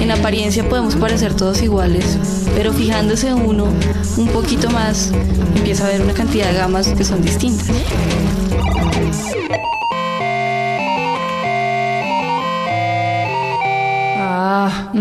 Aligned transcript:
En 0.00 0.10
apariencia 0.10 0.68
podemos 0.68 0.96
parecer 0.96 1.34
todos 1.34 1.62
iguales, 1.62 2.18
pero 2.54 2.72
fijándose 2.72 3.34
uno 3.34 3.66
un 4.16 4.28
poquito 4.28 4.70
más, 4.70 5.12
empieza 5.54 5.86
a 5.86 5.90
ver 5.90 6.00
una 6.00 6.14
cantidad 6.14 6.48
de 6.50 6.54
gamas 6.54 6.88
que 6.88 7.04
son 7.04 7.22
distintas. 7.22 7.68
Ah, 14.16 14.92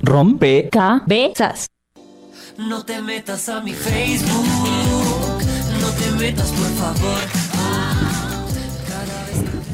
Rompe. 0.00 0.68
cabezas. 0.70 1.66
No 2.58 2.84
te 2.84 3.00
metas 3.00 3.48
a 3.48 3.60
mi 3.62 3.72
Facebook, 3.72 4.46
no 5.80 5.88
te 5.88 6.10
metas 6.18 6.50
por 6.50 6.68
favor. 6.74 7.39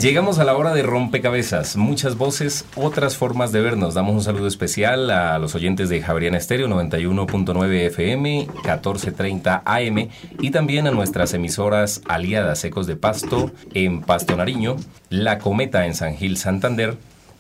Llegamos 0.01 0.39
a 0.39 0.45
la 0.45 0.55
hora 0.55 0.75
de 0.75 0.83
rompecabezas, 0.83 1.79
muchas 1.79 2.19
voces, 2.19 2.67
otras 2.77 3.17
formas 3.17 3.51
de 3.51 3.63
vernos. 3.63 3.95
Damos 3.95 4.15
un 4.15 4.23
saludo 4.23 4.47
especial 4.47 5.11
a 5.11 5.39
los 5.39 5.55
oyentes 5.55 5.89
de 5.89 6.03
Javeriana 6.03 6.37
Estéreo 6.37 6.69
91.9 6.69 7.87
FM, 7.87 8.47
1430 8.47 9.63
AM 9.65 10.09
y 10.39 10.51
también 10.51 10.87
a 10.87 10.91
nuestras 10.91 11.33
emisoras 11.33 12.03
aliadas 12.07 12.63
Ecos 12.63 12.87
de 12.87 12.97
Pasto 12.97 13.51
en 13.73 14.03
Pasto 14.03 14.37
Nariño, 14.37 14.77
La 15.09 15.39
Cometa 15.39 15.87
en 15.87 15.95
San 15.95 16.15
Gil 16.15 16.37
Santander 16.37 16.99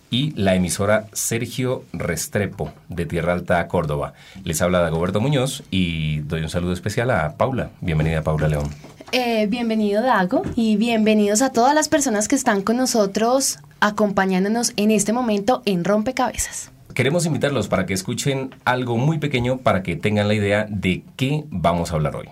y 0.08 0.30
la 0.30 0.54
emisora 0.54 1.08
Sergio 1.12 1.84
Restrepo 1.92 2.72
de 2.88 3.04
Tierra 3.04 3.34
Alta, 3.34 3.68
Córdoba. 3.68 4.14
Les 4.44 4.62
habla 4.62 4.80
Dagoberto 4.80 5.20
Muñoz 5.20 5.62
y 5.70 6.20
doy 6.20 6.40
un 6.40 6.48
saludo 6.48 6.72
especial 6.72 7.10
a 7.10 7.36
Paula. 7.36 7.68
Bienvenida 7.82 8.22
Paula 8.22 8.48
León. 8.48 8.95
Eh, 9.12 9.46
bienvenido 9.46 10.02
Dago 10.02 10.42
y 10.56 10.76
bienvenidos 10.76 11.40
a 11.40 11.52
todas 11.52 11.74
las 11.74 11.88
personas 11.88 12.26
que 12.26 12.34
están 12.34 12.62
con 12.62 12.76
nosotros 12.76 13.58
acompañándonos 13.78 14.72
en 14.76 14.90
este 14.90 15.12
momento 15.12 15.62
en 15.64 15.84
Rompecabezas. 15.84 16.72
Queremos 16.92 17.24
invitarlos 17.24 17.68
para 17.68 17.86
que 17.86 17.94
escuchen 17.94 18.54
algo 18.64 18.96
muy 18.96 19.18
pequeño 19.18 19.58
para 19.58 19.82
que 19.82 19.96
tengan 19.96 20.28
la 20.28 20.34
idea 20.34 20.66
de 20.68 21.04
qué 21.16 21.44
vamos 21.50 21.92
a 21.92 21.94
hablar 21.94 22.16
hoy. 22.16 22.28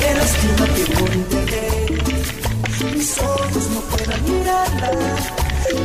Qué 0.00 0.14
lástima 0.14 0.66
que 0.74 0.84
por 0.94 1.14
internet 1.14 1.96
mis 2.94 3.18
ojos 3.18 3.70
no 3.70 3.80
puedan 3.80 4.24
mirarla. 4.24 4.90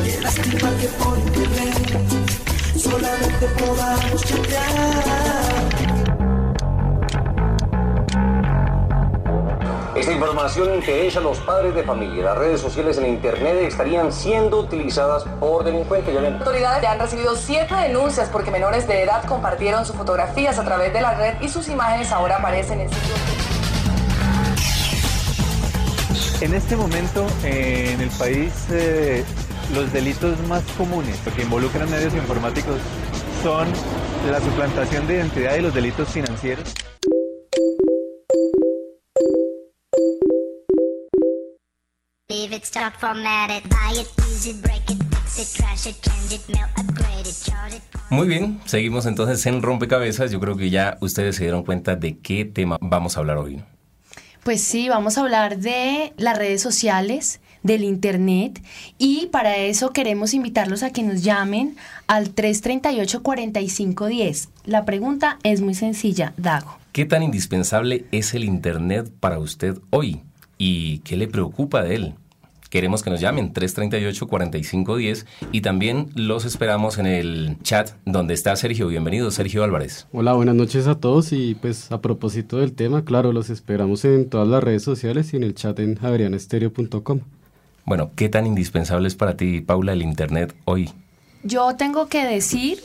Qué 0.04 0.20
lástima 0.22 0.70
que 0.80 0.86
por 1.02 1.18
internet 1.18 1.71
podamos. 3.46 4.24
Esta 9.94 10.12
información 10.12 10.74
interesa 10.74 11.20
a 11.20 11.22
los 11.22 11.38
padres 11.40 11.74
de 11.74 11.82
familia. 11.84 12.24
Las 12.24 12.38
redes 12.38 12.60
sociales 12.60 12.98
en 12.98 13.06
Internet 13.06 13.56
estarían 13.60 14.12
siendo 14.12 14.58
utilizadas 14.60 15.24
por 15.38 15.64
delincuentes. 15.64 16.14
Las 16.14 16.32
autoridades 16.32 16.82
ya 16.82 16.92
han 16.92 16.98
recibido 16.98 17.36
siete 17.36 17.74
denuncias 17.74 18.28
porque 18.28 18.50
menores 18.50 18.86
de 18.88 19.02
edad 19.02 19.24
compartieron 19.26 19.84
sus 19.86 19.96
fotografías 19.96 20.58
a 20.58 20.64
través 20.64 20.92
de 20.92 21.00
la 21.00 21.14
red 21.14 21.34
y 21.40 21.48
sus 21.48 21.68
imágenes 21.68 22.10
ahora 22.10 22.36
aparecen 22.36 22.80
en 22.80 22.88
sitios. 22.88 23.18
En 26.40 26.54
este 26.54 26.74
momento, 26.74 27.24
eh, 27.44 27.90
en 27.94 28.00
el 28.00 28.10
país, 28.10 28.52
eh, 28.70 29.24
los 29.72 29.92
delitos 29.92 30.36
más 30.48 30.62
comunes 30.76 31.16
que 31.36 31.42
involucran 31.42 31.88
medios 31.88 32.12
informáticos 32.14 32.76
son 33.42 33.66
la 34.30 34.40
suplantación 34.40 35.06
de 35.08 35.14
identidad 35.14 35.56
y 35.56 35.62
los 35.62 35.74
delitos 35.74 36.08
financieros. 36.10 36.72
Muy 48.10 48.28
bien, 48.28 48.60
seguimos 48.64 49.06
entonces 49.06 49.44
en 49.46 49.60
Rompecabezas. 49.60 50.30
Yo 50.30 50.38
creo 50.38 50.56
que 50.56 50.70
ya 50.70 50.96
ustedes 51.00 51.34
se 51.34 51.42
dieron 51.42 51.64
cuenta 51.64 51.96
de 51.96 52.18
qué 52.18 52.44
tema 52.44 52.78
vamos 52.80 53.16
a 53.16 53.20
hablar 53.20 53.38
hoy. 53.38 53.64
Pues 54.44 54.62
sí, 54.62 54.88
vamos 54.88 55.18
a 55.18 55.22
hablar 55.22 55.58
de 55.58 56.12
las 56.16 56.38
redes 56.38 56.62
sociales, 56.62 57.40
del 57.62 57.84
Internet 57.84 58.60
y 58.98 59.28
para 59.32 59.56
eso 59.56 59.92
queremos 59.92 60.34
invitarlos 60.34 60.82
a 60.82 60.90
que 60.90 61.02
nos 61.02 61.22
llamen 61.22 61.76
al 62.06 62.34
338-4510. 62.34 64.48
La 64.64 64.84
pregunta 64.84 65.38
es 65.42 65.60
muy 65.60 65.74
sencilla, 65.74 66.32
Dago. 66.36 66.78
¿Qué 66.92 67.04
tan 67.06 67.22
indispensable 67.22 68.04
es 68.12 68.34
el 68.34 68.44
Internet 68.44 69.10
para 69.20 69.38
usted 69.38 69.78
hoy? 69.90 70.20
¿Y 70.58 70.98
qué 70.98 71.16
le 71.16 71.28
preocupa 71.28 71.82
de 71.82 71.94
él? 71.94 72.14
Queremos 72.72 73.02
que 73.02 73.10
nos 73.10 73.20
llamen 73.20 73.52
338-4510 73.52 75.26
y 75.52 75.60
también 75.60 76.08
los 76.14 76.46
esperamos 76.46 76.96
en 76.96 77.04
el 77.04 77.58
chat 77.62 77.90
donde 78.06 78.32
está 78.32 78.56
Sergio. 78.56 78.88
Bienvenido, 78.88 79.30
Sergio 79.30 79.62
Álvarez. 79.62 80.06
Hola, 80.10 80.32
buenas 80.32 80.54
noches 80.54 80.86
a 80.86 80.94
todos 80.94 81.34
y 81.34 81.54
pues 81.54 81.92
a 81.92 82.00
propósito 82.00 82.56
del 82.56 82.72
tema, 82.72 83.04
claro, 83.04 83.32
los 83.32 83.50
esperamos 83.50 84.06
en 84.06 84.30
todas 84.30 84.48
las 84.48 84.64
redes 84.64 84.82
sociales 84.82 85.34
y 85.34 85.36
en 85.36 85.42
el 85.42 85.54
chat 85.54 85.78
en 85.80 85.96
javerianestereo.com. 85.96 87.20
Bueno, 87.84 88.10
¿qué 88.16 88.28
tan 88.28 88.46
indispensable 88.46 89.08
es 89.08 89.14
para 89.14 89.36
ti, 89.36 89.60
Paula, 89.60 89.92
el 89.92 90.02
Internet 90.02 90.54
hoy? 90.64 90.90
Yo 91.42 91.74
tengo 91.76 92.08
que 92.08 92.24
decir 92.24 92.82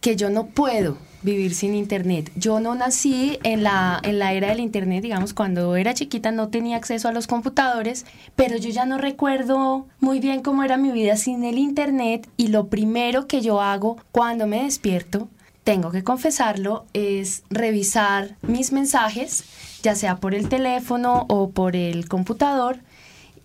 que 0.00 0.16
yo 0.16 0.30
no 0.30 0.46
puedo 0.46 0.96
vivir 1.22 1.54
sin 1.54 1.74
internet. 1.74 2.30
Yo 2.36 2.60
no 2.60 2.74
nací 2.74 3.38
en 3.42 3.62
la, 3.62 3.98
en 4.02 4.18
la 4.18 4.34
era 4.34 4.48
del 4.48 4.60
internet, 4.60 5.02
digamos, 5.02 5.32
cuando 5.32 5.74
era 5.76 5.94
chiquita 5.94 6.30
no 6.30 6.48
tenía 6.48 6.76
acceso 6.76 7.08
a 7.08 7.12
los 7.12 7.26
computadores, 7.26 8.04
pero 8.36 8.58
yo 8.58 8.68
ya 8.68 8.84
no 8.84 8.98
recuerdo 8.98 9.86
muy 10.00 10.20
bien 10.20 10.42
cómo 10.42 10.62
era 10.62 10.76
mi 10.76 10.92
vida 10.92 11.16
sin 11.16 11.42
el 11.44 11.56
internet 11.56 12.28
y 12.36 12.48
lo 12.48 12.68
primero 12.68 13.26
que 13.26 13.40
yo 13.40 13.62
hago 13.62 13.96
cuando 14.12 14.46
me 14.46 14.64
despierto, 14.64 15.28
tengo 15.64 15.90
que 15.90 16.04
confesarlo, 16.04 16.84
es 16.92 17.42
revisar 17.48 18.36
mis 18.42 18.70
mensajes, 18.70 19.44
ya 19.82 19.94
sea 19.94 20.16
por 20.16 20.34
el 20.34 20.50
teléfono 20.50 21.24
o 21.30 21.50
por 21.50 21.74
el 21.74 22.06
computador. 22.06 22.80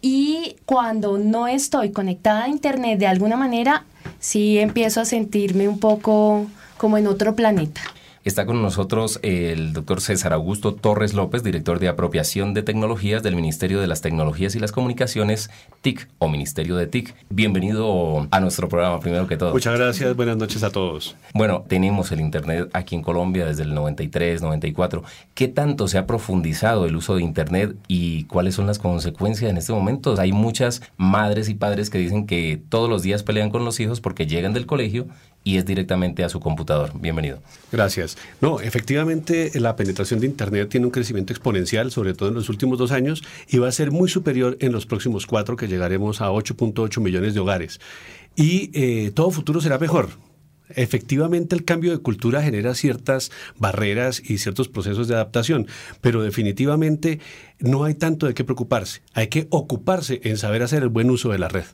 Y 0.02 0.56
cuando 0.66 1.18
no 1.18 1.48
estoy 1.48 1.92
conectada 1.92 2.46
a 2.46 2.50
internet 2.50 3.00
de 3.00 3.08
alguna 3.08 3.36
manera, 3.36 3.86
sí 4.20 4.58
empiezo 4.60 5.02
a 5.02 5.06
sentirme 5.06 5.68
un 5.68 5.80
poco 5.80 6.48
como 6.78 6.98
en 6.98 7.08
otro 7.08 7.36
planeta. 7.36 7.82
Está 8.26 8.46
con 8.46 8.62
nosotros 8.62 9.18
el 9.24 9.72
doctor 9.72 10.02
César 10.02 10.34
Augusto 10.34 10.76
Torres 10.76 11.14
López, 11.14 11.42
director 11.42 11.80
de 11.80 11.88
apropiación 11.88 12.54
de 12.54 12.64
tecnologías 12.64 13.24
del 13.24 13.34
Ministerio 13.34 13.80
de 13.80 13.88
las 13.88 14.02
Tecnologías 14.02 14.56
y 14.56 14.60
las 14.60 14.74
Comunicaciones, 14.74 15.50
TIC 15.80 16.10
o 16.20 16.28
Ministerio 16.28 16.76
de 16.76 16.88
TIC. 16.88 17.16
Bienvenido 17.30 18.28
a 18.30 18.40
nuestro 18.42 18.68
programa, 18.68 19.00
primero 19.00 19.26
que 19.26 19.38
todo. 19.38 19.54
Muchas 19.54 19.80
gracias, 19.80 20.18
buenas 20.18 20.36
noches 20.36 20.64
a 20.64 20.70
todos. 20.70 21.16
Bueno, 21.34 21.64
tenemos 21.70 22.12
el 22.12 22.20
Internet 22.20 22.70
aquí 22.74 22.96
en 22.96 23.04
Colombia 23.04 23.46
desde 23.46 23.64
el 23.64 23.74
93, 23.74 24.42
94. 24.42 25.02
¿Qué 25.34 25.48
tanto 25.48 25.88
se 25.88 25.98
ha 25.98 26.06
profundizado 26.06 26.86
el 26.86 26.98
uso 26.98 27.16
de 27.16 27.24
Internet 27.24 27.78
y 27.88 28.26
cuáles 28.26 28.54
son 28.54 28.68
las 28.68 28.80
consecuencias 28.80 29.50
en 29.50 29.56
este 29.56 29.72
momento? 29.72 30.20
Hay 30.20 30.34
muchas 30.34 30.82
madres 30.98 31.48
y 31.48 31.54
padres 31.54 31.90
que 31.90 32.00
dicen 32.00 32.28
que 32.28 32.62
todos 32.68 32.90
los 32.90 33.02
días 33.02 33.24
pelean 33.24 33.50
con 33.50 33.64
los 33.64 33.80
hijos 33.80 34.02
porque 34.02 34.28
llegan 34.28 34.52
del 34.52 34.66
colegio 34.66 35.08
y 35.44 35.58
es 35.58 35.66
directamente 35.66 36.24
a 36.24 36.30
su 36.30 36.40
computador. 36.40 36.92
Bienvenido. 37.00 37.42
Gracias. 37.72 38.18
No, 38.42 38.60
efectivamente 38.60 39.52
la 39.56 39.76
penetración 39.76 40.20
de 40.20 40.28
Internet 40.28 40.70
tiene 40.70 40.86
un 40.86 40.92
crecimiento 40.92 41.34
exponencial, 41.34 41.92
sobre 41.92 42.14
todo 42.14 42.30
en 42.30 42.36
los 42.36 42.50
últimos 42.50 42.78
dos 42.78 42.92
años, 42.92 43.24
y 43.48 43.58
va 43.58 43.68
a 43.68 43.72
ser 43.72 43.92
muy 43.92 44.10
superior 44.10 44.58
en 44.60 44.72
los 44.72 44.86
próximos 44.86 45.26
cuatro, 45.26 45.56
que 45.56 45.68
llegaremos 45.68 46.22
a 46.22 46.30
8.8 46.30 47.02
millones 47.02 47.34
de 47.34 47.40
hogares. 47.40 47.80
Y 48.36 48.72
eh, 48.74 49.12
todo 49.12 49.32
futuro 49.32 49.62
será 49.62 49.78
mejor. 49.78 50.10
Efectivamente, 50.70 51.56
el 51.56 51.66
cambio 51.66 51.92
de 51.92 51.98
cultura 51.98 52.44
genera 52.44 52.76
ciertas 52.76 53.32
barreras 53.58 54.22
y 54.24 54.38
ciertos 54.38 54.70
procesos 54.70 55.08
de 55.08 55.16
adaptación, 55.16 55.68
pero 56.00 56.22
definitivamente 56.22 57.20
no 57.60 57.86
hay 57.86 57.96
tanto 57.96 58.28
de 58.28 58.36
qué 58.36 58.44
preocuparse. 58.44 59.02
Hay 59.14 59.28
que 59.28 59.48
ocuparse 59.50 60.22
en 60.24 60.38
saber 60.38 60.62
hacer 60.62 60.84
el 60.84 60.90
buen 60.90 61.10
uso 61.10 61.30
de 61.30 61.40
la 61.40 61.48
red. 61.48 61.66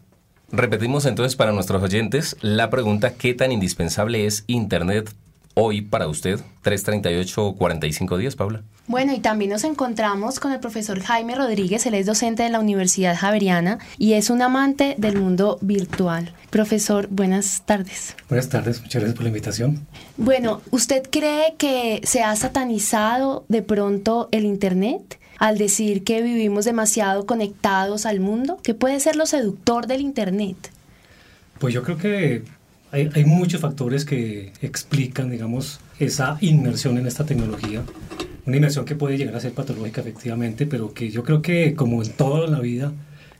Repetimos 0.51 1.05
entonces 1.05 1.35
para 1.35 1.51
nuestros 1.51 1.81
oyentes 1.81 2.37
la 2.41 2.69
pregunta, 2.69 3.13
¿qué 3.13 3.33
tan 3.33 3.51
indispensable 3.51 4.25
es 4.25 4.43
Internet 4.47 5.13
hoy 5.55 5.81
para 5.81 6.07
usted? 6.07 6.39
338-45 6.63 8.17
días, 8.17 8.35
Paula. 8.35 8.61
Bueno, 8.87 9.13
y 9.13 9.19
también 9.19 9.49
nos 9.49 9.63
encontramos 9.63 10.39
con 10.39 10.51
el 10.51 10.59
profesor 10.59 10.99
Jaime 10.99 11.33
Rodríguez, 11.33 11.85
él 11.87 11.95
es 11.95 12.05
docente 12.05 12.43
de 12.43 12.49
la 12.49 12.59
Universidad 12.59 13.17
Javeriana 13.17 13.79
y 13.97 14.13
es 14.13 14.29
un 14.29 14.43
amante 14.43 14.95
del 14.99 15.19
mundo 15.19 15.57
virtual. 15.61 16.33
Profesor, 16.51 17.07
buenas 17.09 17.63
tardes. 17.65 18.15
Buenas 18.29 18.47
tardes, 18.49 18.81
muchas 18.81 19.01
gracias 19.01 19.15
por 19.15 19.23
la 19.23 19.29
invitación. 19.29 19.87
Bueno, 20.17 20.61
¿usted 20.69 21.03
cree 21.09 21.55
que 21.57 22.01
se 22.03 22.21
ha 22.21 22.35
satanizado 22.35 23.45
de 23.47 23.63
pronto 23.63 24.29
el 24.31 24.45
Internet? 24.45 25.19
Al 25.37 25.57
decir 25.57 26.03
que 26.03 26.21
vivimos 26.21 26.65
demasiado 26.65 27.25
conectados 27.25 28.05
al 28.05 28.19
mundo, 28.19 28.59
¿qué 28.63 28.73
puede 28.73 28.99
ser 28.99 29.15
lo 29.15 29.25
seductor 29.25 29.87
del 29.87 30.01
Internet? 30.01 30.71
Pues 31.59 31.73
yo 31.73 31.83
creo 31.83 31.97
que 31.97 32.43
hay, 32.91 33.09
hay 33.13 33.25
muchos 33.25 33.61
factores 33.61 34.05
que 34.05 34.53
explican, 34.61 35.29
digamos, 35.29 35.79
esa 35.99 36.37
inmersión 36.41 36.97
en 36.97 37.07
esta 37.07 37.25
tecnología 37.25 37.83
una 38.45 38.57
inmersión 38.57 38.85
que 38.85 38.95
puede 38.95 39.17
llegar 39.17 39.35
a 39.35 39.39
ser 39.39 39.53
patológica 39.53 40.01
efectivamente, 40.01 40.67
pero 40.67 40.93
que 40.93 41.09
yo 41.09 41.23
creo 41.23 41.41
que 41.41 41.73
como 41.73 42.03
en 42.03 42.11
toda 42.11 42.47
la 42.47 42.59
vida 42.59 42.93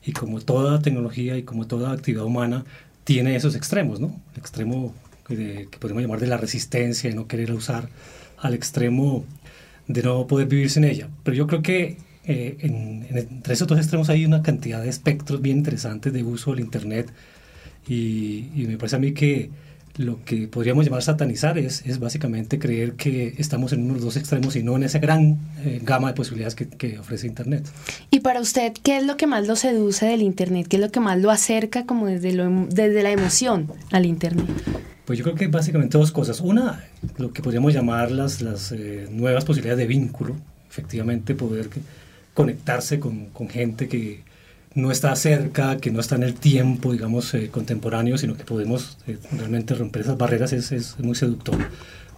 y 0.04 0.14
como 0.14 0.42
toda 0.42 0.82
tecnología 0.82 1.38
y 1.38 1.44
como 1.44 1.68
toda 1.68 1.92
actividad 1.92 2.26
humana, 2.26 2.66
tiene 3.04 3.36
esos 3.36 3.56
extremos, 3.56 4.00
¿no? 4.00 4.20
El 4.34 4.40
extremo 4.40 4.96
que, 5.28 5.68
podemos 5.80 6.02
llamar 6.02 6.20
de 6.20 6.28
la 6.28 6.38
resistencia, 6.38 7.10
de 7.10 7.16
no 7.16 7.28
querer 7.28 7.52
usar, 7.52 7.90
al 8.40 8.56
extremo 8.56 9.24
de 9.88 10.04
no 10.04 10.28
poder 10.28 10.48
vivir 10.48 10.70
sin 10.70 10.84
ella. 10.84 11.10
Pero 11.24 11.38
yo 11.38 11.48
creo 11.48 11.62
que 11.62 11.98
eh, 12.28 12.58
entre 12.62 13.54
esos 13.54 13.68
dos 13.68 13.78
extremos 13.78 14.10
hay 14.10 14.26
una 14.26 14.42
cantidad 14.42 14.82
de 14.82 14.90
espectros 14.90 15.42
bien 15.42 15.58
interesantes 15.58 16.12
de 16.12 16.24
uso 16.24 16.52
del 16.52 16.62
Internet 16.62 17.12
y, 17.88 18.66
me 18.68 18.78
parece 18.78 18.96
a 18.96 19.00
mí 19.00 19.14
que 19.14 19.52
lo 19.98 20.26
que 20.26 20.48
podríamos 20.48 20.86
llamar 20.86 21.04
satanizar 21.04 21.58
es, 21.58 21.86
es 21.86 22.00
básicamente 22.00 22.60
creer 22.60 22.94
que 22.94 23.36
estamos 23.38 23.72
en 23.72 23.90
unos 23.90 24.02
dos 24.02 24.18
extremos 24.18 24.56
y 24.56 24.64
no 24.64 24.76
en 24.76 24.84
esa 24.84 25.00
gran 25.00 25.38
eh, 25.64 25.80
gama 25.84 26.10
de 26.10 26.16
posibilidades 26.16 26.56
que, 26.56 27.00
ofrece 27.00 27.28
Internet. 27.28 27.66
Y 28.10 28.20
para 28.22 28.42
usted, 28.42 28.74
¿qué 28.84 28.98
es 28.98 29.06
lo 29.06 29.16
que 29.18 29.28
más 29.28 29.48
lo 29.48 29.56
seduce 29.56 30.06
del 30.08 30.22
Internet? 30.22 30.68
¿Qué 30.68 30.78
es 30.78 30.82
lo 30.82 30.92
que 30.92 31.00
más 31.00 31.20
lo 31.20 31.32
acerca 31.32 31.86
como 31.86 32.08
desde, 32.08 32.32
desde 32.70 33.04
la 33.04 33.12
emoción 33.12 33.72
al 33.92 34.06
Internet? 34.06 34.50
Pues 35.06 35.20
yo 35.20 35.24
creo 35.24 35.36
que 35.36 35.48
básicamente 35.48 35.98
dos 35.98 36.12
cosas. 36.12 36.42
Una, 36.42 36.84
lo 37.18 37.32
que 37.32 37.42
podríamos 37.42 37.74
llamar 37.74 38.12
las, 38.12 38.42
las 38.42 38.72
eh, 38.72 39.08
nuevas 39.12 39.46
posibilidades 39.46 39.80
de 39.80 39.88
vínculo, 39.88 40.36
efectivamente 40.70 41.36
poder 41.36 41.70
conectarse 42.34 43.00
con, 43.00 43.28
con 43.28 43.48
gente 43.48 43.88
que, 43.88 44.24
no 44.76 44.92
está 44.92 45.16
cerca, 45.16 45.78
que 45.78 45.90
no 45.90 46.02
está 46.02 46.16
en 46.16 46.24
el 46.24 46.36
tiempo, 46.36 46.92
digamos, 46.92 47.34
eh, 47.34 47.50
contemporáneo, 47.50 48.18
sino 48.18 48.36
que 48.36 48.44
podemos 48.44 48.98
eh, 49.08 49.18
realmente 49.32 49.74
romper 49.74 50.04
esas 50.04 50.18
barreras, 50.18 50.52
es, 50.52 50.72
es, 50.74 51.00
muy 51.00 51.16
seductor. 51.16 51.56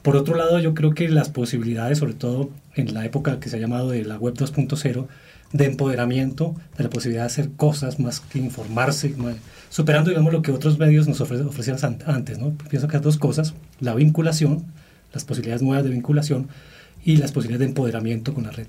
Por 0.01 0.15
otro 0.15 0.35
lado, 0.35 0.59
yo 0.59 0.73
creo 0.73 0.93
que 0.93 1.07
las 1.07 1.29
posibilidades, 1.29 1.99
sobre 1.99 2.13
todo 2.13 2.49
en 2.75 2.93
la 2.93 3.05
época 3.05 3.39
que 3.39 3.49
se 3.49 3.57
ha 3.57 3.59
llamado 3.59 3.91
de 3.91 4.03
la 4.03 4.17
web 4.17 4.33
2.0, 4.33 5.07
de 5.53 5.65
empoderamiento, 5.65 6.55
de 6.77 6.83
la 6.83 6.89
posibilidad 6.89 7.23
de 7.23 7.27
hacer 7.27 7.51
cosas 7.51 7.99
más 7.99 8.19
que 8.19 8.39
informarse, 8.39 9.15
superando, 9.69 10.09
digamos, 10.09 10.33
lo 10.33 10.41
que 10.41 10.51
otros 10.51 10.77
medios 10.77 11.07
nos 11.07 11.21
ofrecían 11.21 11.77
antes, 12.05 12.39
¿no? 12.39 12.51
Pienso 12.69 12.87
que 12.87 12.97
hay 12.97 13.03
dos 13.03 13.17
cosas, 13.17 13.53
la 13.79 13.95
vinculación, 13.95 14.65
las 15.13 15.23
posibilidades 15.23 15.61
nuevas 15.61 15.83
de 15.83 15.91
vinculación 15.91 16.47
y 17.03 17.17
las 17.17 17.31
posibilidades 17.31 17.67
de 17.67 17.69
empoderamiento 17.69 18.33
con 18.33 18.43
la 18.43 18.51
red. 18.51 18.67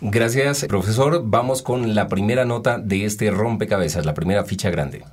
Gracias, 0.00 0.64
profesor. 0.66 1.22
Vamos 1.24 1.62
con 1.62 1.94
la 1.94 2.08
primera 2.08 2.44
nota 2.44 2.78
de 2.78 3.04
este 3.04 3.30
rompecabezas, 3.30 4.04
la 4.04 4.14
primera 4.14 4.44
ficha 4.44 4.70
grande. 4.70 5.04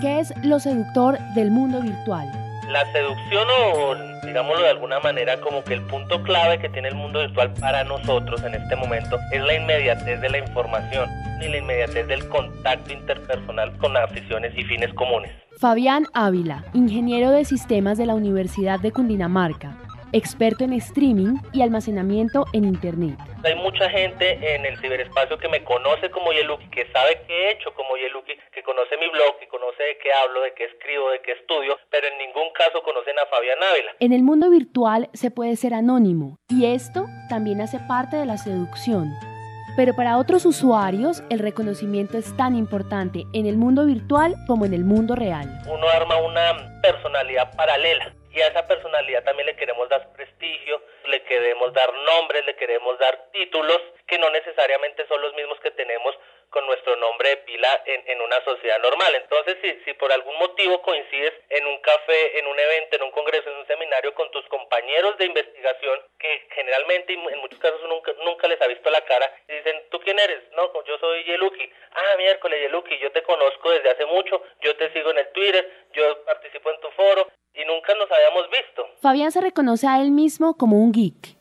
¿Qué 0.00 0.20
es 0.20 0.32
lo 0.42 0.58
seductor 0.58 1.18
del 1.34 1.50
mundo 1.50 1.82
virtual? 1.82 2.43
La 2.68 2.90
seducción 2.92 3.46
o, 3.48 3.94
digámoslo 4.26 4.62
de 4.62 4.70
alguna 4.70 4.98
manera, 5.00 5.38
como 5.40 5.62
que 5.64 5.74
el 5.74 5.82
punto 5.82 6.22
clave 6.22 6.58
que 6.58 6.68
tiene 6.68 6.88
el 6.88 6.94
mundo 6.94 7.20
virtual 7.20 7.52
para 7.60 7.84
nosotros 7.84 8.42
en 8.42 8.54
este 8.54 8.74
momento 8.76 9.18
es 9.32 9.42
la 9.42 9.54
inmediatez 9.54 10.20
de 10.20 10.30
la 10.30 10.38
información 10.38 11.08
y 11.40 11.48
la 11.48 11.58
inmediatez 11.58 12.06
del 12.06 12.28
contacto 12.28 12.92
interpersonal 12.92 13.76
con 13.78 13.96
aficiones 13.96 14.52
y 14.56 14.64
fines 14.64 14.92
comunes. 14.94 15.30
Fabián 15.60 16.06
Ávila, 16.14 16.64
ingeniero 16.72 17.30
de 17.30 17.44
sistemas 17.44 17.98
de 17.98 18.06
la 18.06 18.14
Universidad 18.14 18.80
de 18.80 18.92
Cundinamarca, 18.92 19.76
experto 20.14 20.62
en 20.62 20.72
streaming 20.74 21.38
y 21.52 21.60
almacenamiento 21.60 22.46
en 22.52 22.64
Internet. 22.64 23.18
Hay 23.42 23.56
mucha 23.56 23.90
gente 23.90 24.54
en 24.54 24.64
el 24.64 24.78
ciberespacio 24.78 25.36
que 25.38 25.48
me 25.48 25.64
conoce 25.64 26.08
como 26.10 26.32
Yeluki, 26.32 26.68
que 26.70 26.86
sabe 26.92 27.20
qué 27.26 27.34
he 27.34 27.50
hecho 27.52 27.74
como 27.74 27.96
Yeluki, 27.96 28.32
que 28.52 28.62
conoce 28.62 28.96
mi 28.96 29.08
blog, 29.08 29.38
que 29.40 29.48
conoce 29.48 29.82
de 29.82 29.98
qué 29.98 30.12
hablo, 30.12 30.42
de 30.42 30.54
qué 30.54 30.64
escribo, 30.66 31.10
de 31.10 31.20
qué 31.20 31.32
estudio, 31.32 31.76
pero 31.90 32.06
en 32.06 32.18
ningún 32.18 32.48
caso 32.54 32.80
conocen 32.84 33.18
a 33.18 33.26
Fabián 33.26 33.58
Ávila. 33.60 33.90
En 33.98 34.12
el 34.12 34.22
mundo 34.22 34.50
virtual 34.50 35.10
se 35.14 35.32
puede 35.32 35.56
ser 35.56 35.74
anónimo 35.74 36.38
y 36.48 36.66
esto 36.66 37.06
también 37.28 37.60
hace 37.60 37.80
parte 37.80 38.16
de 38.16 38.26
la 38.26 38.38
seducción. 38.38 39.10
Pero 39.76 39.96
para 39.96 40.18
otros 40.18 40.46
usuarios, 40.46 41.24
el 41.30 41.40
reconocimiento 41.40 42.16
es 42.16 42.36
tan 42.36 42.54
importante 42.54 43.24
en 43.32 43.46
el 43.46 43.56
mundo 43.56 43.84
virtual 43.84 44.36
como 44.46 44.64
en 44.64 44.74
el 44.74 44.84
mundo 44.84 45.16
real. 45.16 45.48
Uno 45.66 45.88
arma 45.88 46.16
una 46.18 46.80
personalidad 46.80 47.50
paralela 47.56 48.14
y 48.34 48.40
a 48.40 48.48
esa 48.48 48.66
personalidad 48.66 49.22
también 49.22 49.46
le 49.46 49.56
queremos 49.56 49.88
dar 49.88 50.12
prestigio, 50.12 50.82
le 51.06 51.22
queremos 51.22 51.72
dar 51.72 51.92
nombres, 51.92 52.44
le 52.44 52.56
queremos 52.56 52.98
dar 52.98 53.30
títulos 53.32 53.80
que 54.06 54.18
no 54.18 54.28
necesariamente 54.30 55.06
son 55.06 55.22
los 55.22 55.32
mismos 55.34 55.58
que 55.60 55.70
tenemos 55.70 56.16
con 56.54 56.64
nuestro 56.66 56.94
nombre 56.94 57.30
de 57.30 57.36
pila 57.38 57.82
en, 57.84 58.20
una 58.22 58.40
sociedad 58.44 58.78
normal. 58.78 59.12
Entonces, 59.16 59.56
si, 59.60 59.74
si 59.84 59.92
por 59.94 60.12
algún 60.12 60.38
motivo 60.38 60.80
coincides 60.82 61.34
en 61.50 61.66
un 61.66 61.78
café, 61.80 62.38
en 62.38 62.46
un 62.46 62.56
evento, 62.56 62.94
en 62.94 63.02
un 63.02 63.10
congreso, 63.10 63.50
en 63.50 63.58
un 63.58 63.66
seminario 63.66 64.14
con 64.14 64.30
tus 64.30 64.46
compañeros 64.46 65.18
de 65.18 65.26
investigación, 65.26 65.98
que 66.16 66.46
generalmente 66.54 67.12
en 67.12 67.40
muchos 67.40 67.58
casos 67.58 67.80
nunca, 67.88 68.12
nunca 68.24 68.46
les 68.46 68.62
ha 68.62 68.68
visto 68.68 68.88
la 68.88 69.04
cara, 69.04 69.26
y 69.48 69.52
dicen, 69.52 69.82
¿tú 69.90 69.98
quién 69.98 70.16
eres? 70.16 70.44
No, 70.52 70.70
yo 70.84 70.96
soy 70.98 71.24
Yeluki. 71.24 71.68
Ah, 71.90 72.16
miércoles 72.18 72.60
Yeluki, 72.60 72.98
yo 73.00 73.10
te 73.10 73.24
conozco 73.24 73.72
desde 73.72 73.90
hace 73.90 74.06
mucho, 74.06 74.40
yo 74.60 74.76
te 74.76 74.92
sigo 74.92 75.10
en 75.10 75.18
el 75.18 75.32
Twitter, 75.32 75.68
yo 75.92 76.24
participo 76.24 76.70
en 76.70 76.80
tu 76.80 76.88
foro, 76.92 77.26
y 77.52 77.64
nunca 77.64 77.94
nos 77.96 78.10
habíamos 78.12 78.48
visto. 78.50 78.88
Fabián 79.02 79.32
se 79.32 79.40
reconoce 79.40 79.88
a 79.88 80.00
él 80.00 80.12
mismo 80.12 80.56
como 80.56 80.76
un 80.76 80.92
geek. 80.92 81.34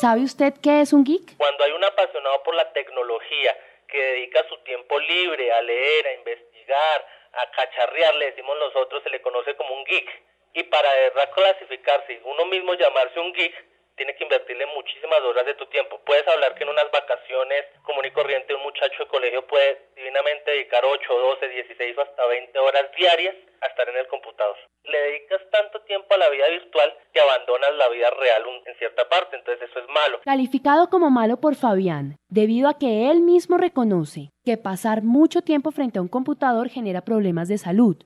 ¿Sabe 0.00 0.22
usted 0.22 0.54
qué 0.62 0.80
es 0.80 0.94
un 0.94 1.04
geek? 1.04 1.36
Cuando 1.36 1.64
hay 1.64 1.72
un 1.72 1.84
apasionado 1.84 2.42
por 2.42 2.54
la 2.54 2.72
tecnología 2.72 3.56
que 3.86 4.02
dedica 4.02 4.46
su 4.48 4.56
tiempo 4.58 4.98
libre 4.98 5.52
a 5.52 5.62
leer, 5.62 6.06
a 6.06 6.12
investigar, 6.14 7.06
a 7.32 7.50
cacharrear, 7.50 8.14
le 8.16 8.26
decimos 8.26 8.56
nosotros, 8.58 9.02
se 9.02 9.10
le 9.10 9.22
conoce 9.22 9.54
como 9.56 9.74
un 9.74 9.84
geek. 9.84 10.22
Y 10.54 10.62
para 10.64 10.90
clasificarse 11.34 12.20
uno 12.24 12.46
mismo 12.46 12.74
llamarse 12.74 13.20
un 13.20 13.32
geek, 13.32 13.75
tiene 13.96 14.14
que 14.14 14.24
invertirle 14.24 14.66
muchísimas 14.76 15.20
horas 15.20 15.46
de 15.46 15.54
tu 15.54 15.66
tiempo. 15.66 16.00
Puedes 16.04 16.26
hablar 16.28 16.54
que 16.54 16.64
en 16.64 16.70
unas 16.70 16.90
vacaciones 16.92 17.64
común 17.82 18.04
y 18.04 18.10
corriente 18.12 18.54
un 18.54 18.62
muchacho 18.62 19.04
de 19.04 19.08
colegio 19.08 19.46
puede 19.46 19.88
divinamente 19.96 20.50
dedicar 20.50 20.84
8, 20.84 21.00
12, 21.08 21.48
16 21.48 21.98
o 21.98 22.02
hasta 22.02 22.26
20 22.26 22.58
horas 22.58 22.84
diarias 22.96 23.34
a 23.60 23.66
estar 23.66 23.88
en 23.88 23.96
el 23.96 24.06
computador. 24.08 24.56
Le 24.84 24.98
dedicas 25.00 25.40
tanto 25.50 25.80
tiempo 25.82 26.14
a 26.14 26.18
la 26.18 26.28
vida 26.28 26.46
virtual 26.48 26.94
que 27.12 27.20
abandonas 27.20 27.74
la 27.74 27.88
vida 27.88 28.10
real 28.10 28.44
en 28.66 28.74
cierta 28.76 29.08
parte, 29.08 29.36
entonces 29.36 29.68
eso 29.68 29.80
es 29.80 29.88
malo. 29.88 30.20
Calificado 30.24 30.88
como 30.88 31.10
malo 31.10 31.40
por 31.40 31.56
Fabián, 31.56 32.16
debido 32.28 32.68
a 32.68 32.78
que 32.78 33.10
él 33.10 33.20
mismo 33.20 33.56
reconoce 33.56 34.30
que 34.44 34.56
pasar 34.56 35.02
mucho 35.02 35.42
tiempo 35.42 35.72
frente 35.72 35.98
a 35.98 36.02
un 36.02 36.08
computador 36.08 36.68
genera 36.68 37.00
problemas 37.00 37.48
de 37.48 37.58
salud. 37.58 37.96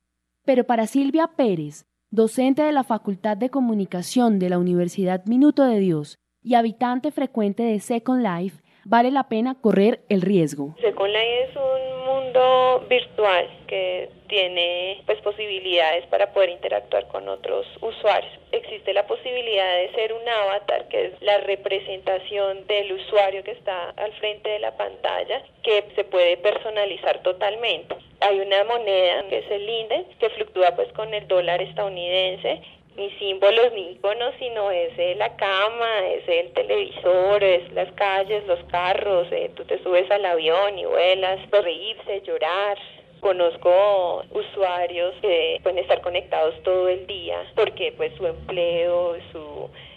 Pero 0.44 0.64
para 0.64 0.86
Silvia 0.86 1.28
Pérez, 1.36 1.84
docente 2.12 2.62
de 2.62 2.72
la 2.72 2.82
Facultad 2.82 3.36
de 3.36 3.50
Comunicación 3.50 4.40
de 4.40 4.50
la 4.50 4.58
Universidad 4.58 5.24
Minuto 5.26 5.62
de 5.62 5.78
Dios 5.78 6.18
y 6.42 6.54
habitante 6.54 7.12
frecuente 7.12 7.62
de 7.62 7.78
Second 7.78 8.26
Life, 8.26 8.62
vale 8.90 9.12
la 9.12 9.28
pena 9.28 9.56
correr 9.62 10.00
el 10.08 10.20
riesgo. 10.20 10.74
Second 10.80 11.12
Life 11.12 11.42
es 11.44 11.56
un 11.56 12.04
mundo 12.04 12.86
virtual 12.90 13.48
que 13.68 14.10
tiene 14.26 15.00
pues 15.06 15.20
posibilidades 15.20 16.06
para 16.08 16.32
poder 16.32 16.50
interactuar 16.50 17.06
con 17.06 17.28
otros 17.28 17.66
usuarios. 17.80 18.32
Existe 18.50 18.92
la 18.92 19.06
posibilidad 19.06 19.76
de 19.76 19.92
ser 19.92 20.12
un 20.12 20.28
avatar, 20.28 20.88
que 20.88 21.06
es 21.06 21.22
la 21.22 21.38
representación 21.38 22.66
del 22.66 22.92
usuario 22.92 23.44
que 23.44 23.52
está 23.52 23.90
al 23.90 24.12
frente 24.14 24.50
de 24.50 24.58
la 24.58 24.76
pantalla, 24.76 25.40
que 25.62 25.84
se 25.94 26.02
puede 26.02 26.36
personalizar 26.38 27.22
totalmente. 27.22 27.94
Hay 28.20 28.40
una 28.40 28.64
moneda 28.64 29.22
que 29.28 29.38
es 29.38 29.50
el 29.52 29.68
INDE, 29.68 30.06
que 30.18 30.30
fluctúa 30.30 30.74
pues 30.74 30.92
con 30.94 31.14
el 31.14 31.28
dólar 31.28 31.62
estadounidense 31.62 32.60
ni 33.00 33.10
símbolos 33.18 33.72
ni 33.72 33.92
iconos, 33.92 34.34
sino 34.38 34.70
es 34.70 34.92
eh, 34.98 35.14
la 35.16 35.34
cama, 35.36 36.06
es 36.08 36.28
el 36.28 36.52
televisor, 36.52 37.42
es 37.42 37.72
las 37.72 37.90
calles, 37.92 38.46
los 38.46 38.62
carros, 38.64 39.26
eh, 39.32 39.50
tú 39.56 39.64
te 39.64 39.82
subes 39.82 40.08
al 40.10 40.24
avión 40.26 40.78
y 40.78 40.84
vuelas, 40.84 41.40
reírse, 41.50 42.20
llorar, 42.20 42.76
Conozco 43.20 44.24
usuarios 44.30 45.14
que 45.20 45.60
pueden 45.62 45.78
estar 45.78 46.00
conectados 46.00 46.54
todo 46.62 46.88
el 46.88 47.06
día 47.06 47.36
porque 47.54 47.92
pues 47.94 48.14
su 48.16 48.26
empleo, 48.26 49.14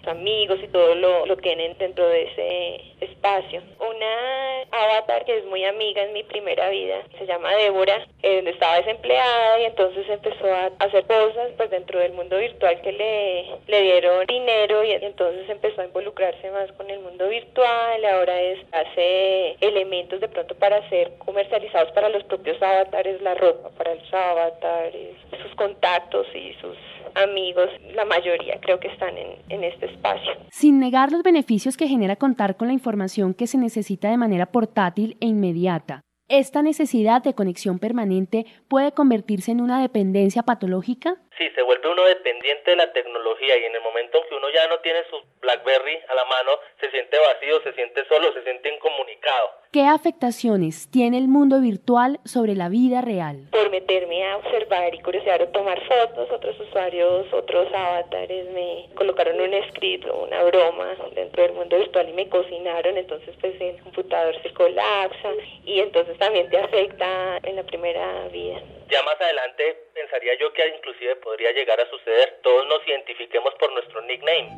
amigos 0.08 0.60
y 0.64 0.68
todo 0.68 0.96
lo, 0.96 1.26
lo 1.26 1.38
tienen 1.38 1.78
dentro 1.78 2.08
de 2.08 2.24
ese 2.24 3.06
espacio. 3.06 3.62
Una 3.80 4.62
avatar 4.72 5.26
que 5.26 5.38
es 5.38 5.46
muy 5.46 5.64
amiga 5.66 6.04
en 6.04 6.14
mi 6.14 6.24
primera 6.24 6.70
vida, 6.70 7.04
se 7.18 7.26
llama 7.26 7.54
Débora, 7.56 8.06
eh, 8.22 8.44
estaba 8.46 8.78
desempleada 8.78 9.60
y 9.60 9.66
entonces 9.66 10.08
empezó 10.10 10.46
a 10.52 10.72
hacer 10.80 11.06
cosas 11.06 11.52
pues 11.58 11.70
dentro 11.70 12.00
del 12.00 12.14
mundo 12.14 12.38
virtual 12.38 12.82
que 12.82 12.92
le, 12.92 13.46
le 13.68 13.82
dieron 13.82 14.26
dinero 14.26 14.84
y 14.84 14.92
entonces 14.92 15.50
empezó 15.50 15.82
a 15.82 15.86
involucrarse 15.86 16.50
más 16.52 16.72
con 16.74 16.90
el 16.90 17.00
mundo 17.00 17.28
virtual, 17.28 18.06
ahora 18.06 18.42
es, 18.42 18.60
hace 18.72 19.56
elementos 19.62 20.20
de 20.20 20.28
pronto 20.28 20.56
para 20.56 20.88
ser 20.90 21.12
comercializados 21.20 21.92
para 21.92 22.10
los 22.10 22.24
propios 22.24 22.62
avatares, 22.62 23.22
la 23.22 23.36
ropa 23.36 23.70
para 23.78 23.96
los 23.96 24.14
avatares, 24.14 25.16
sus 25.42 25.56
contactos 25.56 26.28
y 26.34 26.54
sus 26.62 26.78
amigos, 27.16 27.70
la 27.96 28.06
mayoría 28.06 28.60
creo 28.62 28.80
que 28.80 28.88
están 28.88 29.18
en, 29.18 29.28
en 29.50 29.64
este 29.64 29.88
espacio. 29.88 30.32
Sin 30.50 30.80
negar 30.80 31.12
los 31.12 31.24
beneficios 31.24 31.78
que 31.78 31.88
genera 31.88 32.16
contar 32.16 32.58
con 32.58 32.68
la 32.68 32.74
información 32.74 33.34
que 33.34 33.48
se 33.48 33.58
necesita 33.58 34.10
de 34.10 34.18
manera 34.18 34.48
portátil 34.48 35.18
e 35.20 35.28
inmediata, 35.28 36.02
¿esta 36.28 36.62
necesidad 36.62 37.24
de 37.24 37.34
conexión 37.34 37.80
permanente 37.80 38.46
puede 38.68 38.92
convertirse 38.92 39.52
en 39.52 39.62
una 39.62 39.82
dependencia 39.82 40.44
patológica? 40.44 41.18
Sí, 41.38 41.50
se 41.56 41.64
vuelve 41.64 41.90
uno 41.90 42.04
dependiente 42.06 42.72
de 42.72 42.78
la 42.78 42.94
tecnología 42.94 43.58
y 43.58 43.64
en 43.66 43.76
el 43.76 43.82
momento 43.82 44.20
en 44.20 44.30
que 44.30 44.36
uno 44.36 44.50
ya 44.54 44.68
no 44.68 44.80
tiene 44.80 45.00
su 45.10 45.20
BlackBerry 45.42 46.00
a 46.08 46.14
la 46.14 46.26
mano, 46.26 46.52
se 46.80 46.92
siente 46.92 47.18
vacío, 47.18 47.62
se 47.62 47.74
siente 47.74 48.06
solo, 48.06 48.32
se 48.34 48.44
siente 48.44 48.70
incomunicado. 48.70 49.64
¿Qué 49.72 49.86
afectaciones 49.86 50.92
tiene 50.92 51.18
el 51.18 51.28
mundo 51.28 51.60
virtual 51.60 52.20
sobre 52.26 52.54
la 52.54 52.70
vida 52.70 53.02
real? 53.02 53.48
Por 53.50 53.72
meterme 53.72 54.24
a 54.30 54.38
observar 54.38 54.94
y 54.94 55.02
curiosear 55.02 55.42
o 55.42 55.48
tomar 55.48 55.82
fotos, 55.88 56.30
otros 56.30 56.60
usuarios, 56.60 57.26
otros 57.34 57.74
avatares 57.74 58.52
me 58.52 58.90
colocaron 58.94 59.42
un 59.42 59.52
script 59.70 60.06
o 60.06 60.26
una 60.26 60.44
broma 60.44 60.96
dentro 61.16 61.42
del 61.42 61.54
mundo 61.54 61.76
virtual 61.78 62.10
y 62.10 62.14
me 62.14 62.30
cocinaron, 62.30 62.98
entonces 62.98 63.36
pues 63.42 63.60
el 63.60 63.82
computador 63.82 64.40
se 64.44 64.54
colapsa 64.54 65.30
y 65.66 65.80
entonces 65.80 66.16
también 66.20 66.48
te 66.52 66.60
afecta 66.60 67.40
en 67.42 67.56
la 67.56 67.64
primera 67.64 68.28
vida. 68.28 68.62
Ya 68.90 69.02
más 69.02 69.20
adelante 69.20 69.88
pensaría 69.94 70.34
yo 70.40 70.52
que 70.54 70.68
inclusive 70.68 71.16
podría 71.18 71.52
llegar 71.52 71.80
a 71.80 71.90
suceder, 71.90 72.40
todos 72.42 72.68
nos 72.68 72.86
identifiquemos 72.88 73.54
por 73.60 73.72
nuestro 73.74 74.02
nickname. 74.02 74.56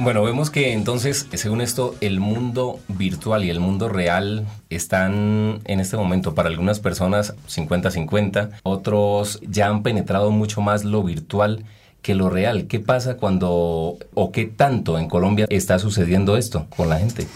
Bueno, 0.00 0.22
vemos 0.22 0.50
que 0.50 0.74
entonces, 0.74 1.26
según 1.34 1.60
esto, 1.60 1.96
el 2.00 2.20
mundo 2.20 2.78
virtual 2.86 3.44
y 3.44 3.50
el 3.50 3.58
mundo 3.58 3.88
real 3.88 4.46
están 4.70 5.60
en 5.64 5.80
este 5.80 5.96
momento 5.96 6.36
para 6.36 6.48
algunas 6.48 6.78
personas 6.78 7.34
50-50, 7.48 8.60
otros 8.62 9.40
ya 9.42 9.66
han 9.66 9.82
penetrado 9.82 10.30
mucho 10.30 10.60
más 10.60 10.84
lo 10.84 11.02
virtual 11.02 11.64
que 12.00 12.14
lo 12.14 12.30
real. 12.30 12.68
¿Qué 12.68 12.78
pasa 12.78 13.16
cuando 13.16 13.98
o 14.14 14.30
qué 14.30 14.44
tanto 14.44 14.98
en 15.00 15.08
Colombia 15.08 15.46
está 15.50 15.80
sucediendo 15.80 16.36
esto 16.36 16.66
con 16.76 16.88
la 16.88 17.00
gente? 17.00 17.26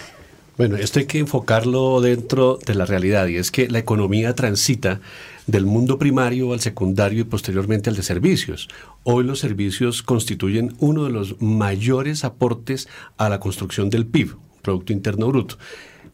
Bueno, 0.59 0.77
esto 0.77 0.99
hay 0.99 1.07
que 1.07 1.19
enfocarlo 1.19 2.03
dentro 2.03 2.59
de 2.67 2.75
la 2.75 2.85
realidad 2.85 3.27
y 3.27 3.37
es 3.37 3.51
que 3.51 3.69
la 3.69 3.79
economía 3.79 4.35
transita 4.35 5.01
del 5.47 5.65
mundo 5.65 5.99
primario 5.99 6.53
al 6.53 6.61
secundario 6.61 7.21
y 7.21 7.25
posteriormente 7.25 7.89
al 7.89 7.97
de 7.97 8.03
servicios. 8.03 8.69
Hoy 9.03 9.25
los 9.25 9.39
servicios 9.39 10.03
constituyen 10.03 10.75
uno 10.79 11.05
de 11.05 11.11
los 11.11 11.41
mayores 11.41 12.25
aportes 12.25 12.87
a 13.17 13.31
la 13.31 13.41
construcción 13.41 13.89
del 13.89 14.07
PIB, 14.07 14.37
Producto 14.61 14.93
Interno 14.93 15.29
Bruto. 15.29 15.57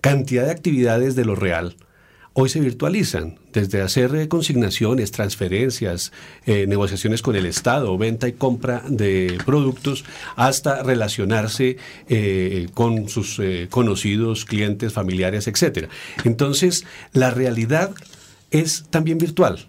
Cantidad 0.00 0.44
de 0.44 0.52
actividades 0.52 1.16
de 1.16 1.24
lo 1.24 1.34
real 1.34 1.74
hoy 2.32 2.48
se 2.48 2.60
virtualizan, 2.60 3.38
desde 3.52 3.80
hacer 3.82 4.28
consignaciones, 4.28 5.10
transferencias, 5.10 6.12
eh, 6.46 6.66
negociaciones 6.66 7.22
con 7.22 7.36
el 7.36 7.46
Estado, 7.46 7.96
venta 7.98 8.28
y 8.28 8.32
compra 8.32 8.82
de 8.88 9.38
productos, 9.44 10.04
hasta 10.36 10.82
relacionarse 10.82 11.78
eh, 12.08 12.68
con 12.74 13.08
sus 13.08 13.38
eh, 13.38 13.68
conocidos, 13.70 14.44
clientes, 14.44 14.92
familiares, 14.92 15.48
etc. 15.48 15.88
Entonces, 16.24 16.84
la 17.12 17.30
realidad 17.30 17.90
es 18.50 18.84
también 18.90 19.18
virtual. 19.18 19.68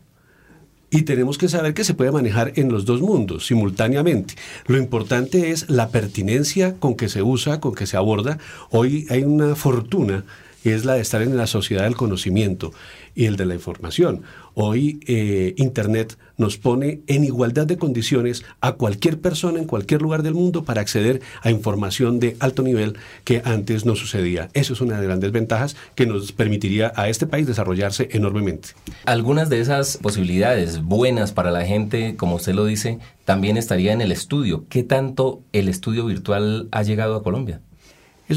Y 0.91 1.03
tenemos 1.03 1.37
que 1.37 1.49
saber 1.49 1.75
que 1.75 1.83
se 1.83 1.93
puede 1.93 2.11
manejar 2.11 2.53
en 2.55 2.71
los 2.71 2.85
dos 2.85 3.01
mundos 3.01 3.45
simultáneamente. 3.45 4.33
Lo 4.65 4.77
importante 4.77 5.51
es 5.51 5.69
la 5.69 5.89
pertinencia 5.89 6.75
con 6.79 6.95
que 6.95 7.09
se 7.09 7.21
usa, 7.21 7.59
con 7.59 7.75
que 7.75 7.85
se 7.85 7.95
aborda. 7.95 8.39
Hoy 8.71 9.05
hay 9.09 9.23
una 9.23 9.55
fortuna 9.55 10.25
es 10.63 10.85
la 10.85 10.95
de 10.95 11.01
estar 11.01 11.21
en 11.21 11.37
la 11.37 11.47
sociedad 11.47 11.83
del 11.83 11.95
conocimiento 11.95 12.71
y 13.15 13.25
el 13.25 13.35
de 13.35 13.45
la 13.45 13.53
información. 13.53 14.23
Hoy 14.53 14.99
eh, 15.07 15.53
Internet 15.57 16.17
nos 16.37 16.57
pone 16.57 17.01
en 17.07 17.23
igualdad 17.23 17.65
de 17.65 17.77
condiciones 17.77 18.43
a 18.61 18.73
cualquier 18.73 19.19
persona 19.19 19.59
en 19.59 19.65
cualquier 19.65 20.01
lugar 20.01 20.23
del 20.23 20.33
mundo 20.33 20.63
para 20.63 20.81
acceder 20.81 21.21
a 21.41 21.51
información 21.51 22.19
de 22.19 22.35
alto 22.39 22.63
nivel 22.63 22.97
que 23.23 23.41
antes 23.45 23.85
no 23.85 23.95
sucedía. 23.95 24.49
Eso 24.53 24.73
es 24.73 24.81
una 24.81 24.95
de 24.95 24.99
las 24.99 25.07
grandes 25.07 25.31
ventajas 25.31 25.75
que 25.95 26.05
nos 26.05 26.31
permitiría 26.31 26.91
a 26.95 27.09
este 27.09 27.27
país 27.27 27.47
desarrollarse 27.47 28.09
enormemente. 28.11 28.69
Algunas 29.05 29.49
de 29.49 29.59
esas 29.59 29.97
posibilidades 29.97 30.81
buenas 30.81 31.31
para 31.31 31.51
la 31.51 31.65
gente, 31.65 32.15
como 32.15 32.35
usted 32.35 32.53
lo 32.53 32.65
dice, 32.65 32.99
también 33.25 33.57
estaría 33.57 33.93
en 33.93 34.01
el 34.01 34.11
estudio. 34.11 34.65
¿Qué 34.69 34.83
tanto 34.83 35.41
el 35.53 35.69
estudio 35.69 36.05
virtual 36.05 36.67
ha 36.71 36.83
llegado 36.83 37.15
a 37.15 37.23
Colombia? 37.23 37.61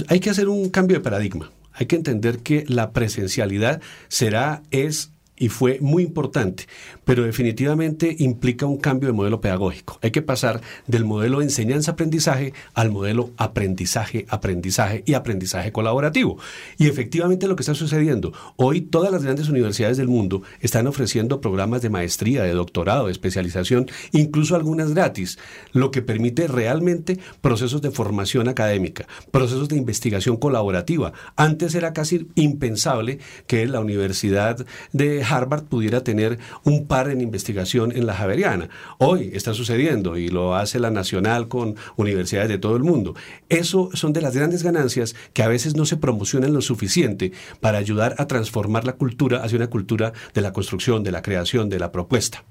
hay 0.08 0.20
que 0.20 0.30
hacer 0.30 0.48
un 0.48 0.70
cambio 0.70 0.96
de 0.96 1.02
paradigma. 1.02 1.50
Hay 1.82 1.86
que 1.86 1.96
entender 1.96 2.38
que 2.44 2.64
la 2.68 2.92
presencialidad 2.92 3.82
será, 4.06 4.62
es 4.70 5.10
y 5.42 5.48
fue 5.48 5.78
muy 5.80 6.04
importante, 6.04 6.68
pero 7.04 7.24
definitivamente 7.24 8.14
implica 8.20 8.64
un 8.64 8.76
cambio 8.76 9.08
de 9.08 9.12
modelo 9.12 9.40
pedagógico. 9.40 9.98
Hay 10.00 10.12
que 10.12 10.22
pasar 10.22 10.60
del 10.86 11.04
modelo 11.04 11.42
enseñanza-aprendizaje 11.42 12.52
al 12.74 12.92
modelo 12.92 13.32
aprendizaje-aprendizaje 13.38 15.02
y 15.04 15.14
aprendizaje 15.14 15.72
colaborativo. 15.72 16.38
Y 16.78 16.86
efectivamente 16.86 17.48
lo 17.48 17.56
que 17.56 17.62
está 17.62 17.74
sucediendo, 17.74 18.32
hoy 18.54 18.82
todas 18.82 19.10
las 19.10 19.24
grandes 19.24 19.48
universidades 19.48 19.96
del 19.96 20.06
mundo 20.06 20.42
están 20.60 20.86
ofreciendo 20.86 21.40
programas 21.40 21.82
de 21.82 21.90
maestría, 21.90 22.44
de 22.44 22.52
doctorado, 22.52 23.06
de 23.06 23.12
especialización, 23.12 23.90
incluso 24.12 24.54
algunas 24.54 24.94
gratis, 24.94 25.40
lo 25.72 25.90
que 25.90 26.02
permite 26.02 26.46
realmente 26.46 27.18
procesos 27.40 27.82
de 27.82 27.90
formación 27.90 28.48
académica, 28.48 29.08
procesos 29.32 29.68
de 29.68 29.76
investigación 29.76 30.36
colaborativa. 30.36 31.12
Antes 31.34 31.74
era 31.74 31.92
casi 31.92 32.28
impensable 32.36 33.18
que 33.48 33.66
la 33.66 33.80
Universidad 33.80 34.64
de 34.92 35.24
Harvard 35.32 35.64
pudiera 35.64 36.04
tener 36.04 36.38
un 36.64 36.86
par 36.86 37.10
en 37.10 37.20
investigación 37.20 37.92
en 37.92 38.06
la 38.06 38.14
Javeriana. 38.14 38.68
Hoy 38.98 39.30
está 39.34 39.54
sucediendo 39.54 40.16
y 40.16 40.28
lo 40.28 40.54
hace 40.54 40.78
la 40.78 40.90
Nacional 40.90 41.48
con 41.48 41.76
universidades 41.96 42.48
de 42.48 42.58
todo 42.58 42.76
el 42.76 42.82
mundo. 42.82 43.14
Eso 43.48 43.90
son 43.94 44.12
de 44.12 44.20
las 44.20 44.36
grandes 44.36 44.62
ganancias 44.62 45.14
que 45.32 45.42
a 45.42 45.48
veces 45.48 45.76
no 45.76 45.86
se 45.86 45.96
promocionan 45.96 46.52
lo 46.52 46.60
suficiente 46.60 47.32
para 47.60 47.78
ayudar 47.78 48.14
a 48.18 48.26
transformar 48.26 48.84
la 48.84 48.94
cultura 48.94 49.42
hacia 49.42 49.56
una 49.56 49.68
cultura 49.68 50.12
de 50.34 50.40
la 50.40 50.52
construcción, 50.52 51.02
de 51.02 51.12
la 51.12 51.22
creación, 51.22 51.68
de 51.68 51.78
la 51.78 51.92
propuesta. 51.92 52.44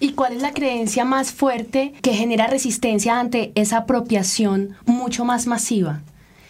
¿Y 0.00 0.12
cuál 0.12 0.34
es 0.34 0.42
la 0.42 0.52
creencia 0.52 1.04
más 1.04 1.32
fuerte 1.32 1.92
que 2.02 2.14
genera 2.14 2.46
resistencia 2.46 3.18
ante 3.18 3.52
esa 3.54 3.78
apropiación 3.78 4.76
mucho 4.86 5.24
más 5.24 5.46
masiva? 5.46 6.02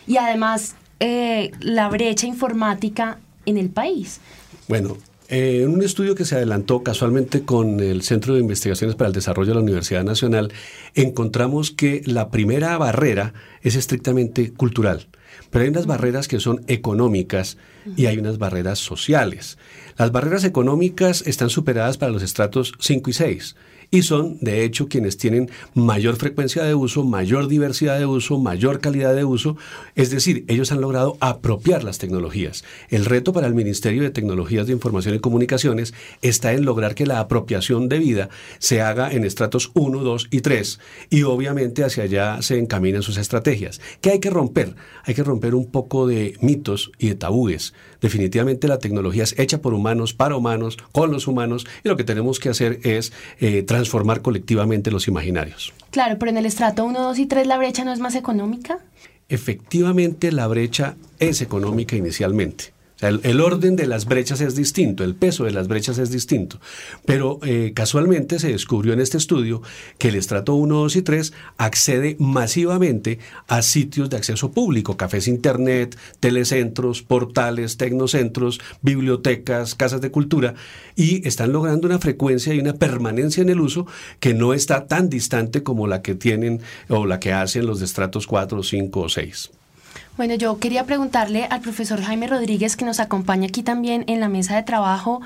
Y 0.06 0.16
además, 0.16 0.74
eh, 1.00 1.52
la 1.60 1.88
brecha 1.88 2.26
informática 2.26 3.18
en 3.46 3.56
el 3.56 3.70
país. 3.70 4.20
Bueno, 4.68 4.96
eh, 5.28 5.62
en 5.62 5.70
un 5.70 5.82
estudio 5.82 6.14
que 6.14 6.24
se 6.24 6.36
adelantó 6.36 6.82
casualmente 6.82 7.42
con 7.42 7.80
el 7.80 8.02
Centro 8.02 8.34
de 8.34 8.40
Investigaciones 8.40 8.96
para 8.96 9.08
el 9.08 9.14
Desarrollo 9.14 9.50
de 9.50 9.56
la 9.56 9.62
Universidad 9.62 10.02
Nacional, 10.02 10.52
encontramos 10.94 11.70
que 11.70 12.02
la 12.06 12.30
primera 12.30 12.76
barrera 12.78 13.34
es 13.62 13.76
estrictamente 13.76 14.52
cultural, 14.52 15.08
pero 15.50 15.64
hay 15.64 15.70
unas 15.70 15.86
barreras 15.86 16.28
que 16.28 16.40
son 16.40 16.64
económicas 16.66 17.58
y 17.96 18.06
hay 18.06 18.18
unas 18.18 18.38
barreras 18.38 18.78
sociales. 18.78 19.58
Las 19.98 20.12
barreras 20.12 20.44
económicas 20.44 21.22
están 21.26 21.50
superadas 21.50 21.98
para 21.98 22.12
los 22.12 22.22
estratos 22.22 22.72
5 22.78 23.10
y 23.10 23.12
6 23.12 23.56
y 23.90 24.02
son, 24.02 24.38
de 24.40 24.64
hecho, 24.64 24.88
quienes 24.88 25.16
tienen 25.16 25.50
mayor 25.74 26.16
frecuencia 26.16 26.62
de 26.62 26.74
uso, 26.74 27.04
mayor 27.04 27.48
diversidad 27.48 27.98
de 27.98 28.06
uso, 28.06 28.38
mayor 28.38 28.80
calidad 28.80 29.14
de 29.14 29.24
uso. 29.24 29.56
Es 29.94 30.10
decir, 30.10 30.44
ellos 30.48 30.72
han 30.72 30.80
logrado 30.80 31.16
apropiar 31.20 31.84
las 31.84 31.98
tecnologías. 31.98 32.64
El 32.90 33.06
reto 33.06 33.32
para 33.32 33.46
el 33.46 33.54
Ministerio 33.54 34.02
de 34.02 34.10
Tecnologías 34.10 34.66
de 34.66 34.74
Información 34.74 35.14
y 35.14 35.20
Comunicaciones 35.20 35.94
está 36.20 36.52
en 36.52 36.64
lograr 36.64 36.94
que 36.94 37.06
la 37.06 37.20
apropiación 37.20 37.88
de 37.88 37.98
vida 37.98 38.28
se 38.58 38.82
haga 38.82 39.10
en 39.10 39.24
estratos 39.24 39.70
1, 39.74 40.00
2 40.00 40.28
y 40.30 40.40
3 40.40 40.80
y 41.10 41.22
obviamente 41.22 41.82
hacia 41.82 42.04
allá 42.04 42.42
se 42.42 42.58
encaminan 42.58 43.02
sus 43.02 43.16
estrategias. 43.16 43.80
¿Qué 44.00 44.10
hay 44.10 44.20
que 44.20 44.30
romper? 44.30 44.74
Hay 45.04 45.14
que 45.14 45.24
romper 45.24 45.54
un 45.54 45.70
poco 45.70 46.06
de 46.06 46.36
mitos 46.40 46.92
y 46.98 47.08
de 47.08 47.14
tabúes. 47.14 47.72
Definitivamente 48.00 48.68
la 48.68 48.78
tecnología 48.78 49.24
es 49.24 49.38
hecha 49.38 49.60
por 49.60 49.74
humanos, 49.74 50.14
para 50.14 50.36
humanos, 50.36 50.78
con 50.92 51.10
los 51.10 51.26
humanos 51.26 51.66
y 51.84 51.88
lo 51.88 51.96
que 51.96 52.04
tenemos 52.04 52.38
que 52.38 52.48
hacer 52.48 52.80
es 52.84 53.12
eh, 53.40 53.62
transformar 53.62 54.22
colectivamente 54.22 54.90
los 54.90 55.08
imaginarios. 55.08 55.72
Claro, 55.90 56.18
pero 56.18 56.30
en 56.30 56.38
el 56.38 56.46
estrato 56.46 56.84
1, 56.84 57.00
2 57.00 57.18
y 57.18 57.26
3 57.26 57.46
la 57.46 57.58
brecha 57.58 57.84
no 57.84 57.92
es 57.92 57.98
más 57.98 58.14
económica. 58.14 58.78
efectivamente 59.28 60.32
la 60.32 60.46
brecha 60.46 60.96
es 61.18 61.42
económica 61.42 61.96
inicialmente. 61.96 62.72
O 62.98 63.00
sea, 63.00 63.10
el, 63.10 63.40
orden 63.40 63.76
de 63.76 63.86
las 63.86 64.06
brechas 64.06 64.40
es 64.40 64.56
distinto, 64.56 65.04
el 65.04 65.14
peso 65.14 65.44
de 65.44 65.52
las 65.52 65.68
brechas 65.68 65.98
es 65.98 66.10
distinto. 66.10 66.58
Pero 67.04 67.38
eh, 67.44 67.70
casualmente 67.72 68.40
se 68.40 68.50
descubrió 68.50 68.92
en 68.92 68.98
este 68.98 69.18
estudio 69.18 69.62
que 69.98 70.08
el 70.08 70.16
estrato 70.16 70.54
1, 70.54 70.74
2 70.74 70.96
y 70.96 71.02
3 71.02 71.32
accede 71.58 72.16
masivamente 72.18 73.20
a 73.46 73.62
sitios 73.62 74.10
de 74.10 74.16
acceso 74.16 74.50
público, 74.50 74.96
cafés 74.96 75.28
internet, 75.28 75.96
telecentros, 76.18 77.02
portales, 77.02 77.76
tecnocentros, 77.76 78.60
bibliotecas, 78.82 79.76
casas 79.76 80.00
de 80.00 80.10
cultura, 80.10 80.54
y 80.96 81.24
están 81.26 81.52
logrando 81.52 81.86
una 81.86 82.00
frecuencia 82.00 82.52
y 82.52 82.58
una 82.58 82.74
permanencia 82.74 83.42
en 83.42 83.50
el 83.50 83.60
uso 83.60 83.86
que 84.18 84.34
no 84.34 84.54
está 84.54 84.88
tan 84.88 85.08
distante 85.08 85.62
como 85.62 85.86
la 85.86 86.02
que 86.02 86.16
tienen 86.16 86.62
o 86.88 87.06
la 87.06 87.20
que 87.20 87.32
hacen 87.32 87.64
los 87.64 87.80
estratos 87.80 88.26
4, 88.26 88.60
5 88.64 89.00
o 89.00 89.08
6. 89.08 89.50
Bueno, 90.18 90.34
yo 90.34 90.58
quería 90.58 90.84
preguntarle 90.84 91.46
al 91.48 91.60
profesor 91.60 92.02
Jaime 92.02 92.26
Rodríguez, 92.26 92.74
que 92.76 92.84
nos 92.84 92.98
acompaña 92.98 93.46
aquí 93.46 93.62
también 93.62 94.02
en 94.08 94.18
la 94.18 94.28
mesa 94.28 94.56
de 94.56 94.64
trabajo, 94.64 95.20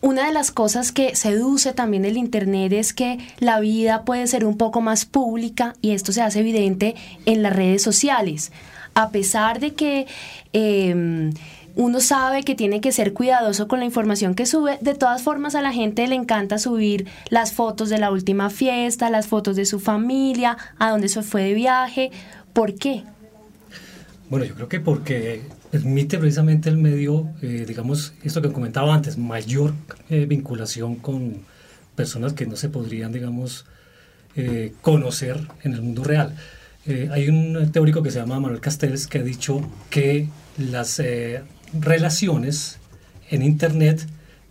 una 0.00 0.24
de 0.24 0.32
las 0.32 0.50
cosas 0.50 0.92
que 0.92 1.14
seduce 1.14 1.74
también 1.74 2.06
el 2.06 2.16
Internet 2.16 2.72
es 2.72 2.94
que 2.94 3.18
la 3.38 3.60
vida 3.60 4.06
puede 4.06 4.26
ser 4.26 4.46
un 4.46 4.56
poco 4.56 4.80
más 4.80 5.04
pública 5.04 5.74
y 5.82 5.90
esto 5.90 6.12
se 6.12 6.22
hace 6.22 6.40
evidente 6.40 6.94
en 7.26 7.42
las 7.42 7.54
redes 7.54 7.82
sociales. 7.82 8.50
A 8.94 9.10
pesar 9.10 9.60
de 9.60 9.74
que... 9.74 10.06
Eh, 10.54 11.30
uno 11.76 12.00
sabe 12.00 12.42
que 12.42 12.56
tiene 12.56 12.80
que 12.80 12.90
ser 12.90 13.12
cuidadoso 13.12 13.68
con 13.68 13.78
la 13.78 13.84
información 13.84 14.34
que 14.34 14.44
sube. 14.44 14.78
De 14.80 14.94
todas 14.94 15.22
formas, 15.22 15.54
a 15.54 15.62
la 15.62 15.72
gente 15.72 16.06
le 16.08 16.16
encanta 16.16 16.58
subir 16.58 17.06
las 17.28 17.52
fotos 17.52 17.88
de 17.90 17.98
la 17.98 18.10
última 18.10 18.50
fiesta, 18.50 19.08
las 19.08 19.28
fotos 19.28 19.54
de 19.54 19.64
su 19.64 19.78
familia, 19.78 20.56
a 20.78 20.90
dónde 20.90 21.08
se 21.08 21.22
fue 21.22 21.44
de 21.44 21.54
viaje. 21.54 22.10
¿Por 22.52 22.74
qué? 22.74 23.04
Bueno, 24.30 24.46
yo 24.46 24.54
creo 24.54 24.68
que 24.68 24.78
porque 24.78 25.42
permite 25.72 26.16
precisamente 26.16 26.68
el 26.68 26.76
medio, 26.76 27.28
eh, 27.42 27.64
digamos, 27.66 28.14
esto 28.22 28.40
que 28.40 28.52
comentaba 28.52 28.94
antes, 28.94 29.18
mayor 29.18 29.74
eh, 30.08 30.24
vinculación 30.24 30.94
con 30.94 31.38
personas 31.96 32.32
que 32.34 32.46
no 32.46 32.54
se 32.54 32.68
podrían, 32.68 33.10
digamos, 33.10 33.66
eh, 34.36 34.72
conocer 34.82 35.36
en 35.64 35.72
el 35.72 35.82
mundo 35.82 36.04
real. 36.04 36.36
hay 36.86 37.28
un 37.28 37.72
teórico 37.72 38.02
que 38.04 38.12
se 38.12 38.20
llama 38.20 38.38
Manuel 38.38 38.60
Castells 38.60 39.08
que 39.08 39.18
ha 39.18 39.22
dicho 39.22 39.68
que 39.90 40.28
las 40.56 41.02
relaciones 41.72 42.78
en 43.30 43.42
Internet 43.42 44.06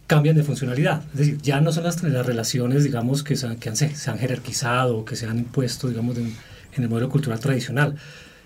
cambian 0.07 0.36
de 0.36 0.43
funcionalidad. 0.43 1.03
Es 1.13 1.19
decir, 1.19 1.38
ya 1.41 1.62
no 1.62 1.71
son 1.71 1.86
las, 1.86 2.03
las 2.03 2.25
relaciones, 2.25 2.83
digamos, 2.83 3.24
que, 3.24 3.38
se, 3.38 3.48
han, 3.48 3.75
se 3.75 4.12
han 4.12 4.17
jerarquizado, 4.19 5.05
que 5.05 5.15
se 5.15 5.25
han 5.25 5.38
impuesto, 5.39 5.88
digamos, 5.88 6.17
en, 6.17 6.36
en 6.75 6.83
el 6.83 6.89
modelo 6.89 7.09
cultural 7.09 7.39
tradicional 7.39 7.95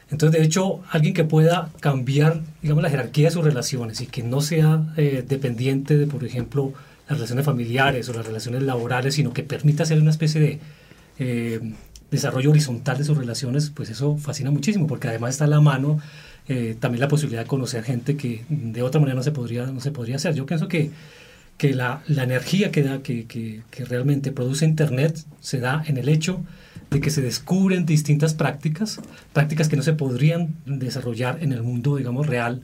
entonces, 0.10 0.40
de 0.40 0.46
hecho, 0.46 0.82
alguien 0.92 1.14
que 1.14 1.24
pueda 1.24 1.70
cambiar, 1.80 2.42
digamos, 2.62 2.84
la 2.84 2.90
jerarquía 2.90 3.30
de 3.30 3.32
sus 3.32 3.44
relaciones 3.44 4.02
y 4.02 4.08
que 4.08 4.24
no 4.24 4.42
sea 4.42 4.94
eh, 4.98 5.24
dependiente 5.28 5.98
de, 5.98 6.08
por 6.08 6.24
ejemplo, 6.24 6.74
las 7.08 7.18
relaciones 7.18 7.46
familiares 7.46 8.10
o 8.10 8.14
las 8.14 8.26
relaciones 8.26 8.64
laborales, 8.64 9.16
sino 9.16 9.34
que 9.34 9.44
permita 9.44 9.84
hacer 9.84 10.00
una 10.00 10.12
especie 10.12 10.40
de 10.40 10.60
eh, 11.20 11.60
desarrollo 12.12 12.52
horizontal 12.52 12.98
de 12.98 13.04
sus 13.04 13.18
relaciones, 13.18 13.72
pues 13.72 13.90
eso 13.90 14.18
fascina 14.18 14.52
muchísimo, 14.52 14.88
porque 14.88 15.08
además 15.08 15.32
está 15.32 15.46
a 15.46 15.48
la 15.48 15.62
mano 15.62 16.00
eh, 16.48 16.76
también 16.80 17.00
la 17.02 17.08
posibilidad 17.08 17.42
de 17.42 17.48
conocer 17.48 17.84
gente 17.84 18.18
que 18.18 18.44
de 18.50 18.82
otra 18.82 19.00
manera 19.00 19.16
no 19.16 19.24
se 19.24 19.32
podría, 19.32 19.66
no 19.66 19.80
se 19.80 19.92
podría 19.92 20.18
hacer. 20.18 20.36
Yo 20.36 20.46
pienso 20.46 20.68
que, 20.68 20.92
que 21.58 21.74
la, 21.74 22.04
la 22.08 22.24
energía 22.24 22.72
que, 22.72 22.84
da, 22.84 23.02
que, 23.02 23.26
que, 23.26 23.62
que 23.72 23.86
realmente 23.86 24.32
produce 24.32 24.66
Internet 24.66 25.20
se 25.40 25.60
da 25.60 25.84
en 25.88 25.98
el 25.98 26.10
hecho 26.10 26.42
de 26.94 27.02
que 27.02 27.10
se 27.10 27.22
descubren 27.22 27.86
distintas 27.86 28.34
prácticas, 28.34 29.02
prácticas 29.34 29.68
que 29.68 29.76
no 29.76 29.84
se 29.84 29.94
podrían 29.94 30.54
desarrollar 30.66 31.40
en 31.42 31.52
el 31.52 31.64
mundo, 31.64 31.98
digamos, 31.98 32.28
real. 32.28 32.62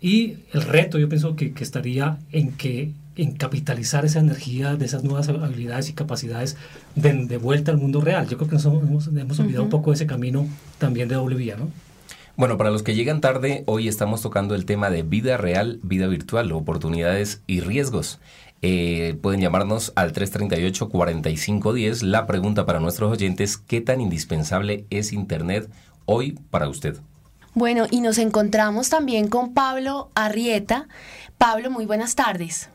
Y 0.00 0.36
el 0.52 0.62
reto, 0.62 0.98
yo 0.98 1.08
pienso 1.08 1.36
que, 1.36 1.52
que 1.52 1.64
estaría 1.64 2.18
en 2.32 2.52
que 2.52 2.92
en 3.16 3.32
capitalizar 3.32 4.04
esa 4.06 4.20
energía 4.20 4.76
de 4.76 4.86
esas 4.86 5.04
nuevas 5.04 5.28
habilidades 5.28 5.90
y 5.90 5.92
capacidades 5.92 6.56
de, 6.94 7.12
de 7.26 7.36
vuelta 7.36 7.70
al 7.70 7.76
mundo 7.76 8.00
real. 8.00 8.26
Yo 8.28 8.38
creo 8.38 8.48
que 8.48 8.54
nos 8.54 8.64
hemos, 8.64 9.08
hemos 9.08 9.40
olvidado 9.40 9.64
un 9.64 9.68
poco 9.68 9.92
ese 9.92 10.06
camino 10.06 10.46
también 10.78 11.08
de 11.08 11.16
doble 11.16 11.36
vía, 11.36 11.56
¿no? 11.56 11.68
Bueno, 12.36 12.56
para 12.56 12.70
los 12.70 12.82
que 12.82 12.94
llegan 12.94 13.20
tarde, 13.20 13.64
hoy 13.66 13.88
estamos 13.88 14.22
tocando 14.22 14.54
el 14.54 14.64
tema 14.64 14.88
de 14.88 15.02
vida 15.02 15.36
real, 15.36 15.78
vida 15.82 16.06
virtual, 16.06 16.50
oportunidades 16.52 17.42
y 17.46 17.60
riesgos. 17.60 18.18
Eh, 18.62 19.18
pueden 19.22 19.40
llamarnos 19.40 19.92
al 19.96 20.12
338-4510. 20.12 22.02
La 22.02 22.26
pregunta 22.26 22.66
para 22.66 22.80
nuestros 22.80 23.10
oyentes, 23.10 23.56
¿qué 23.56 23.80
tan 23.80 24.00
indispensable 24.00 24.84
es 24.90 25.12
Internet 25.12 25.70
hoy 26.04 26.38
para 26.50 26.68
usted? 26.68 26.96
Bueno, 27.54 27.86
y 27.90 28.00
nos 28.00 28.18
encontramos 28.18 28.90
también 28.90 29.28
con 29.28 29.54
Pablo 29.54 30.10
Arrieta. 30.14 30.86
Pablo, 31.38 31.70
muy 31.70 31.86
buenas 31.86 32.14
tardes. 32.14 32.70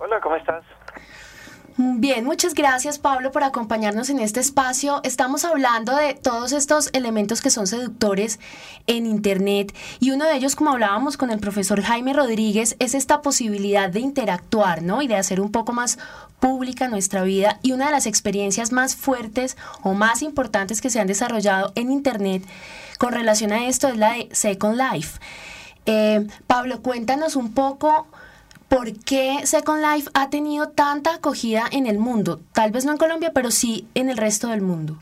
Hola, 0.00 0.20
¿cómo 0.20 0.36
estás? 0.36 0.64
Bien, 1.78 2.24
muchas 2.24 2.54
gracias 2.54 2.98
Pablo 2.98 3.32
por 3.32 3.44
acompañarnos 3.44 4.08
en 4.08 4.18
este 4.18 4.40
espacio. 4.40 5.00
Estamos 5.02 5.44
hablando 5.44 5.94
de 5.94 6.14
todos 6.14 6.52
estos 6.52 6.88
elementos 6.94 7.42
que 7.42 7.50
son 7.50 7.66
seductores 7.66 8.40
en 8.86 9.04
Internet 9.04 9.74
y 10.00 10.10
uno 10.12 10.24
de 10.24 10.36
ellos, 10.36 10.56
como 10.56 10.70
hablábamos 10.70 11.18
con 11.18 11.30
el 11.30 11.38
profesor 11.38 11.82
Jaime 11.82 12.14
Rodríguez, 12.14 12.76
es 12.78 12.94
esta 12.94 13.20
posibilidad 13.20 13.90
de 13.90 14.00
interactuar, 14.00 14.80
¿no? 14.80 15.02
Y 15.02 15.06
de 15.06 15.16
hacer 15.16 15.38
un 15.38 15.52
poco 15.52 15.74
más 15.74 15.98
pública 16.40 16.88
nuestra 16.88 17.24
vida 17.24 17.58
y 17.62 17.72
una 17.72 17.86
de 17.86 17.92
las 17.92 18.06
experiencias 18.06 18.72
más 18.72 18.96
fuertes 18.96 19.58
o 19.82 19.92
más 19.92 20.22
importantes 20.22 20.80
que 20.80 20.88
se 20.88 20.98
han 20.98 21.06
desarrollado 21.06 21.72
en 21.74 21.92
Internet 21.92 22.42
con 22.96 23.12
relación 23.12 23.52
a 23.52 23.66
esto 23.66 23.88
es 23.88 23.98
la 23.98 24.14
de 24.14 24.30
Second 24.32 24.80
Life. 24.80 25.18
Eh, 25.84 26.26
Pablo, 26.46 26.80
cuéntanos 26.80 27.36
un 27.36 27.52
poco 27.52 28.06
¿por 28.68 28.86
qué 29.04 29.46
Second 29.46 29.82
Life 29.82 30.10
ha 30.14 30.30
tenido 30.30 30.70
tanta 30.70 31.14
acogida 31.14 31.64
en 31.72 31.86
el 31.86 31.98
mundo? 31.98 32.38
Tal 32.54 32.70
vez 32.70 32.84
no 32.84 32.92
en 32.92 32.98
Colombia, 32.98 33.30
pero 33.34 33.50
sí 33.50 33.88
en 33.94 34.10
el 34.10 34.16
resto 34.16 34.48
del 34.48 34.62
mundo. 34.62 34.94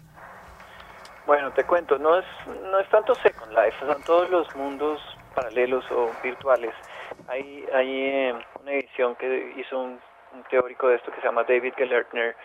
Bueno, 1.27 1.53
te 1.53 1.65
cuento, 1.65 1.99
no 1.99 2.19
es, 2.19 2.27
no 2.71 2.79
es 2.79 2.89
tanto 2.91 3.15
Second 3.15 3.53
Life, 3.53 3.77
son 3.81 4.03
todos 4.05 4.29
los 4.29 4.55
mundos 4.57 5.01
paralelos 5.35 5.85
o 5.91 6.11
virtuales. 6.23 6.75
Hay, 7.29 7.65
hay 7.73 7.89
eh, 7.91 8.35
una 8.61 8.73
edición 8.73 9.15
que 9.17 9.55
hizo 9.57 9.79
un, 9.79 10.01
teórico 10.51 10.89
de 10.89 10.97
esto 10.97 11.13
que 11.13 11.21
se 11.21 11.27
llama 11.27 11.45
David 11.45 11.75
Gelertner 11.77 12.37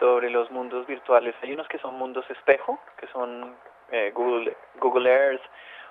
sobre 0.00 0.30
los 0.30 0.50
mundos 0.50 0.86
virtuales. 0.86 1.34
Hay 1.42 1.52
unos 1.52 1.68
que 1.68 1.78
son 1.78 1.94
mundos 1.96 2.24
espejo, 2.30 2.80
que 2.98 3.06
son 3.08 3.54
eh, 3.90 4.12
Google, 4.14 4.56
Google 4.80 5.10
Earth 5.10 5.42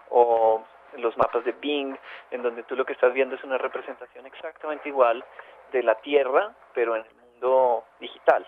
o 0.10 0.64
los 0.98 1.18
mapas 1.18 1.44
de 1.44 1.52
Bing, 1.54 1.98
en 2.32 2.44
donde 2.44 2.64
tú 2.64 2.76
lo 2.76 2.86
que 2.86 2.94
estás 2.94 3.14
viendo 3.14 3.36
es 3.36 3.44
una 3.44 3.58
representación 3.58 4.26
exactamente 4.26 4.90
igual 4.90 5.24
de 5.72 5.84
la 5.84 5.96
Tierra, 5.96 6.54
pero 6.74 6.96
en 6.96 7.06
el 7.06 7.16
mundo 7.16 7.86
digital. 8.00 8.46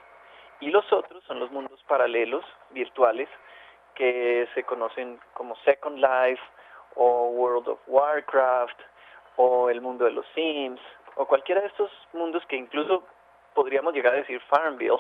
Y 0.60 0.70
los 0.70 0.92
otros 0.94 1.24
son 1.26 1.40
los 1.40 1.52
mundos 1.52 1.84
paralelos, 1.88 2.46
virtuales, 2.70 3.30
que 3.96 4.48
se 4.54 4.64
conocen 4.64 5.20
como 5.34 5.56
Second 5.58 5.98
Life 5.98 6.42
o 6.96 7.30
World 7.30 7.68
of 7.70 7.80
Warcraft 7.88 8.80
o 9.38 9.70
el 9.70 9.82
mundo 9.82 10.06
de 10.06 10.12
los 10.12 10.26
Sims 10.34 10.82
o 11.16 11.26
cualquiera 11.26 11.62
de 11.62 11.68
estos 11.68 11.92
mundos 12.14 12.46
que 12.48 12.56
incluso 12.58 13.04
podríamos 13.54 13.94
llegar 13.94 14.14
a 14.14 14.18
decir 14.18 14.40
Farmville, 14.42 15.00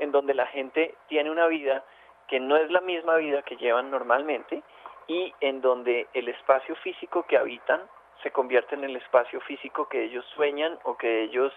en 0.00 0.12
donde 0.12 0.34
la 0.34 0.46
gente 0.46 0.96
tiene 1.08 1.30
una 1.30 1.46
vida 1.46 1.84
que 2.26 2.40
no 2.40 2.56
es 2.56 2.70
la 2.70 2.80
misma 2.80 3.16
vida 3.16 3.42
que 3.42 3.56
llevan 3.56 3.90
normalmente 3.90 4.62
y 5.10 5.34
en 5.40 5.60
donde 5.60 6.06
el 6.14 6.28
espacio 6.28 6.76
físico 6.76 7.24
que 7.28 7.36
habitan 7.36 7.80
se 8.22 8.30
convierte 8.30 8.76
en 8.76 8.84
el 8.84 8.94
espacio 8.94 9.40
físico 9.40 9.88
que 9.88 10.04
ellos 10.04 10.24
sueñan 10.36 10.78
o 10.84 10.96
que 10.96 11.24
ellos 11.24 11.52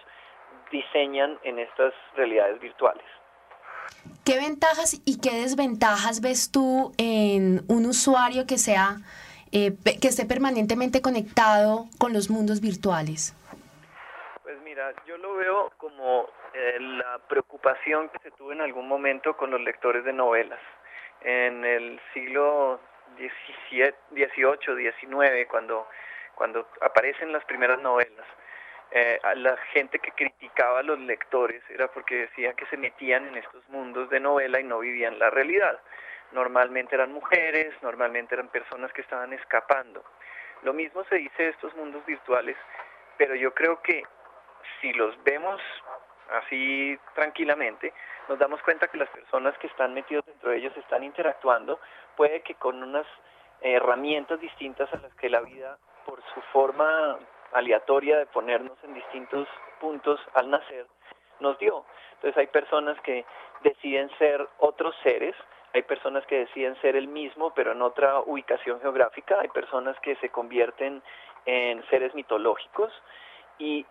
diseñan 0.72 1.38
en 1.44 1.60
estas 1.60 1.94
realidades 2.16 2.58
virtuales. 2.60 3.04
¿Qué 4.24 4.38
ventajas 4.38 5.00
y 5.04 5.20
qué 5.20 5.36
desventajas 5.36 6.20
ves 6.20 6.50
tú 6.50 6.92
en 6.98 7.60
un 7.68 7.86
usuario 7.86 8.44
que 8.44 8.58
sea 8.58 8.96
eh, 9.52 9.76
que 10.02 10.08
esté 10.08 10.26
permanentemente 10.26 11.00
conectado 11.00 11.84
con 12.00 12.12
los 12.12 12.30
mundos 12.30 12.60
virtuales? 12.60 13.36
Pues 14.42 14.60
mira, 14.64 14.92
yo 15.06 15.16
lo 15.18 15.36
veo 15.36 15.70
como 15.76 16.26
eh, 16.54 16.80
la 16.80 17.20
preocupación 17.28 18.08
que 18.08 18.18
se 18.18 18.32
tuvo 18.32 18.50
en 18.50 18.62
algún 18.62 18.88
momento 18.88 19.36
con 19.36 19.52
los 19.52 19.60
lectores 19.60 20.04
de 20.04 20.12
novelas. 20.12 20.58
En 21.20 21.64
el 21.64 22.00
siglo 22.12 22.80
17, 23.16 23.96
18, 24.10 24.74
19, 24.74 25.46
cuando, 25.46 25.88
cuando 26.34 26.68
aparecen 26.80 27.32
las 27.32 27.44
primeras 27.44 27.80
novelas, 27.80 28.26
eh, 28.90 29.18
la 29.36 29.56
gente 29.72 29.98
que 29.98 30.12
criticaba 30.12 30.80
a 30.80 30.82
los 30.82 30.98
lectores 31.00 31.62
era 31.68 31.88
porque 31.88 32.26
decía 32.28 32.52
que 32.54 32.66
se 32.66 32.76
metían 32.76 33.26
en 33.26 33.36
estos 33.36 33.68
mundos 33.68 34.08
de 34.10 34.20
novela 34.20 34.60
y 34.60 34.64
no 34.64 34.78
vivían 34.78 35.18
la 35.18 35.30
realidad. 35.30 35.80
Normalmente 36.32 36.94
eran 36.94 37.12
mujeres, 37.12 37.74
normalmente 37.82 38.34
eran 38.34 38.48
personas 38.48 38.92
que 38.92 39.00
estaban 39.00 39.32
escapando. 39.32 40.04
Lo 40.62 40.72
mismo 40.72 41.04
se 41.04 41.16
dice 41.16 41.42
de 41.42 41.48
estos 41.50 41.74
mundos 41.74 42.04
virtuales, 42.06 42.56
pero 43.16 43.34
yo 43.34 43.52
creo 43.52 43.82
que 43.82 44.04
si 44.80 44.92
los 44.92 45.22
vemos 45.24 45.60
así 46.30 46.98
tranquilamente, 47.14 47.92
nos 48.28 48.38
damos 48.38 48.62
cuenta 48.62 48.88
que 48.88 48.98
las 48.98 49.08
personas 49.10 49.56
que 49.58 49.66
están 49.66 49.94
metidos 49.94 50.24
dentro 50.26 50.50
de 50.50 50.58
ellos 50.58 50.76
están 50.76 51.04
interactuando, 51.04 51.78
puede 52.16 52.40
que 52.42 52.54
con 52.54 52.82
unas 52.82 53.06
herramientas 53.60 54.40
distintas 54.40 54.92
a 54.92 54.98
las 54.98 55.14
que 55.14 55.28
la 55.28 55.40
vida, 55.40 55.78
por 56.06 56.22
su 56.34 56.40
forma 56.52 57.18
aleatoria 57.52 58.18
de 58.18 58.26
ponernos 58.26 58.76
en 58.82 58.94
distintos 58.94 59.48
puntos 59.80 60.20
al 60.34 60.50
nacer, 60.50 60.86
nos 61.40 61.58
dio. 61.58 61.84
Entonces 62.14 62.36
hay 62.36 62.46
personas 62.46 63.00
que 63.00 63.24
deciden 63.62 64.10
ser 64.18 64.46
otros 64.58 64.94
seres, 65.02 65.34
hay 65.72 65.82
personas 65.82 66.24
que 66.26 66.38
deciden 66.40 66.80
ser 66.80 66.96
el 66.96 67.08
mismo 67.08 67.52
pero 67.54 67.72
en 67.72 67.82
otra 67.82 68.20
ubicación 68.20 68.80
geográfica, 68.80 69.40
hay 69.40 69.48
personas 69.48 69.98
que 70.00 70.16
se 70.16 70.28
convierten 70.28 71.02
en 71.46 71.84
seres 71.88 72.14
mitológicos 72.14 72.92
y 73.58 73.84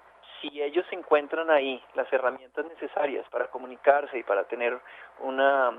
si 0.43 0.61
ellos 0.61 0.85
encuentran 0.91 1.49
ahí 1.49 1.81
las 1.95 2.11
herramientas 2.11 2.65
necesarias 2.65 3.25
para 3.29 3.47
comunicarse 3.47 4.17
y 4.17 4.23
para 4.23 4.43
tener 4.43 4.77
una 5.19 5.71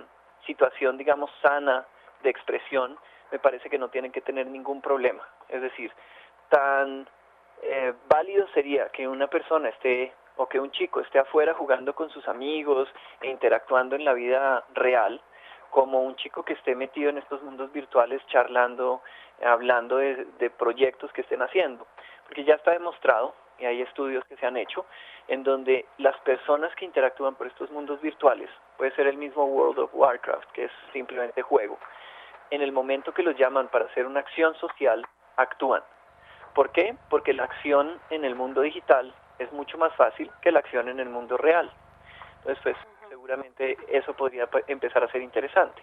situación, 0.46 0.96
digamos, 0.96 1.30
sana 1.42 1.86
de 2.22 2.30
expresión, 2.30 2.98
me 3.30 3.38
parece 3.38 3.68
que 3.68 3.78
no 3.78 3.88
tienen 3.88 4.10
que 4.10 4.22
tener 4.22 4.46
ningún 4.46 4.80
problema. 4.80 5.22
Es 5.48 5.60
decir, 5.60 5.92
tan 6.48 7.06
eh, 7.62 7.92
válido 8.08 8.46
sería 8.54 8.88
que 8.88 9.06
una 9.06 9.26
persona 9.26 9.68
esté 9.68 10.12
o 10.36 10.48
que 10.48 10.58
un 10.58 10.70
chico 10.70 11.00
esté 11.00 11.18
afuera 11.18 11.54
jugando 11.54 11.94
con 11.94 12.08
sus 12.10 12.26
amigos 12.26 12.88
e 13.20 13.28
interactuando 13.28 13.96
en 13.96 14.04
la 14.04 14.14
vida 14.14 14.64
real, 14.72 15.20
como 15.70 16.02
un 16.02 16.16
chico 16.16 16.42
que 16.42 16.54
esté 16.54 16.74
metido 16.74 17.10
en 17.10 17.18
estos 17.18 17.42
mundos 17.42 17.70
virtuales 17.72 18.24
charlando, 18.28 19.02
hablando 19.44 19.96
de, 19.98 20.24
de 20.38 20.50
proyectos 20.50 21.12
que 21.12 21.20
estén 21.20 21.42
haciendo. 21.42 21.86
Porque 22.26 22.44
ya 22.44 22.54
está 22.54 22.70
demostrado, 22.70 23.34
y 23.58 23.64
hay 23.64 23.82
estudios 23.82 24.24
que 24.26 24.36
se 24.36 24.46
han 24.46 24.56
hecho, 24.56 24.86
en 25.28 25.42
donde 25.42 25.86
las 25.98 26.16
personas 26.18 26.74
que 26.76 26.84
interactúan 26.84 27.34
por 27.34 27.46
estos 27.46 27.70
mundos 27.70 28.00
virtuales, 28.00 28.50
puede 28.76 28.94
ser 28.94 29.06
el 29.06 29.16
mismo 29.16 29.44
World 29.44 29.78
of 29.78 29.94
Warcraft, 29.94 30.50
que 30.52 30.64
es 30.64 30.72
simplemente 30.92 31.42
juego, 31.42 31.78
en 32.50 32.62
el 32.62 32.72
momento 32.72 33.12
que 33.12 33.22
los 33.22 33.36
llaman 33.36 33.68
para 33.68 33.86
hacer 33.86 34.06
una 34.06 34.20
acción 34.20 34.54
social, 34.56 35.06
actúan. 35.36 35.82
¿Por 36.54 36.70
qué? 36.70 36.94
Porque 37.10 37.32
la 37.32 37.44
acción 37.44 37.98
en 38.10 38.24
el 38.24 38.34
mundo 38.34 38.60
digital 38.60 39.12
es 39.38 39.50
mucho 39.52 39.76
más 39.78 39.94
fácil 39.96 40.30
que 40.40 40.52
la 40.52 40.60
acción 40.60 40.88
en 40.88 41.00
el 41.00 41.08
mundo 41.08 41.36
real. 41.36 41.70
Entonces, 42.38 42.62
pues, 42.62 42.76
seguramente 43.08 43.76
eso 43.88 44.14
podría 44.14 44.48
empezar 44.68 45.02
a 45.02 45.10
ser 45.10 45.22
interesante. 45.22 45.82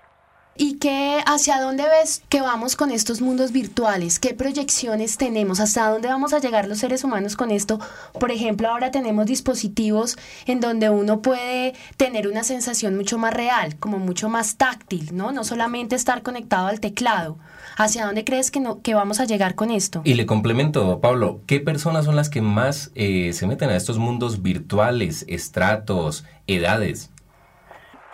¿Y 0.63 0.77
qué, 0.77 1.23
hacia 1.25 1.59
dónde 1.59 1.85
ves 1.89 2.23
que 2.29 2.39
vamos 2.39 2.75
con 2.75 2.91
estos 2.91 3.19
mundos 3.19 3.51
virtuales? 3.51 4.19
¿Qué 4.19 4.35
proyecciones 4.35 5.17
tenemos? 5.17 5.59
¿Hasta 5.59 5.89
dónde 5.89 6.07
vamos 6.07 6.33
a 6.33 6.39
llegar 6.39 6.67
los 6.67 6.77
seres 6.77 7.03
humanos 7.03 7.35
con 7.35 7.49
esto? 7.49 7.79
Por 8.19 8.29
ejemplo, 8.29 8.69
ahora 8.69 8.91
tenemos 8.91 9.25
dispositivos 9.25 10.19
en 10.45 10.59
donde 10.59 10.91
uno 10.91 11.23
puede 11.23 11.73
tener 11.97 12.27
una 12.27 12.43
sensación 12.43 12.95
mucho 12.95 13.17
más 13.17 13.33
real, 13.33 13.79
como 13.79 13.97
mucho 13.97 14.29
más 14.29 14.57
táctil, 14.57 15.17
¿no? 15.17 15.31
No 15.31 15.43
solamente 15.43 15.95
estar 15.95 16.21
conectado 16.21 16.67
al 16.67 16.79
teclado. 16.79 17.39
¿Hacia 17.75 18.05
dónde 18.05 18.23
crees 18.23 18.51
que, 18.51 18.59
no, 18.59 18.83
que 18.83 18.93
vamos 18.93 19.19
a 19.19 19.25
llegar 19.25 19.55
con 19.55 19.71
esto? 19.71 20.01
Y 20.03 20.13
le 20.13 20.27
complemento, 20.27 21.01
Pablo, 21.01 21.41
¿qué 21.47 21.59
personas 21.59 22.05
son 22.05 22.15
las 22.15 22.29
que 22.29 22.41
más 22.43 22.91
eh, 22.93 23.33
se 23.33 23.47
meten 23.47 23.71
a 23.71 23.75
estos 23.75 23.97
mundos 23.97 24.43
virtuales, 24.43 25.25
estratos, 25.27 26.23
edades? 26.45 27.11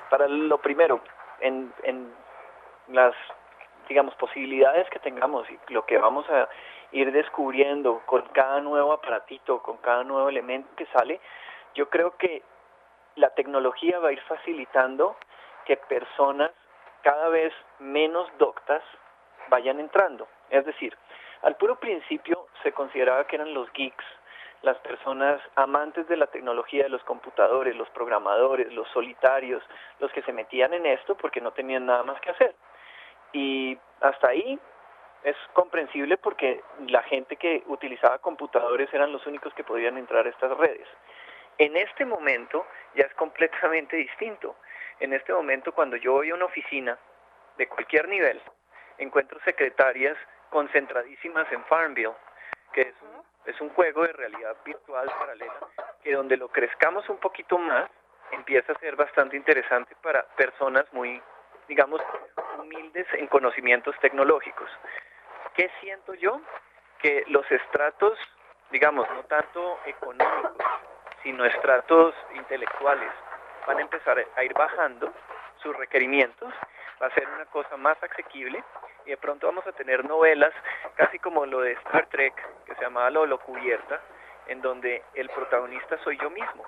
Para 0.10 0.30
lo 0.30 0.62
primero, 0.62 1.02
en, 1.42 1.74
en 1.84 2.17
las, 2.90 3.14
digamos, 3.88 4.16
posibilidades 4.16 4.90
que 4.90 5.00
tengamos 5.00 5.48
y 5.50 5.74
lo 5.74 5.86
que 5.86 5.98
vamos 5.98 6.30
a 6.30 6.48
ir 6.92 7.12
descubriendo 7.12 8.02
con 8.06 8.22
cada 8.34 8.62
nuevo 8.62 8.94
aparatito, 8.94 9.62
con 9.62 9.78
cada 9.78 10.04
nuevo 10.04 10.30
elemento 10.30 10.70
que 10.76 10.86
sale, 10.88 11.20
yo 11.76 11.90
creo 11.90 12.16
que 12.18 12.44
la 13.16 13.30
tecnología 13.32 14.00
va 14.00 14.10
a 14.10 14.14
ir 14.14 14.22
facilitando 14.22 15.16
que 15.66 15.78
personas 15.78 16.52
cada 17.02 17.30
vez 17.30 17.54
menos 17.80 18.30
doctas 18.38 18.82
vayan 19.50 19.80
entrando. 19.80 20.28
Es 20.50 20.66
decir, 20.66 20.96
al 21.42 21.56
puro 21.56 21.80
principio 21.80 22.48
se 22.64 22.72
consideraba 22.72 23.26
que 23.26 23.36
eran 23.36 23.54
los 23.54 23.72
geeks, 23.74 24.06
las 24.62 24.78
personas 24.80 25.42
amantes 25.56 26.08
de 26.08 26.18
la 26.18 26.28
tecnología 26.28 26.84
de 26.84 26.90
los 26.90 27.04
computadores, 27.04 27.76
los 27.76 27.90
programadores, 27.90 28.74
los 28.74 28.88
solitarios, 28.90 29.64
los 30.00 30.12
que 30.12 30.24
se 30.24 30.34
metían 30.34 30.74
en 30.74 30.86
esto 30.86 31.16
porque 31.16 31.42
no 31.42 31.52
tenían 31.52 31.86
nada 31.86 32.04
más 32.04 32.20
que 32.22 32.32
hacer. 32.32 32.56
Y 33.34 33.78
hasta 34.02 34.30
ahí 34.30 34.60
es 35.24 35.36
comprensible 35.54 36.18
porque 36.18 36.62
la 36.88 37.04
gente 37.04 37.36
que 37.36 37.64
utilizaba 37.68 38.20
computadores 38.20 38.94
eran 38.94 39.12
los 39.12 39.26
únicos 39.28 39.54
que 39.54 39.64
podían 39.64 39.98
entrar 39.98 40.26
a 40.26 40.30
estas 40.30 40.56
redes. 40.58 40.88
En 41.58 41.76
este 41.76 42.06
momento 42.06 42.66
ya 42.96 43.06
es 43.06 43.14
completamente 43.16 43.98
distinto. 43.98 44.56
En 45.00 45.14
este 45.14 45.34
momento 45.34 45.74
cuando 45.74 45.98
yo 45.98 46.14
voy 46.14 46.30
a 46.30 46.36
una 46.36 46.46
oficina 46.46 46.98
de 47.58 47.68
cualquier 47.68 48.08
nivel, 48.08 48.42
encuentro 48.98 49.40
secretarias 49.44 50.18
concentradísimas 50.50 51.52
en 51.52 51.64
Farmville, 51.66 52.14
que 52.74 52.82
es 52.82 52.96
un, 53.02 53.52
es 53.52 53.60
un 53.60 53.70
juego 53.70 54.04
de 54.04 54.14
realidad 54.14 54.56
virtual 54.64 55.12
paralela, 55.20 55.60
que 56.04 56.14
donde 56.14 56.38
lo 56.38 56.50
crezcamos 56.50 57.08
un 57.10 57.18
poquito 57.18 57.58
más, 57.58 57.90
empieza 58.32 58.74
a 58.74 58.80
ser 58.80 58.96
bastante 58.96 59.36
interesante 59.36 59.96
para 60.02 60.24
personas 60.36 60.86
muy 60.94 61.22
digamos, 61.68 62.02
humildes 62.60 63.08
en 63.14 63.28
conocimientos 63.28 63.96
tecnológicos. 64.00 64.70
¿Qué 65.54 65.70
siento 65.82 66.14
yo? 66.16 66.42
Que 67.00 67.24
los 67.28 67.50
estratos, 67.52 68.18
digamos, 68.72 69.08
no 69.10 69.24
tanto 69.24 69.80
económicos, 69.86 70.66
sino 71.24 71.46
estratos 71.46 72.16
intelectuales, 72.36 73.12
van 73.66 73.78
a 73.78 73.82
empezar 73.82 74.26
a 74.36 74.44
ir 74.44 74.54
bajando 74.54 75.12
sus 75.62 75.76
requerimientos, 75.76 76.54
va 77.02 77.08
a 77.08 77.14
ser 77.14 77.28
una 77.28 77.46
cosa 77.46 77.76
más 77.78 78.02
asequible 78.02 78.64
y 79.06 79.12
de 79.12 79.18
pronto 79.18 79.48
vamos 79.48 79.66
a 79.68 79.72
tener 79.74 80.06
novelas 80.06 80.54
casi 80.96 81.20
como 81.20 81.46
lo 81.46 81.62
de 81.62 81.74
Star 81.74 82.08
Trek, 82.08 82.34
que 82.66 82.76
se 82.76 82.82
llamaba 82.82 83.10
Lo 83.10 83.40
Cubierta, 83.40 84.02
en 84.48 84.62
donde 84.62 85.04
el 85.14 85.30
protagonista 85.30 85.98
soy 86.04 86.18
yo 86.18 86.30
mismo. 86.30 86.66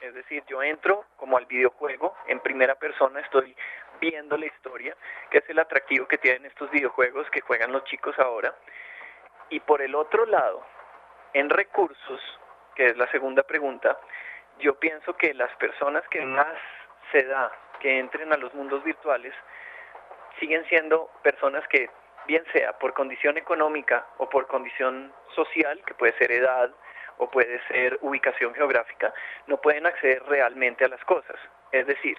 Es 0.00 0.14
decir, 0.14 0.44
yo 0.46 0.62
entro 0.62 1.04
como 1.16 1.36
al 1.36 1.46
videojuego 1.46 2.14
en 2.26 2.40
primera 2.40 2.76
persona, 2.76 3.20
estoy 3.20 3.56
viendo 4.00 4.36
la 4.36 4.46
historia, 4.46 4.96
que 5.30 5.38
es 5.38 5.48
el 5.48 5.58
atractivo 5.58 6.06
que 6.06 6.18
tienen 6.18 6.46
estos 6.46 6.70
videojuegos 6.70 7.28
que 7.30 7.40
juegan 7.40 7.72
los 7.72 7.84
chicos 7.84 8.16
ahora. 8.18 8.54
Y 9.50 9.60
por 9.60 9.82
el 9.82 9.94
otro 9.94 10.24
lado, 10.26 10.64
en 11.32 11.50
recursos, 11.50 12.20
que 12.76 12.86
es 12.86 12.96
la 12.96 13.10
segunda 13.10 13.42
pregunta, 13.42 13.98
yo 14.60 14.78
pienso 14.78 15.16
que 15.16 15.34
las 15.34 15.54
personas 15.56 16.06
que 16.08 16.20
más 16.20 16.54
se 17.12 17.24
da 17.24 17.50
que 17.80 17.98
entren 17.98 18.32
a 18.32 18.36
los 18.36 18.52
mundos 18.54 18.82
virtuales 18.84 19.34
siguen 20.38 20.64
siendo 20.66 21.10
personas 21.22 21.66
que, 21.68 21.90
bien 22.26 22.44
sea 22.52 22.78
por 22.78 22.92
condición 22.92 23.38
económica 23.38 24.06
o 24.18 24.28
por 24.28 24.46
condición 24.46 25.12
social, 25.34 25.82
que 25.86 25.94
puede 25.94 26.12
ser 26.18 26.30
edad, 26.30 26.70
o 27.18 27.30
puede 27.30 27.60
ser 27.68 27.98
ubicación 28.00 28.54
geográfica, 28.54 29.12
no 29.46 29.60
pueden 29.60 29.86
acceder 29.86 30.22
realmente 30.24 30.84
a 30.84 30.88
las 30.88 31.04
cosas. 31.04 31.36
Es 31.72 31.86
decir, 31.86 32.18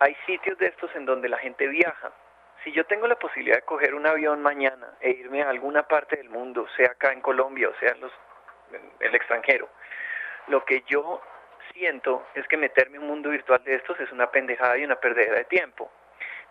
hay 0.00 0.16
sitios 0.26 0.58
de 0.58 0.66
estos 0.66 0.94
en 0.96 1.04
donde 1.04 1.28
la 1.28 1.38
gente 1.38 1.66
viaja. 1.68 2.12
Si 2.62 2.72
yo 2.72 2.84
tengo 2.86 3.06
la 3.06 3.18
posibilidad 3.18 3.56
de 3.56 3.62
coger 3.62 3.94
un 3.94 4.06
avión 4.06 4.40
mañana 4.42 4.94
e 5.00 5.10
irme 5.10 5.42
a 5.42 5.50
alguna 5.50 5.86
parte 5.86 6.16
del 6.16 6.30
mundo, 6.30 6.66
sea 6.76 6.92
acá 6.92 7.12
en 7.12 7.20
Colombia 7.20 7.68
o 7.68 7.74
sea 7.78 7.90
en, 7.90 8.00
los, 8.00 8.12
el 9.00 9.14
extranjero, 9.14 9.68
lo 10.48 10.64
que 10.64 10.82
yo 10.86 11.20
siento 11.72 12.26
es 12.34 12.46
que 12.48 12.56
meterme 12.56 12.96
en 12.96 13.02
un 13.02 13.08
mundo 13.08 13.30
virtual 13.30 13.62
de 13.64 13.74
estos 13.74 13.98
es 14.00 14.10
una 14.12 14.30
pendejada 14.30 14.78
y 14.78 14.84
una 14.84 14.96
perdera 14.96 15.34
de 15.34 15.44
tiempo. 15.44 15.90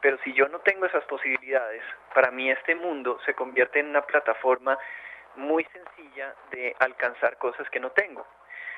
Pero 0.02 0.17
si 0.23 0.34
yo 0.34 0.49
no 0.49 0.60
tengo 0.60 0.86
esas 0.86 1.04
posibilidades, 1.06 1.82
para 2.13 2.30
mí 2.30 2.52
este 2.52 2.76
mundo 2.76 3.19
se 3.26 3.34
convierte 3.34 3.80
en 3.80 3.88
una 3.88 4.02
plataforma 4.02 4.78
muy 5.36 5.65
sencilla 5.65 6.36
de 6.52 6.76
alcanzar 6.80 7.38
cosas 7.38 7.69
que 7.69 7.80
no 7.80 7.91
tengo. 7.91 8.26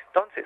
Entonces, 0.08 0.46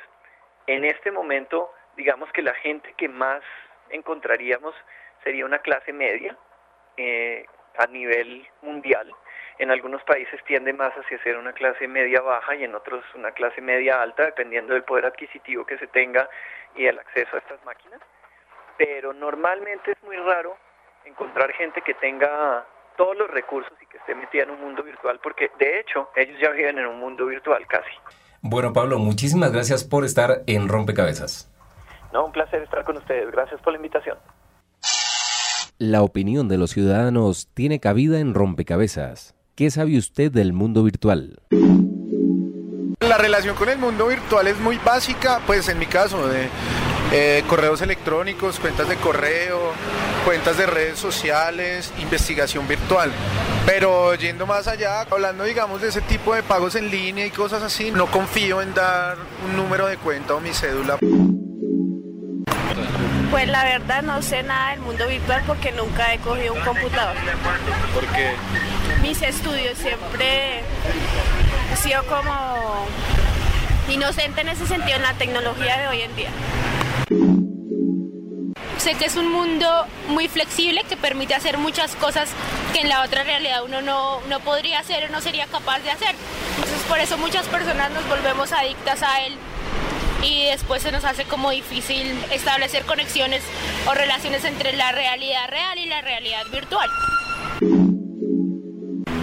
en 0.68 0.86
este 0.86 1.12
momento, 1.12 1.74
digamos 1.96 2.32
que 2.32 2.42
la 2.42 2.54
gente 2.56 2.94
que 2.94 3.08
más 3.08 3.42
encontraríamos 3.90 4.76
sería 5.24 5.46
una 5.46 5.60
clase 5.60 5.94
media 5.94 6.38
eh, 6.98 7.46
a 7.78 7.88
nivel 7.88 8.48
mundial. 8.62 9.14
En 9.58 9.72
algunos 9.72 10.02
países 10.04 10.42
tiende 10.46 10.72
más 10.72 10.94
hacia 10.94 11.22
ser 11.22 11.38
una 11.38 11.54
clase 11.54 11.88
media 11.88 12.22
baja 12.22 12.56
y 12.56 12.64
en 12.64 12.76
otros 12.76 13.04
una 13.14 13.32
clase 13.32 13.62
media 13.62 14.02
alta, 14.02 14.26
dependiendo 14.26 14.74
del 14.74 14.84
poder 14.84 15.06
adquisitivo 15.06 15.66
que 15.66 15.78
se 15.78 15.88
tenga 15.88 16.30
y 16.76 16.86
el 16.86 16.98
acceso 16.98 17.36
a 17.36 17.40
estas 17.40 17.64
máquinas. 17.66 18.00
Pero 18.78 19.12
normalmente 19.12 19.92
es 19.92 20.04
muy 20.04 20.16
raro 20.16 20.58
encontrar 21.04 21.52
gente 21.54 21.82
que 21.82 21.94
tenga 21.96 22.66
todos 23.00 23.18
los 23.18 23.32
recursos 23.32 23.72
y 23.82 23.86
que 23.86 23.98
esté 23.98 24.14
metida 24.14 24.44
en 24.44 24.50
un 24.50 24.60
mundo 24.60 24.84
virtual, 24.84 25.22
porque 25.24 25.50
de 25.58 25.80
hecho 25.80 26.10
ellos 26.18 26.36
ya 26.42 26.50
viven 26.50 26.80
en 26.80 26.86
un 26.86 27.00
mundo 27.00 27.26
virtual 27.28 27.66
casi. 27.66 27.90
Bueno, 28.42 28.74
Pablo, 28.74 29.00
muchísimas 29.00 29.54
gracias 29.54 29.86
por 29.86 30.04
estar 30.04 30.44
en 30.48 30.68
Rompecabezas. 30.68 31.50
No, 32.12 32.26
un 32.26 32.34
placer 32.34 32.62
estar 32.62 32.84
con 32.84 32.98
ustedes. 32.98 33.32
Gracias 33.32 33.62
por 33.62 33.72
la 33.72 33.78
invitación. 33.78 34.18
La 35.78 36.02
opinión 36.02 36.50
de 36.50 36.58
los 36.58 36.72
ciudadanos 36.72 37.48
tiene 37.54 37.80
cabida 37.80 38.20
en 38.20 38.34
Rompecabezas. 38.34 39.34
¿Qué 39.56 39.72
sabe 39.72 39.98
usted 39.98 40.30
del 40.30 40.52
mundo 40.52 40.84
virtual? 40.84 41.40
La 43.00 43.18
relación 43.18 43.56
con 43.56 43.70
el 43.70 43.78
mundo 43.78 44.08
virtual 44.08 44.48
es 44.48 44.60
muy 44.60 44.78
básica, 44.78 45.40
pues 45.48 45.70
en 45.70 45.80
mi 45.80 45.86
caso, 45.86 46.28
de 46.28 46.50
eh, 47.14 47.44
correos 47.48 47.82
electrónicos, 47.82 48.60
cuentas 48.60 48.90
de 48.90 48.98
correo, 48.98 49.72
cuentas 50.30 50.58
de 50.60 50.68
redes 50.68 51.00
sociales, 51.00 51.92
investigación 52.00 52.68
virtual. 52.68 53.12
Pero 53.66 54.14
yendo 54.14 54.46
más 54.46 54.68
allá, 54.68 55.02
hablando 55.10 55.44
digamos 55.44 55.82
de 55.82 55.88
ese 55.88 56.02
tipo 56.02 56.36
de 56.36 56.44
pagos 56.44 56.76
en 56.76 56.92
línea 56.92 57.26
y 57.26 57.32
cosas 57.32 57.64
así, 57.64 57.90
no 57.90 58.06
confío 58.06 58.62
en 58.62 58.72
dar 58.76 59.18
un 59.48 59.58
número 59.58 59.88
de 59.88 59.98
cuenta 59.98 60.36
o 60.36 60.40
mi 60.40 60.54
cédula. 60.54 61.00
Pues 63.32 63.48
la 63.48 63.64
verdad 63.64 64.04
no 64.04 64.22
sé 64.22 64.44
nada 64.44 64.70
del 64.70 64.82
mundo 64.82 65.08
virtual 65.08 65.42
porque 65.48 65.72
nunca 65.72 66.14
he 66.14 66.20
cogido 66.20 66.54
un 66.54 66.62
computador. 66.62 67.16
¿Por 67.96 68.06
qué? 68.10 68.36
Mis 69.02 69.20
estudios 69.24 69.80
siempre 69.80 70.60
he 71.74 71.76
sido 71.76 72.04
como 72.06 72.86
inocente 73.90 74.42
en 74.42 74.50
ese 74.50 74.68
sentido 74.68 74.96
en 74.96 75.02
la 75.02 75.14
tecnología 75.16 75.80
de 75.80 75.88
hoy 75.88 76.02
en 76.04 76.16
día. 76.16 76.30
Sé 78.80 78.96
que 78.96 79.06
es 79.06 79.18
un 79.18 79.30
mundo 79.30 79.68
muy 80.08 80.30
flexible 80.30 80.86
que 80.88 80.96
permite 80.96 81.36
hacer 81.36 81.58
muchas 81.58 81.98
cosas 81.98 82.30
que 82.74 82.80
en 82.80 82.88
la 82.88 83.04
otra 83.04 83.24
realidad 83.24 83.62
uno 83.66 83.82
no, 83.82 84.22
no 84.30 84.40
podría 84.40 84.80
hacer 84.80 85.04
o 85.04 85.10
no 85.10 85.20
sería 85.20 85.48
capaz 85.48 85.80
de 85.80 85.92
hacer. 85.92 86.16
Entonces 86.56 86.82
por 86.88 86.98
eso 86.98 87.18
muchas 87.18 87.46
personas 87.48 87.92
nos 87.92 88.08
volvemos 88.08 88.54
adictas 88.54 89.04
a 89.04 89.26
él 89.26 89.34
y 90.24 90.46
después 90.46 90.82
se 90.82 90.94
nos 90.94 91.04
hace 91.04 91.26
como 91.26 91.52
difícil 91.52 92.18
establecer 92.32 92.84
conexiones 92.86 93.42
o 93.86 93.94
relaciones 93.94 94.46
entre 94.46 94.72
la 94.72 94.94
realidad 94.94 95.50
real 95.50 95.78
y 95.78 95.86
la 95.86 96.02
realidad 96.02 96.46
virtual. 96.50 96.90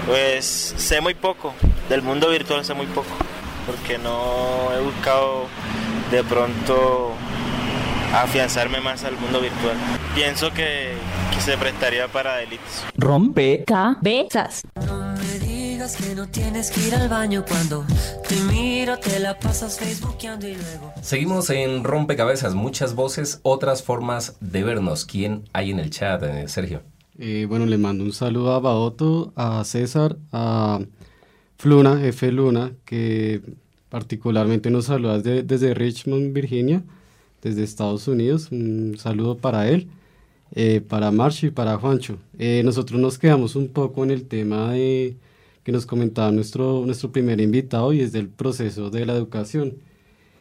Pues 0.06 0.74
sé 0.76 1.00
muy 1.00 1.14
poco, 1.14 1.54
del 1.88 2.02
mundo 2.02 2.28
virtual 2.28 2.62
sé 2.62 2.74
muy 2.74 2.86
poco, 2.86 3.16
porque 3.66 3.96
no 3.96 4.68
he 4.76 4.80
buscado 4.80 5.46
de 6.10 6.22
pronto 6.24 7.14
afianzarme 8.14 8.80
más 8.80 9.04
al 9.04 9.16
mundo 9.18 9.40
virtual. 9.40 9.76
Pienso 10.14 10.50
que, 10.52 10.92
que 11.34 11.40
se 11.40 11.56
prestaría 11.56 12.08
para 12.08 12.36
delitos. 12.36 12.84
Rompe 12.96 13.64
cabezas. 13.66 14.62
No 14.86 15.14
me 15.14 15.38
digas 15.38 15.96
que 15.96 16.14
no 16.14 16.28
tienes 16.28 16.70
que 16.70 16.86
ir 16.88 16.94
al 16.94 17.08
baño 17.08 17.44
cuando 17.46 17.84
te 18.28 18.36
miro, 18.52 18.98
te 18.98 19.18
la 19.20 19.38
pasas 19.38 19.78
facebookeando 19.78 20.48
y 20.48 20.54
luego. 20.54 20.92
Seguimos 21.02 21.50
en 21.50 21.84
Rompecabezas, 21.84 22.54
muchas 22.54 22.94
voces, 22.94 23.40
otras 23.42 23.82
formas 23.82 24.36
de 24.40 24.62
vernos. 24.62 25.04
¿Quién 25.04 25.44
hay 25.52 25.70
en 25.70 25.78
el 25.78 25.90
chat, 25.90 26.22
eh, 26.22 26.48
Sergio? 26.48 26.82
Eh, 27.18 27.46
bueno, 27.48 27.66
le 27.66 27.78
mando 27.78 28.04
un 28.04 28.12
saludo 28.12 28.52
a 28.52 28.60
Baoto, 28.60 29.32
a 29.36 29.64
César, 29.64 30.16
a 30.32 30.80
Fluna, 31.56 32.04
F. 32.04 32.30
Luna, 32.30 32.72
que 32.84 33.40
particularmente 33.88 34.70
nos 34.70 34.86
saluda 34.86 35.18
desde, 35.18 35.42
desde 35.42 35.72
Richmond, 35.72 36.34
Virginia, 36.34 36.82
desde 37.42 37.62
Estados 37.64 38.08
Unidos. 38.08 38.50
Un 38.52 38.96
saludo 38.98 39.36
para 39.38 39.68
él, 39.68 39.88
eh, 40.54 40.80
para 40.86 41.10
Marcho 41.10 41.46
y 41.46 41.50
para 41.50 41.76
Juancho. 41.78 42.18
Eh, 42.38 42.62
nosotros 42.64 43.00
nos 43.00 43.18
quedamos 43.18 43.56
un 43.56 43.68
poco 43.68 44.04
en 44.04 44.10
el 44.10 44.24
tema 44.26 44.72
de 44.72 45.16
que 45.64 45.72
nos 45.72 45.86
comentaba 45.86 46.30
nuestro, 46.30 46.84
nuestro 46.86 47.10
primer 47.12 47.40
invitado 47.40 47.92
y 47.92 48.00
es 48.00 48.12
del 48.12 48.28
proceso 48.28 48.90
de 48.90 49.04
la 49.06 49.14
educación. 49.14 49.74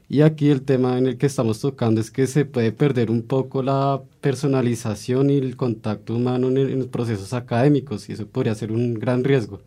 Y 0.07 0.21
aquí 0.21 0.49
el 0.51 0.61
tema 0.61 0.99
en 0.99 1.07
el 1.07 1.17
que 1.17 1.25
estamos 1.25 1.59
tocando 1.61 1.99
es 1.99 2.11
que 2.11 2.27
se 2.27 2.45
puede 2.45 2.71
perder 2.71 3.09
un 3.09 3.23
poco 3.23 3.63
la 3.63 4.01
personalización 4.21 5.31
y 5.31 5.37
el 5.37 5.55
contacto 5.57 6.15
humano 6.15 6.47
en, 6.49 6.57
el- 6.57 6.69
en 6.71 6.79
los 6.79 6.87
procesos 6.89 7.33
académicos 7.33 8.07
y 8.09 8.13
eso 8.13 8.27
podría 8.27 8.53
ser 8.53 8.71
un 8.71 8.93
gran 8.93 9.23
riesgo. 9.23 9.61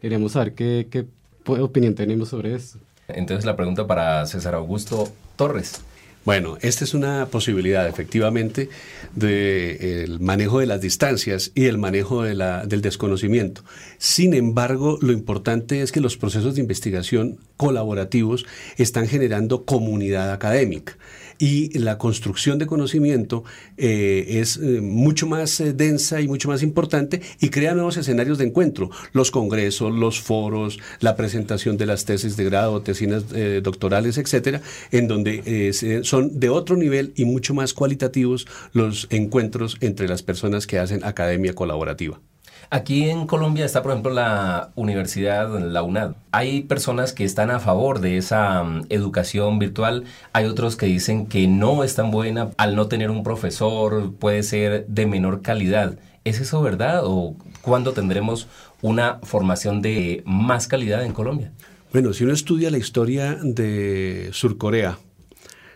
Queríamos 0.00 0.32
saber 0.32 0.54
qué, 0.54 0.88
qué 0.90 1.06
opinión 1.46 1.94
tenemos 1.94 2.30
sobre 2.30 2.54
esto. 2.54 2.78
Entonces 3.08 3.44
la 3.44 3.54
pregunta 3.56 3.86
para 3.86 4.24
César 4.26 4.54
Augusto 4.54 5.08
Torres. 5.36 5.82
Bueno, 6.26 6.58
esta 6.60 6.82
es 6.82 6.92
una 6.92 7.26
posibilidad 7.26 7.86
efectivamente 7.88 8.68
del 9.14 10.18
manejo 10.18 10.58
de 10.58 10.66
las 10.66 10.80
distancias 10.80 11.52
y 11.54 11.66
el 11.66 11.78
manejo 11.78 12.24
de 12.24 12.34
la- 12.34 12.66
del 12.66 12.80
desconocimiento. 12.82 13.62
Sin 13.98 14.34
embargo, 14.34 14.98
lo 15.00 15.12
importante 15.12 15.82
es 15.82 15.92
que 15.92 16.00
los 16.00 16.16
procesos 16.16 16.56
de 16.56 16.60
investigación 16.62 17.38
colaborativos 17.56 18.44
están 18.76 19.06
generando 19.06 19.64
comunidad 19.64 20.32
académica 20.32 20.98
y 21.38 21.78
la 21.78 21.98
construcción 21.98 22.58
de 22.58 22.66
conocimiento 22.66 23.44
eh, 23.76 24.40
es 24.40 24.56
eh, 24.56 24.80
mucho 24.80 25.26
más 25.26 25.60
eh, 25.60 25.72
densa 25.72 26.20
y 26.20 26.28
mucho 26.28 26.48
más 26.48 26.62
importante 26.62 27.20
y 27.40 27.48
crea 27.48 27.74
nuevos 27.74 27.96
escenarios 27.96 28.38
de 28.38 28.44
encuentro, 28.44 28.90
los 29.12 29.30
congresos, 29.30 29.94
los 29.94 30.20
foros, 30.20 30.78
la 31.00 31.16
presentación 31.16 31.76
de 31.76 31.86
las 31.86 32.04
tesis 32.04 32.36
de 32.36 32.44
grado, 32.44 32.82
tesinas 32.82 33.24
doctorales, 33.62 34.18
etcétera, 34.18 34.60
en 34.90 35.08
donde 35.08 35.72
son 36.02 36.38
de 36.38 36.48
otro 36.48 36.76
nivel 36.76 37.12
y 37.16 37.24
mucho 37.24 37.54
más 37.54 37.74
cualitativos 37.74 38.46
los 38.72 39.06
encuentros 39.10 39.76
entre 39.80 40.08
las 40.08 40.22
personas 40.22 40.66
que 40.66 40.78
hacen 40.78 41.04
academia 41.04 41.54
colaborativa. 41.54 42.20
Aquí 42.70 43.08
en 43.08 43.26
Colombia 43.26 43.64
está, 43.64 43.82
por 43.82 43.92
ejemplo, 43.92 44.12
la 44.12 44.70
universidad, 44.74 45.48
la 45.60 45.82
UNAD. 45.82 46.14
Hay 46.32 46.62
personas 46.62 47.12
que 47.12 47.24
están 47.24 47.50
a 47.50 47.60
favor 47.60 48.00
de 48.00 48.16
esa 48.16 48.62
mm, 48.64 48.86
educación 48.88 49.58
virtual, 49.58 50.04
hay 50.32 50.46
otros 50.46 50.76
que 50.76 50.86
dicen 50.86 51.26
que 51.26 51.46
no 51.46 51.84
es 51.84 51.94
tan 51.94 52.10
buena 52.10 52.50
al 52.56 52.74
no 52.74 52.88
tener 52.88 53.10
un 53.10 53.22
profesor, 53.22 54.14
puede 54.14 54.42
ser 54.42 54.86
de 54.88 55.06
menor 55.06 55.42
calidad. 55.42 55.96
¿Es 56.24 56.40
eso 56.40 56.60
verdad 56.60 57.02
o 57.04 57.36
cuándo 57.62 57.92
tendremos 57.92 58.48
una 58.82 59.20
formación 59.22 59.80
de 59.80 60.22
más 60.26 60.66
calidad 60.66 61.04
en 61.04 61.12
Colombia? 61.12 61.52
Bueno, 61.92 62.12
si 62.12 62.24
uno 62.24 62.32
estudia 62.32 62.70
la 62.70 62.78
historia 62.78 63.38
de 63.40 64.30
Surcorea, 64.32 64.98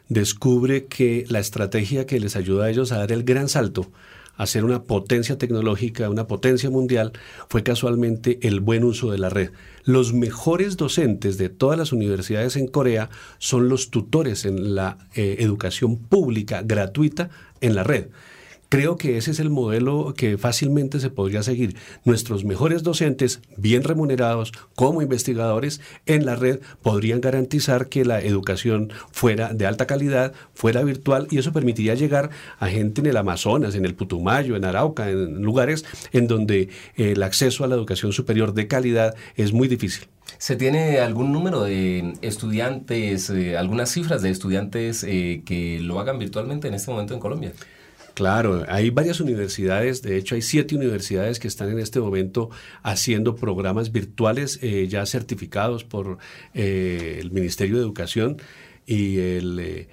descubre 0.09 0.87
que 0.87 1.25
la 1.29 1.39
estrategia 1.39 2.05
que 2.05 2.19
les 2.19 2.35
ayuda 2.35 2.65
a 2.65 2.71
ellos 2.71 2.91
a 2.91 2.99
dar 2.99 3.13
el 3.13 3.23
gran 3.23 3.49
salto, 3.49 3.93
a 4.41 4.47
ser 4.47 4.65
una 4.65 4.85
potencia 4.85 5.37
tecnológica, 5.37 6.09
una 6.09 6.27
potencia 6.27 6.71
mundial, 6.71 7.13
fue 7.51 7.63
casualmente 7.63 8.39
el 8.41 8.61
buen 8.61 8.85
uso 8.85 9.11
de 9.11 9.19
la 9.19 9.29
red. 9.29 9.51
Los 9.85 10.15
mejores 10.15 10.79
docentes 10.79 11.37
de 11.37 11.51
todas 11.51 11.79
las 11.79 11.93
universidades 11.93 12.57
en 12.57 12.67
Corea 12.67 13.11
son 13.37 13.69
los 13.69 13.91
tutores 13.91 14.47
en 14.47 14.75
la 14.75 14.97
eh, 15.15 15.37
educación 15.41 15.99
pública 15.99 16.63
gratuita 16.65 17.29
en 17.61 17.75
la 17.75 17.85
red. 17.85 18.07
Creo 18.71 18.97
que 18.97 19.19
ese 19.19 19.33
es 19.33 19.41
el 19.41 19.51
modelo 19.51 20.15
que 20.17 20.39
fácilmente 20.39 21.01
se 21.01 21.11
podría 21.11 21.43
seguir. 21.43 21.75
Nuestros 22.05 22.45
mejores 22.45 22.85
docentes, 22.85 23.43
bien 23.57 23.83
remunerados 23.83 24.53
como 24.77 25.03
investigadores 25.03 25.81
en 26.07 26.25
la 26.25 26.37
red, 26.37 26.61
podrían 26.81 27.21
garantizar 27.21 27.89
que 27.89 28.05
la 28.05 28.21
educación 28.21 28.93
fuera 29.11 29.53
de 29.53 29.67
alta 29.67 29.89
calidad, 29.89 30.35
fuera 30.55 30.85
virtual, 30.85 31.27
y 31.33 31.39
eso 31.39 31.53
permitiría 31.53 31.97
llegar 31.97 32.31
a 32.61 32.69
gente 32.69 33.01
en 33.01 33.09
el 33.09 33.17
Amazonas, 33.17 33.75
en 33.75 33.85
el 33.85 33.97
Putumayo, 33.97 34.55
en 34.55 34.65
Arauca, 34.65 35.11
en 35.11 35.43
lugares 35.43 35.85
en 36.13 36.29
donde 36.29 36.69
eh, 36.95 37.11
el 37.11 37.25
acceso 37.25 37.65
a 37.65 37.67
la 37.67 37.75
educación 37.75 38.13
superior 38.13 38.55
de 38.55 38.69
calidad 38.69 39.17
es 39.35 39.53
muy 39.53 39.67
difícil. 39.67 40.07
¿Se 40.39 40.55
tiene 40.55 41.01
algún 41.01 41.33
número 41.33 41.65
de 41.65 42.13
estudiantes, 42.23 43.31
eh, 43.31 43.57
algunas 43.57 43.91
cifras 43.91 44.23
de 44.23 44.31
estudiantes 44.31 45.03
eh, 45.03 45.43
que 45.45 45.81
lo 45.81 45.99
hagan 45.99 46.21
virtualmente 46.21 46.69
en 46.69 46.75
este 46.75 46.93
momento 46.93 47.15
en 47.15 47.21
Colombia? 47.21 47.53
Claro, 48.21 48.67
hay 48.69 48.91
varias 48.91 49.19
universidades, 49.21 50.03
de 50.03 50.19
hecho 50.19 50.35
hay 50.35 50.43
siete 50.43 50.77
universidades 50.77 51.39
que 51.39 51.49
están 51.49 51.71
en 51.71 51.79
este 51.79 52.01
momento 52.01 52.51
haciendo 52.83 53.35
programas 53.35 53.93
virtuales 53.93 54.59
eh, 54.61 54.87
ya 54.89 55.07
certificados 55.07 55.85
por 55.85 56.19
eh, 56.53 57.17
el 57.19 57.31
Ministerio 57.31 57.77
de 57.79 57.83
Educación 57.83 58.37
y 58.85 59.21
el 59.21 59.59
eh. 59.59 59.89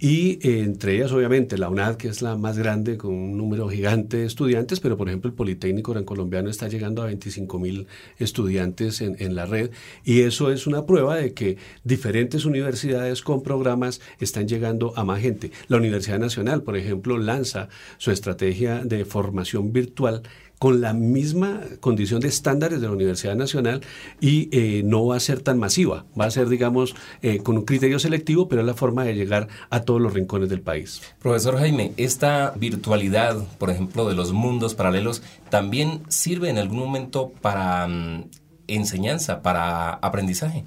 Y 0.00 0.38
eh, 0.46 0.60
entre 0.60 0.94
ellas, 0.94 1.10
obviamente, 1.10 1.58
la 1.58 1.68
UNAD, 1.68 1.96
que 1.96 2.08
es 2.08 2.22
la 2.22 2.36
más 2.36 2.56
grande, 2.56 2.96
con 2.96 3.12
un 3.12 3.36
número 3.36 3.68
gigante 3.68 4.18
de 4.18 4.26
estudiantes, 4.26 4.78
pero 4.78 4.96
por 4.96 5.08
ejemplo 5.08 5.28
el 5.28 5.34
Politécnico 5.34 5.92
Gran 5.92 6.04
Colombiano 6.04 6.50
está 6.50 6.68
llegando 6.68 7.02
a 7.02 7.06
25 7.06 7.58
mil 7.58 7.88
estudiantes 8.18 9.00
en, 9.00 9.16
en 9.18 9.34
la 9.34 9.46
red. 9.46 9.70
Y 10.04 10.20
eso 10.20 10.52
es 10.52 10.68
una 10.68 10.86
prueba 10.86 11.16
de 11.16 11.34
que 11.34 11.56
diferentes 11.82 12.44
universidades 12.44 13.22
con 13.22 13.42
programas 13.42 14.00
están 14.20 14.46
llegando 14.46 14.92
a 14.96 15.02
más 15.02 15.20
gente. 15.20 15.50
La 15.66 15.78
Universidad 15.78 16.20
Nacional, 16.20 16.62
por 16.62 16.76
ejemplo, 16.76 17.18
lanza 17.18 17.68
su 17.96 18.12
estrategia 18.12 18.84
de 18.84 19.04
formación 19.04 19.72
virtual 19.72 20.22
con 20.58 20.80
la 20.80 20.92
misma 20.92 21.60
condición 21.80 22.20
de 22.20 22.28
estándares 22.28 22.80
de 22.80 22.86
la 22.86 22.92
Universidad 22.92 23.36
Nacional 23.36 23.80
y 24.20 24.48
eh, 24.52 24.82
no 24.84 25.06
va 25.06 25.16
a 25.16 25.20
ser 25.20 25.40
tan 25.40 25.58
masiva, 25.58 26.04
va 26.18 26.26
a 26.26 26.30
ser, 26.30 26.48
digamos, 26.48 26.94
eh, 27.22 27.38
con 27.38 27.56
un 27.56 27.64
criterio 27.64 27.98
selectivo, 27.98 28.48
pero 28.48 28.62
es 28.62 28.66
la 28.66 28.74
forma 28.74 29.04
de 29.04 29.14
llegar 29.14 29.48
a 29.70 29.82
todos 29.82 30.00
los 30.00 30.14
rincones 30.14 30.48
del 30.48 30.60
país. 30.60 31.00
Profesor 31.20 31.58
Jaime, 31.58 31.92
esta 31.96 32.52
virtualidad, 32.56 33.36
por 33.58 33.70
ejemplo, 33.70 34.08
de 34.08 34.14
los 34.14 34.32
mundos 34.32 34.74
paralelos, 34.74 35.22
también 35.50 36.02
sirve 36.08 36.50
en 36.50 36.58
algún 36.58 36.78
momento 36.78 37.32
para 37.40 37.86
mm, 37.86 38.24
enseñanza, 38.66 39.42
para 39.42 39.94
aprendizaje. 39.94 40.64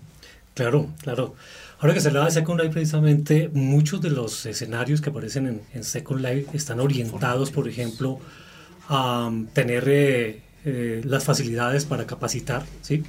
Claro, 0.53 0.87
claro. 1.01 1.35
Ahora 1.79 1.95
que 1.95 1.99
se 1.99 2.09
habla 2.09 2.25
de 2.25 2.31
Second 2.31 2.61
Life, 2.61 2.73
precisamente 2.73 3.49
muchos 3.53 4.01
de 4.01 4.11
los 4.11 4.45
escenarios 4.45 5.01
que 5.01 5.09
aparecen 5.09 5.47
en, 5.47 5.61
en 5.73 5.83
Second 5.83 6.21
Life 6.21 6.55
están 6.55 6.79
orientados, 6.79 7.49
por 7.49 7.67
ejemplo, 7.67 8.19
a 8.93 9.31
tener 9.53 9.85
eh, 9.87 10.41
eh, 10.65 11.01
las 11.05 11.23
facilidades 11.23 11.85
para 11.85 12.05
capacitar, 12.05 12.63
¿sí? 12.81 13.03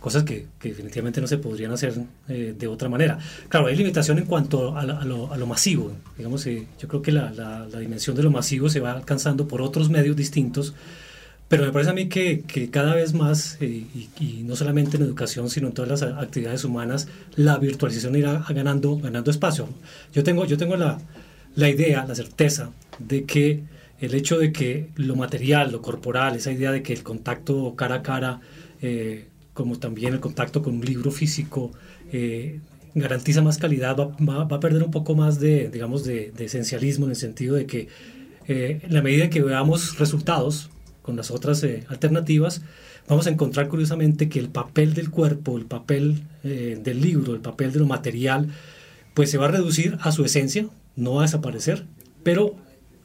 cosas 0.00 0.22
que, 0.24 0.46
que 0.60 0.68
definitivamente 0.68 1.20
no 1.22 1.26
se 1.26 1.38
podrían 1.38 1.72
hacer 1.72 1.94
eh, 2.28 2.54
de 2.58 2.66
otra 2.68 2.88
manera. 2.90 3.18
Claro, 3.48 3.66
hay 3.68 3.74
limitación 3.76 4.18
en 4.18 4.26
cuanto 4.26 4.76
a, 4.76 4.84
la- 4.84 4.98
a 5.00 5.04
lo, 5.06 5.32
a 5.32 5.36
lo 5.38 5.46
masivo. 5.46 5.92
Digamos, 6.18 6.46
eh, 6.46 6.66
yo 6.78 6.88
creo 6.88 7.00
que 7.02 7.10
la, 7.10 7.30
la- 7.30 7.66
la 7.66 7.78
dimensión 7.80 8.14
de 8.14 8.22
lo 8.22 8.30
masivo 8.30 8.68
se 8.68 8.80
va 8.80 8.92
alcanzando 8.92 9.48
por 9.48 9.62
otros 9.62 9.88
medios 9.88 10.14
distintos, 10.14 10.74
pero 11.48 11.64
me 11.64 11.72
parece 11.72 11.90
a 11.90 11.94
mí 11.94 12.08
que, 12.08 12.42
que 12.42 12.68
cada 12.70 12.94
vez 12.94 13.14
más, 13.14 13.56
eh, 13.60 13.66
y, 13.94 14.08
y 14.20 14.42
no 14.44 14.56
solamente 14.56 14.98
en 14.98 15.04
educación, 15.04 15.48
sino 15.50 15.68
en 15.68 15.72
todas 15.74 15.90
las 15.90 16.02
actividades 16.02 16.64
humanas, 16.64 17.08
la 17.36 17.56
virtualización 17.58 18.14
irá 18.16 18.44
ganando, 18.50 18.98
ganando 18.98 19.30
espacio. 19.30 19.68
Yo 20.12 20.22
tengo, 20.22 20.44
yo 20.44 20.58
tengo 20.58 20.76
la 20.76 21.68
idea, 21.70 22.04
la 22.06 22.14
certeza 22.14 22.70
de 22.98 23.24
que 23.24 23.62
el 24.04 24.14
hecho 24.14 24.38
de 24.38 24.52
que 24.52 24.90
lo 24.96 25.16
material, 25.16 25.72
lo 25.72 25.82
corporal, 25.82 26.36
esa 26.36 26.52
idea 26.52 26.72
de 26.72 26.82
que 26.82 26.92
el 26.92 27.02
contacto 27.02 27.74
cara 27.76 27.96
a 27.96 28.02
cara, 28.02 28.40
eh, 28.82 29.26
como 29.54 29.78
también 29.78 30.12
el 30.12 30.20
contacto 30.20 30.62
con 30.62 30.74
un 30.74 30.84
libro 30.84 31.10
físico, 31.10 31.72
eh, 32.12 32.60
garantiza 32.94 33.40
más 33.40 33.58
calidad, 33.58 33.96
va, 33.96 34.42
a 34.42 34.60
perder 34.60 34.82
un 34.82 34.90
poco 34.90 35.14
más 35.14 35.40
de, 35.40 35.68
digamos, 35.70 36.04
de, 36.04 36.32
esencialismo 36.38 37.06
en 37.06 37.10
el 37.10 37.16
sentido 37.16 37.56
de 37.56 37.66
que 37.66 37.88
eh, 38.46 38.80
en 38.82 38.92
la 38.92 39.00
medida 39.02 39.30
que 39.30 39.42
veamos 39.42 39.98
resultados 39.98 40.70
con 41.02 41.16
las 41.16 41.30
otras 41.30 41.62
eh, 41.64 41.84
alternativas, 41.88 42.62
vamos 43.08 43.26
a 43.26 43.30
encontrar 43.30 43.68
curiosamente 43.68 44.28
que 44.28 44.38
el 44.38 44.48
papel 44.48 44.94
del 44.94 45.10
cuerpo, 45.10 45.56
el 45.56 45.66
papel 45.66 46.22
del 46.42 47.00
libro, 47.00 47.34
el 47.34 47.40
papel 47.40 47.72
de 47.72 47.78
lo 47.78 47.86
material, 47.86 48.48
pues 49.14 49.30
se 49.30 49.38
va 49.38 49.46
a 49.46 49.50
reducir 49.50 49.98
a 50.00 50.12
su 50.12 50.24
esencia, 50.24 50.66
no 50.96 51.14
va 51.14 51.22
a 51.22 51.26
desaparecer, 51.26 51.84
pero 52.22 52.54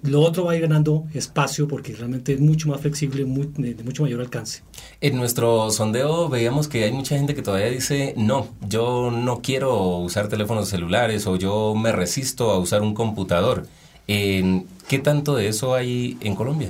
lo 0.03 0.21
otro 0.21 0.45
va 0.45 0.53
a 0.53 0.55
ir 0.55 0.61
ganando 0.61 1.05
espacio 1.13 1.67
porque 1.67 1.93
realmente 1.95 2.33
es 2.33 2.39
mucho 2.39 2.69
más 2.69 2.81
flexible, 2.81 3.25
muy- 3.25 3.49
de, 3.57 3.73
de 3.73 3.83
mucho 3.83 4.03
mayor 4.03 4.21
alcance. 4.21 4.63
En 5.01 5.17
nuestro 5.17 5.71
sondeo 5.71 6.29
veíamos 6.29 6.67
que 6.67 6.83
hay 6.85 6.91
mucha 6.91 7.17
gente 7.17 7.35
que 7.35 7.41
todavía 7.41 7.69
dice, 7.69 8.13
no, 8.17 8.47
yo 8.67 9.11
no 9.11 9.41
quiero 9.41 9.97
usar 9.97 10.27
teléfonos 10.29 10.69
celulares 10.69 11.27
o 11.27 11.35
yo 11.35 11.75
me 11.75 11.91
resisto 11.91 12.51
a 12.51 12.59
usar 12.59 12.81
un 12.81 12.93
computador. 12.93 13.67
Eh, 14.07 14.63
¿Qué 14.87 14.99
tanto 14.99 15.35
de 15.35 15.47
eso 15.49 15.75
hay 15.75 16.17
en 16.21 16.35
Colombia? 16.35 16.69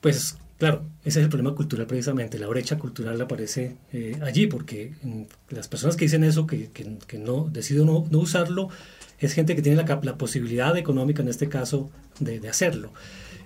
Pues 0.00 0.36
claro, 0.58 0.82
ese 1.04 1.18
es 1.20 1.24
el 1.24 1.28
problema 1.30 1.54
cultural 1.54 1.86
precisamente, 1.86 2.38
la 2.38 2.46
brecha 2.46 2.78
cultural 2.78 3.20
aparece 3.20 3.76
eh, 3.92 4.18
allí 4.22 4.46
porque 4.46 4.94
mm, 5.02 5.22
las 5.50 5.68
personas 5.68 5.96
que 5.96 6.04
dicen 6.04 6.24
eso, 6.24 6.46
que, 6.46 6.70
que- 6.70 6.98
que 7.06 7.18
no 7.18 7.48
deciden 7.50 7.86
no, 7.86 8.06
no 8.10 8.18
usarlo, 8.18 8.68
es 9.18 9.32
gente 9.32 9.56
que 9.56 9.62
tiene 9.62 9.82
la, 9.82 10.18
posibilidad 10.18 10.76
económica 10.76 11.22
en 11.22 11.28
este 11.28 11.48
caso 11.48 11.90
de, 12.20 12.46
hacerlo. 12.48 12.92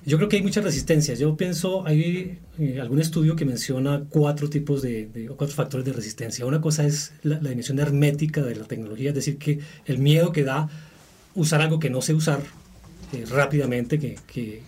Yo 0.04 0.16
creo 0.16 0.28
que 0.28 0.36
hay 0.36 0.42
muchas 0.42 0.64
resistencias. 0.64 1.18
Yo 1.18 1.36
pienso, 1.36 1.86
hay 1.86 2.38
eh, 2.58 2.80
algún 2.80 3.00
estudio 3.00 3.36
que 3.36 3.44
menciona 3.44 4.04
cuatro 4.08 4.48
tipos 4.48 4.82
de, 4.82 5.30
cuatro 5.36 5.54
factores 5.54 5.84
de 5.84 5.92
resistencia. 5.92 6.46
Una 6.46 6.60
cosa 6.60 6.86
es 6.86 7.12
la, 7.22 7.38
dimensión 7.38 7.78
hermética 7.78 8.42
de 8.42 8.56
la 8.56 8.64
tecnología, 8.64 9.10
es 9.10 9.14
decir, 9.14 9.36
que 9.36 9.60
el 9.84 9.98
miedo 9.98 10.32
que 10.32 10.44
da 10.44 10.68
usar 11.34 11.60
algo 11.60 11.78
que 11.78 11.90
no 11.90 12.00
sé 12.02 12.14
usar 12.14 12.40
eh, 13.12 13.24
rápidamente, 13.28 13.98
que, 13.98 14.62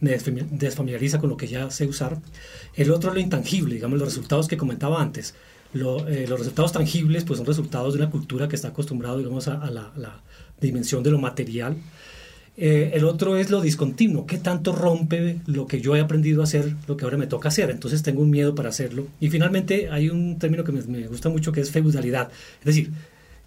me 0.00 0.16
desfami- 0.16 0.46
desfamiliariza 0.50 1.18
con 1.18 1.30
lo 1.30 1.36
que 1.36 1.48
ya 1.48 1.70
sé 1.70 1.86
usar. 1.86 2.20
El 2.74 2.92
otro 2.92 3.10
es 3.10 3.14
lo 3.14 3.20
intangible, 3.20 3.74
digamos, 3.74 3.98
los 3.98 4.08
resultados 4.08 4.46
que 4.46 4.56
comentaba 4.56 5.02
antes. 5.02 5.34
Lo- 5.72 6.08
eh, 6.08 6.26
los 6.26 6.38
resultados 6.38 6.72
tangibles 6.72 7.24
pues 7.24 7.38
son 7.38 7.46
resultados 7.46 7.94
de 7.94 8.00
una 8.00 8.10
cultura 8.10 8.48
que 8.48 8.56
está 8.56 8.68
acostumbrado 8.68 9.18
digamos, 9.18 9.48
a, 9.48 9.60
a 9.60 9.70
la, 9.70 9.92
la 9.96 10.22
dimensión 10.60 11.02
de 11.02 11.10
lo 11.10 11.18
material. 11.18 11.76
Eh, 12.56 12.90
el 12.94 13.04
otro 13.04 13.36
es 13.36 13.50
lo 13.50 13.60
discontinuo, 13.60 14.26
qué 14.26 14.38
tanto 14.38 14.72
rompe 14.72 15.38
lo 15.46 15.66
que 15.68 15.80
yo 15.80 15.94
he 15.94 16.00
aprendido 16.00 16.40
a 16.40 16.44
hacer, 16.44 16.74
lo 16.88 16.96
que 16.96 17.04
ahora 17.04 17.16
me 17.16 17.28
toca 17.28 17.48
hacer. 17.48 17.70
Entonces 17.70 18.02
tengo 18.02 18.22
un 18.22 18.30
miedo 18.30 18.54
para 18.56 18.70
hacerlo. 18.70 19.06
Y 19.20 19.28
finalmente 19.30 19.90
hay 19.90 20.10
un 20.10 20.38
término 20.40 20.64
que 20.64 20.72
me, 20.72 20.82
me 20.82 21.06
gusta 21.06 21.28
mucho 21.28 21.52
que 21.52 21.60
es 21.60 21.70
feudalidad. 21.70 22.30
Es 22.60 22.64
decir, 22.66 22.90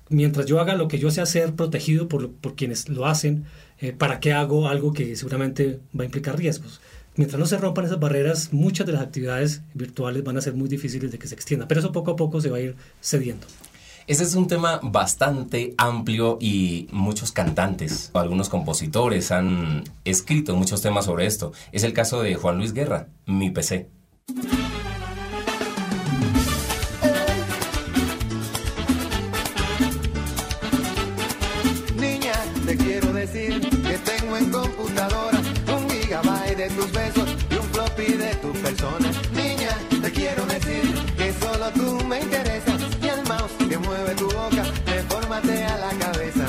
mientras 0.09 0.45
yo 0.45 0.59
haga 0.61 0.75
lo 0.75 0.87
que 0.87 0.99
yo 0.99 1.11
sé 1.11 1.19
hacer, 1.21 1.53
protegido 1.55 2.07
por, 2.07 2.31
por 2.31 2.55
quienes 2.55 2.87
lo 2.87 3.05
hacen, 3.05 3.43
eh, 3.79 3.91
¿para 3.93 4.19
qué 4.21 4.31
hago 4.31 4.69
algo 4.69 4.93
que 4.93 5.15
seguramente 5.17 5.79
va 5.97 6.03
a 6.03 6.05
implicar 6.05 6.37
riesgos? 6.37 6.79
Mientras 7.15 7.39
no 7.39 7.45
se 7.45 7.57
rompan 7.57 7.85
esas 7.85 7.99
barreras, 7.99 8.53
muchas 8.53 8.87
de 8.87 8.93
las 8.93 9.01
actividades 9.01 9.61
virtuales 9.73 10.23
van 10.23 10.37
a 10.37 10.41
ser 10.41 10.53
muy 10.53 10.69
difíciles 10.69 11.11
de 11.11 11.19
que 11.19 11.27
se 11.27 11.35
extiendan, 11.35 11.67
pero 11.67 11.81
eso 11.81 11.91
poco 11.91 12.11
a 12.11 12.15
poco 12.15 12.39
se 12.39 12.49
va 12.49 12.57
a 12.57 12.61
ir 12.61 12.75
cediendo. 13.01 13.45
Ese 14.07 14.23
es 14.23 14.33
un 14.33 14.47
tema 14.47 14.79
bastante 14.81 15.75
amplio 15.77 16.37
y 16.41 16.87
muchos 16.91 17.31
cantantes, 17.31 18.11
algunos 18.13 18.49
compositores 18.49 19.31
han 19.31 19.83
escrito 20.05 20.55
muchos 20.55 20.81
temas 20.81 21.05
sobre 21.05 21.25
esto. 21.25 21.51
Es 21.71 21.83
el 21.83 21.93
caso 21.93 22.21
de 22.21 22.35
Juan 22.35 22.57
Luis 22.57 22.73
Guerra, 22.73 23.07
Mi 23.25 23.51
PC. 23.51 23.89
Me 42.11 42.19
interesas 42.19 42.81
y 43.01 43.07
el 43.07 43.23
mouse 43.23 43.69
que 43.69 43.77
mueve 43.77 44.13
tu 44.15 44.25
boca 44.25 44.63
me 44.85 44.97
formatea 45.03 45.77
la 45.77 45.91
cabeza. 45.97 46.45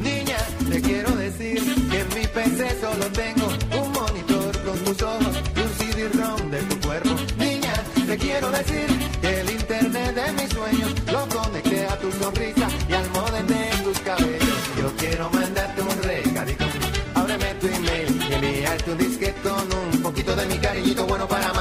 Niña, 0.00 0.38
te 0.70 0.80
quiero 0.80 1.10
decir 1.16 1.60
que 1.90 2.00
en 2.00 2.08
mi 2.16 2.26
PC 2.26 2.80
solo 2.80 3.04
tengo 3.12 3.46
un 3.78 3.92
monitor 3.92 4.52
con 4.64 4.78
tus 4.84 5.02
ojos 5.02 5.34
y 5.54 5.60
un 5.60 5.70
CD-ROM 5.78 6.50
de 6.50 6.60
tu 6.62 6.80
cuerpo. 6.86 7.10
Niña, 7.36 7.74
te 8.06 8.16
quiero 8.16 8.50
decir 8.50 8.97
bueno 21.18 21.26
para 21.26 21.50
amarte. 21.50 21.57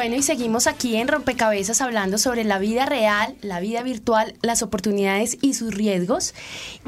Bueno, 0.00 0.16
y 0.16 0.22
seguimos 0.22 0.66
aquí 0.66 0.96
en 0.96 1.08
Rompecabezas 1.08 1.82
hablando 1.82 2.16
sobre 2.16 2.42
la 2.42 2.58
vida 2.58 2.86
real, 2.86 3.36
la 3.42 3.60
vida 3.60 3.82
virtual, 3.82 4.32
las 4.40 4.62
oportunidades 4.62 5.36
y 5.42 5.52
sus 5.52 5.74
riesgos. 5.74 6.32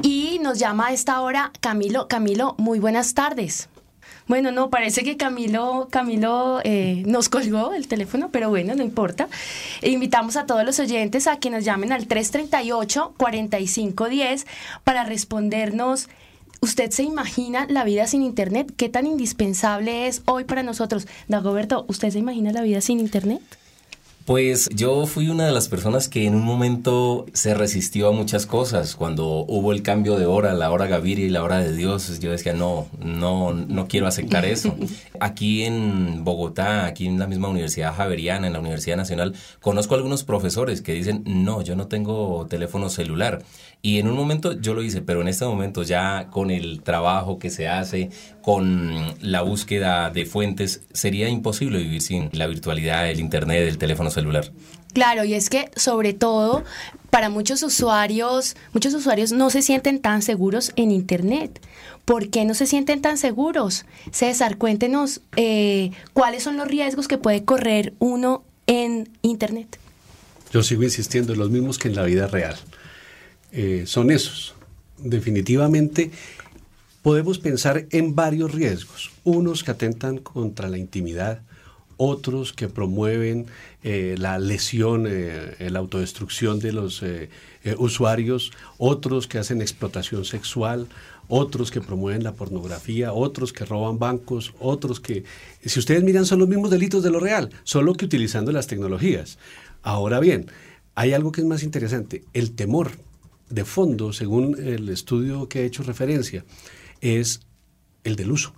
Y 0.01 0.39
nos 0.41 0.57
llama 0.57 0.87
a 0.87 0.93
esta 0.93 1.21
hora 1.21 1.51
Camilo. 1.59 2.07
Camilo, 2.07 2.55
muy 2.57 2.79
buenas 2.79 3.13
tardes. 3.13 3.69
Bueno, 4.25 4.51
no, 4.51 4.71
parece 4.71 5.03
que 5.03 5.15
Camilo, 5.15 5.89
Camilo 5.91 6.59
eh, 6.63 7.03
nos 7.05 7.29
colgó 7.29 7.75
el 7.75 7.87
teléfono, 7.87 8.29
pero 8.31 8.49
bueno, 8.49 8.73
no 8.73 8.81
importa. 8.81 9.27
E 9.83 9.91
invitamos 9.91 10.35
a 10.35 10.47
todos 10.47 10.65
los 10.65 10.79
oyentes 10.79 11.27
a 11.27 11.37
que 11.37 11.51
nos 11.51 11.63
llamen 11.63 11.91
al 11.91 12.07
338-4510 12.07 14.47
para 14.83 15.03
respondernos 15.03 16.09
¿Usted 16.63 16.91
se 16.91 17.03
imagina 17.03 17.67
la 17.69 17.83
vida 17.83 18.07
sin 18.07 18.21
Internet? 18.23 18.71
¿Qué 18.77 18.87
tan 18.87 19.05
indispensable 19.05 20.07
es 20.07 20.21
hoy 20.23 20.45
para 20.45 20.63
nosotros? 20.63 21.07
Dagoberto, 21.27 21.83
¿usted 21.89 22.09
se 22.09 22.19
imagina 22.19 22.53
la 22.53 22.61
vida 22.61 22.79
sin 22.79 23.01
Internet? 23.01 23.41
Pues 24.23 24.69
yo 24.73 25.05
fui 25.05 25.27
una 25.27 25.45
de 25.45 25.51
las 25.51 25.67
personas 25.67 26.07
que 26.07 26.25
en 26.25 26.33
un 26.33 26.43
momento 26.43 27.25
se 27.33 27.53
resistió 27.53 28.07
a 28.07 28.11
muchas 28.13 28.45
cosas. 28.45 28.95
Cuando 28.95 29.27
hubo 29.45 29.73
el 29.73 29.83
cambio 29.83 30.17
de 30.17 30.25
hora, 30.25 30.53
la 30.53 30.71
hora 30.71 30.87
Gaviria 30.87 31.25
y 31.25 31.29
la 31.29 31.43
hora 31.43 31.59
de 31.59 31.75
Dios, 31.75 32.21
yo 32.21 32.31
decía, 32.31 32.53
no, 32.53 32.87
no, 33.03 33.51
no 33.51 33.87
quiero 33.89 34.07
aceptar 34.07 34.45
eso. 34.45 34.73
Aquí 35.19 35.63
en 35.63 36.23
Bogotá, 36.23 36.85
aquí 36.85 37.07
en 37.07 37.19
la 37.19 37.27
misma 37.27 37.49
Universidad 37.49 37.93
Javeriana, 37.93 38.47
en 38.47 38.53
la 38.53 38.59
Universidad 38.59 38.95
Nacional, 38.95 39.35
conozco 39.59 39.95
algunos 39.95 40.23
profesores 40.23 40.81
que 40.81 40.93
dicen, 40.93 41.23
no, 41.25 41.61
yo 41.61 41.75
no 41.75 41.87
tengo 41.87 42.47
teléfono 42.49 42.87
celular. 42.87 43.43
Y 43.85 43.99
en 43.99 44.07
un 44.07 44.15
momento 44.15 44.53
yo 44.53 44.73
lo 44.73 44.81
hice, 44.81 45.01
pero 45.01 45.19
en 45.19 45.27
este 45.27 45.43
momento 45.43 45.83
ya 45.83 46.29
con 46.31 46.51
el 46.51 46.81
trabajo 46.83 47.37
que 47.37 47.49
se 47.49 47.67
hace, 47.67 48.11
con 48.41 49.13
la 49.19 49.41
búsqueda 49.41 50.09
de 50.09 50.25
fuentes, 50.25 50.83
sería 50.93 51.27
imposible 51.27 51.79
vivir 51.79 52.01
sin 52.01 52.29
la 52.31 52.47
virtualidad, 52.47 53.09
el 53.09 53.19
Internet, 53.19 53.67
el 53.67 53.77
teléfono 53.77 54.09
celular. 54.09 54.53
Claro, 54.93 55.25
y 55.25 55.33
es 55.33 55.49
que 55.49 55.69
sobre 55.75 56.13
todo 56.13 56.63
para 57.09 57.29
muchos 57.29 57.61
usuarios, 57.61 58.55
muchos 58.71 58.93
usuarios 58.93 59.33
no 59.33 59.49
se 59.49 59.61
sienten 59.61 59.99
tan 59.99 60.21
seguros 60.21 60.71
en 60.77 60.89
Internet. 60.89 61.59
¿Por 62.05 62.29
qué 62.29 62.45
no 62.45 62.53
se 62.53 62.67
sienten 62.67 63.01
tan 63.01 63.17
seguros? 63.17 63.83
César, 64.13 64.57
cuéntenos 64.57 65.19
eh, 65.35 65.91
cuáles 66.13 66.43
son 66.43 66.55
los 66.55 66.69
riesgos 66.69 67.09
que 67.09 67.17
puede 67.17 67.43
correr 67.43 67.93
uno 67.99 68.45
en 68.65 69.09
Internet. 69.23 69.77
Yo 70.53 70.63
sigo 70.63 70.83
insistiendo, 70.83 71.35
los 71.35 71.49
mismos 71.49 71.77
que 71.77 71.89
en 71.89 71.95
la 71.95 72.03
vida 72.03 72.27
real. 72.27 72.55
Eh, 73.55 73.83
son 73.85 74.09
esos. 74.09 74.55
Definitivamente 74.97 76.09
podemos 77.03 77.37
pensar 77.37 77.85
en 77.91 78.15
varios 78.15 78.51
riesgos. 78.51 79.11
Unos 79.23 79.63
que 79.63 79.71
atentan 79.71 80.17
contra 80.17 80.69
la 80.69 80.79
intimidad, 80.79 81.43
otros 81.97 82.51
que 82.51 82.67
promueven 82.67 83.45
eh, 83.83 84.15
la 84.17 84.39
lesión, 84.39 85.05
eh, 85.07 85.69
la 85.69 85.79
autodestrucción 85.79 86.59
de 86.59 86.73
los 86.73 87.03
usuarios, 87.77 88.51
otros 88.77 89.27
que 89.27 89.37
hacen 89.37 89.61
explotación 89.61 90.25
sexual, 90.25 90.87
otros 91.27 91.69
que 91.69 91.79
promueven 91.79 92.23
la 92.23 92.33
pornografía, 92.33 93.13
otros 93.13 93.53
que 93.53 93.65
roban 93.65 93.99
bancos, 93.99 94.53
otros 94.59 94.99
que, 94.99 95.23
si 95.63 95.79
ustedes 95.79 96.03
miran, 96.03 96.25
son 96.25 96.39
los 96.39 96.49
mismos 96.49 96.71
delitos 96.71 97.03
de 97.03 97.11
lo 97.11 97.19
real, 97.19 97.51
solo 97.63 97.93
que 97.93 98.05
utilizando 98.05 98.51
las 98.51 98.67
tecnologías. 98.67 99.37
Ahora 99.83 100.19
bien, 100.19 100.47
hay 100.95 101.13
algo 101.13 101.31
que 101.31 101.41
es 101.41 101.47
más 101.47 101.63
interesante, 101.63 102.23
el 102.33 102.51
temor 102.51 102.91
de 103.49 103.65
fondo, 103.65 104.13
según 104.13 104.57
el 104.59 104.89
estudio 104.89 105.47
que 105.49 105.61
he 105.61 105.65
hecho 105.65 105.83
referencia, 105.83 106.45
es 107.01 107.41
el 108.03 108.15
del 108.15 108.31
uso. 108.31 108.53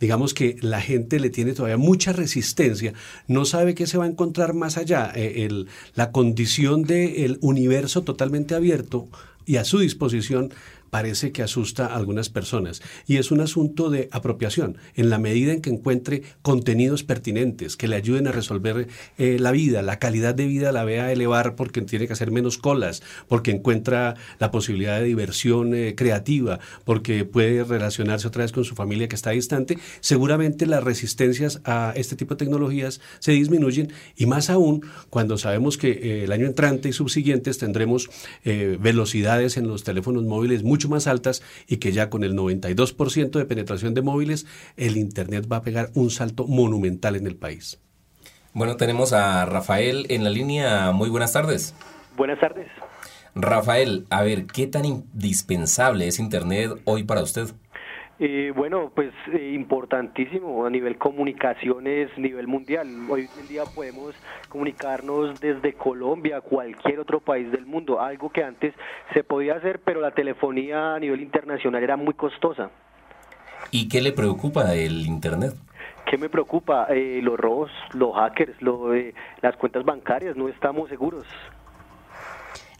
Digamos 0.00 0.32
que 0.32 0.56
la 0.60 0.80
gente 0.80 1.18
le 1.18 1.28
tiene 1.28 1.54
todavía 1.54 1.76
mucha 1.76 2.12
resistencia, 2.12 2.92
no 3.26 3.44
sabe 3.44 3.74
qué 3.74 3.86
se 3.86 3.98
va 3.98 4.04
a 4.04 4.08
encontrar 4.08 4.54
más 4.54 4.76
allá. 4.76 5.10
Eh, 5.14 5.44
el- 5.44 5.66
la 5.94 6.12
condición 6.12 6.84
del 6.84 7.38
universo 7.40 8.02
totalmente 8.02 8.54
abierto 8.54 9.08
y 9.44 9.56
a 9.56 9.64
su 9.64 9.78
disposición 9.80 10.52
parece 10.90 11.32
que 11.32 11.42
asusta 11.42 11.86
a 11.86 11.96
algunas 11.96 12.28
personas. 12.28 12.82
Y 13.06 13.16
es 13.16 13.30
un 13.30 13.40
asunto 13.40 13.90
de 13.90 14.08
apropiación, 14.12 14.78
en 14.94 15.10
la 15.10 15.18
medida 15.18 15.52
en 15.52 15.60
que 15.60 15.70
encuentre 15.70 16.22
contenidos 16.42 17.04
pertinentes 17.04 17.76
que 17.76 17.88
le 17.88 17.96
ayuden 17.96 18.26
a 18.26 18.32
resolver 18.32 18.88
eh, 19.18 19.38
la 19.38 19.52
vida, 19.52 19.82
la 19.82 19.98
calidad 19.98 20.34
de 20.34 20.46
vida 20.46 20.72
la 20.72 20.84
vea 20.84 21.12
elevar 21.12 21.54
porque 21.54 21.82
tiene 21.82 22.06
que 22.06 22.12
hacer 22.12 22.30
menos 22.30 22.58
colas, 22.58 23.02
porque 23.28 23.50
encuentra 23.50 24.16
la 24.38 24.50
posibilidad 24.50 24.98
de 24.98 25.06
diversión 25.06 25.74
eh, 25.74 25.94
creativa, 25.96 26.60
porque 26.84 27.24
puede 27.24 27.64
relacionarse 27.64 28.28
otra 28.28 28.42
vez 28.42 28.52
con 28.52 28.64
su 28.64 28.74
familia 28.74 29.08
que 29.08 29.16
está 29.16 29.30
distante, 29.30 29.78
seguramente 30.00 30.66
las 30.66 30.84
resistencias 30.84 31.60
a 31.64 31.92
este 31.96 32.16
tipo 32.16 32.34
de 32.34 32.38
tecnologías 32.38 33.00
se 33.18 33.32
disminuyen 33.32 33.92
y 34.16 34.26
más 34.26 34.50
aún 34.50 34.82
cuando 35.10 35.38
sabemos 35.38 35.78
que 35.78 35.90
eh, 35.90 36.24
el 36.24 36.32
año 36.32 36.46
entrante 36.46 36.88
y 36.88 36.92
subsiguientes 36.92 37.58
tendremos 37.58 38.10
eh, 38.44 38.78
velocidades 38.80 39.56
en 39.56 39.68
los 39.68 39.84
teléfonos 39.84 40.24
móviles 40.24 40.62
mucho 40.78 40.88
más 40.88 41.08
altas 41.08 41.42
y 41.66 41.78
que 41.78 41.90
ya 41.90 42.08
con 42.08 42.22
el 42.22 42.36
92% 42.36 43.30
de 43.30 43.44
penetración 43.46 43.94
de 43.94 44.02
móviles 44.02 44.46
el 44.76 44.96
Internet 44.96 45.48
va 45.50 45.56
a 45.56 45.62
pegar 45.62 45.90
un 45.94 46.08
salto 46.10 46.46
monumental 46.46 47.16
en 47.16 47.26
el 47.26 47.34
país. 47.34 47.80
Bueno, 48.54 48.76
tenemos 48.76 49.12
a 49.12 49.44
Rafael 49.44 50.06
en 50.08 50.22
la 50.22 50.30
línea. 50.30 50.92
Muy 50.92 51.10
buenas 51.10 51.32
tardes. 51.32 51.74
Buenas 52.16 52.38
tardes. 52.38 52.68
Rafael, 53.34 54.06
a 54.08 54.22
ver, 54.22 54.46
¿qué 54.46 54.68
tan 54.68 54.84
indispensable 54.84 56.06
es 56.06 56.20
Internet 56.20 56.80
hoy 56.84 57.02
para 57.02 57.22
usted? 57.22 57.48
Eh, 58.20 58.52
bueno, 58.54 58.90
pues 58.92 59.12
eh, 59.32 59.52
importantísimo 59.54 60.66
a 60.66 60.70
nivel 60.70 60.98
comunicaciones, 60.98 62.10
nivel 62.18 62.48
mundial. 62.48 62.88
Hoy 63.08 63.28
en 63.40 63.46
día 63.46 63.62
podemos 63.64 64.14
comunicarnos 64.48 65.40
desde 65.40 65.74
Colombia 65.74 66.38
a 66.38 66.40
cualquier 66.40 66.98
otro 66.98 67.20
país 67.20 67.50
del 67.52 67.64
mundo, 67.64 68.00
algo 68.00 68.30
que 68.30 68.42
antes 68.42 68.74
se 69.14 69.22
podía 69.22 69.54
hacer, 69.54 69.80
pero 69.84 70.00
la 70.00 70.10
telefonía 70.10 70.96
a 70.96 70.98
nivel 70.98 71.20
internacional 71.20 71.82
era 71.82 71.96
muy 71.96 72.14
costosa. 72.14 72.70
¿Y 73.70 73.88
qué 73.88 74.00
le 74.00 74.12
preocupa 74.12 74.64
del 74.64 75.06
Internet? 75.06 75.54
¿Qué 76.10 76.16
me 76.16 76.28
preocupa? 76.28 76.86
Eh, 76.90 77.20
los 77.22 77.38
robos, 77.38 77.70
los 77.92 78.14
hackers, 78.16 78.60
lo, 78.62 78.94
eh, 78.94 79.14
las 79.42 79.56
cuentas 79.56 79.84
bancarias, 79.84 80.36
no 80.36 80.48
estamos 80.48 80.88
seguros. 80.88 81.26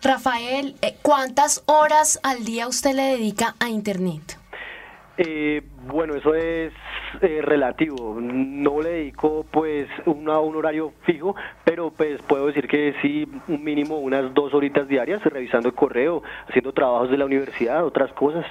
Rafael, 0.03 0.77
eh, 0.81 0.97
¿cuántas 1.03 1.63
horas 1.67 2.19
al 2.23 2.45
día 2.45 2.67
usted 2.67 2.95
le 2.95 3.03
dedica 3.03 3.55
a 3.61 3.69
Internet? 3.69 4.38
Eh, 5.21 5.63
bueno, 5.87 6.15
eso 6.15 6.33
es 6.35 6.73
eh, 7.23 7.41
relativo. 7.43 8.17
No 8.21 8.81
le 8.81 8.91
dedico 8.91 9.45
pues 9.51 9.89
una- 10.07 10.39
un 10.39 10.55
horario 10.55 10.93
fijo, 11.03 11.35
pero 11.65 11.91
pues 11.91 12.21
puedo 12.23 12.47
decir 12.47 12.69
que 12.69 12.95
sí, 13.03 13.27
un 13.49 13.65
mínimo 13.65 13.99
unas 13.99 14.33
dos 14.33 14.55
horitas 14.55 14.87
diarias 14.87 15.21
revisando 15.25 15.69
el 15.69 15.75
correo, 15.75 16.23
haciendo 16.49 16.73
trabajos 16.73 17.11
de 17.11 17.17
la 17.19 17.25
universidad, 17.25 17.85
otras 17.85 18.13
cosas. 18.13 18.47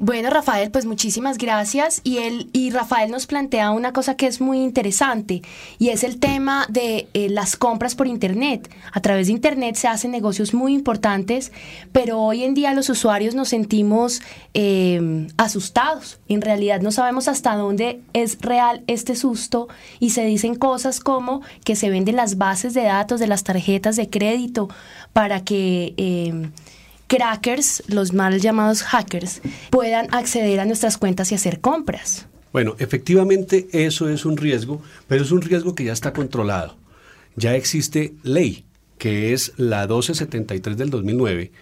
Bueno, 0.00 0.30
Rafael, 0.30 0.70
pues 0.70 0.86
muchísimas 0.86 1.38
gracias. 1.38 2.00
Y 2.04 2.18
él 2.18 2.50
y 2.52 2.70
Rafael 2.70 3.10
nos 3.10 3.26
plantea 3.26 3.72
una 3.72 3.92
cosa 3.92 4.16
que 4.16 4.28
es 4.28 4.40
muy 4.40 4.62
interesante 4.62 5.42
y 5.80 5.88
es 5.88 6.04
el 6.04 6.20
tema 6.20 6.66
de 6.68 7.08
eh, 7.14 7.28
las 7.28 7.56
compras 7.56 7.96
por 7.96 8.06
internet. 8.06 8.70
A 8.92 9.00
través 9.00 9.26
de 9.26 9.32
internet 9.32 9.74
se 9.74 9.88
hacen 9.88 10.12
negocios 10.12 10.54
muy 10.54 10.72
importantes, 10.72 11.50
pero 11.90 12.20
hoy 12.20 12.44
en 12.44 12.54
día 12.54 12.74
los 12.74 12.88
usuarios 12.90 13.34
nos 13.34 13.48
sentimos 13.48 14.22
eh, 14.54 15.26
asustados. 15.36 16.20
En 16.28 16.42
realidad 16.42 16.80
no 16.80 16.92
sabemos 16.92 17.26
hasta 17.26 17.56
dónde 17.56 18.00
es 18.12 18.38
real 18.40 18.84
este 18.86 19.16
susto 19.16 19.66
y 19.98 20.10
se 20.10 20.24
dicen 20.24 20.54
cosas 20.54 21.00
como 21.00 21.42
que 21.64 21.74
se 21.74 21.90
venden 21.90 22.14
las 22.14 22.38
bases 22.38 22.72
de 22.72 22.84
datos 22.84 23.18
de 23.18 23.26
las 23.26 23.42
tarjetas 23.42 23.96
de 23.96 24.08
crédito 24.08 24.68
para 25.12 25.42
que 25.42 25.94
eh, 25.96 26.50
crackers, 27.08 27.82
los 27.88 28.12
mal 28.12 28.40
llamados 28.40 28.82
hackers, 28.82 29.40
puedan 29.70 30.06
acceder 30.14 30.60
a 30.60 30.64
nuestras 30.64 30.98
cuentas 30.98 31.32
y 31.32 31.34
hacer 31.34 31.60
compras. 31.60 32.26
Bueno, 32.52 32.76
efectivamente 32.78 33.68
eso 33.72 34.08
es 34.08 34.24
un 34.24 34.36
riesgo, 34.36 34.80
pero 35.06 35.24
es 35.24 35.32
un 35.32 35.42
riesgo 35.42 35.74
que 35.74 35.84
ya 35.84 35.92
está 35.92 36.12
controlado. 36.12 36.76
Ya 37.36 37.56
existe 37.56 38.14
ley, 38.22 38.64
que 38.98 39.32
es 39.32 39.52
la 39.56 39.82
1273 39.82 40.76
del 40.76 40.90
2009, 40.90 41.52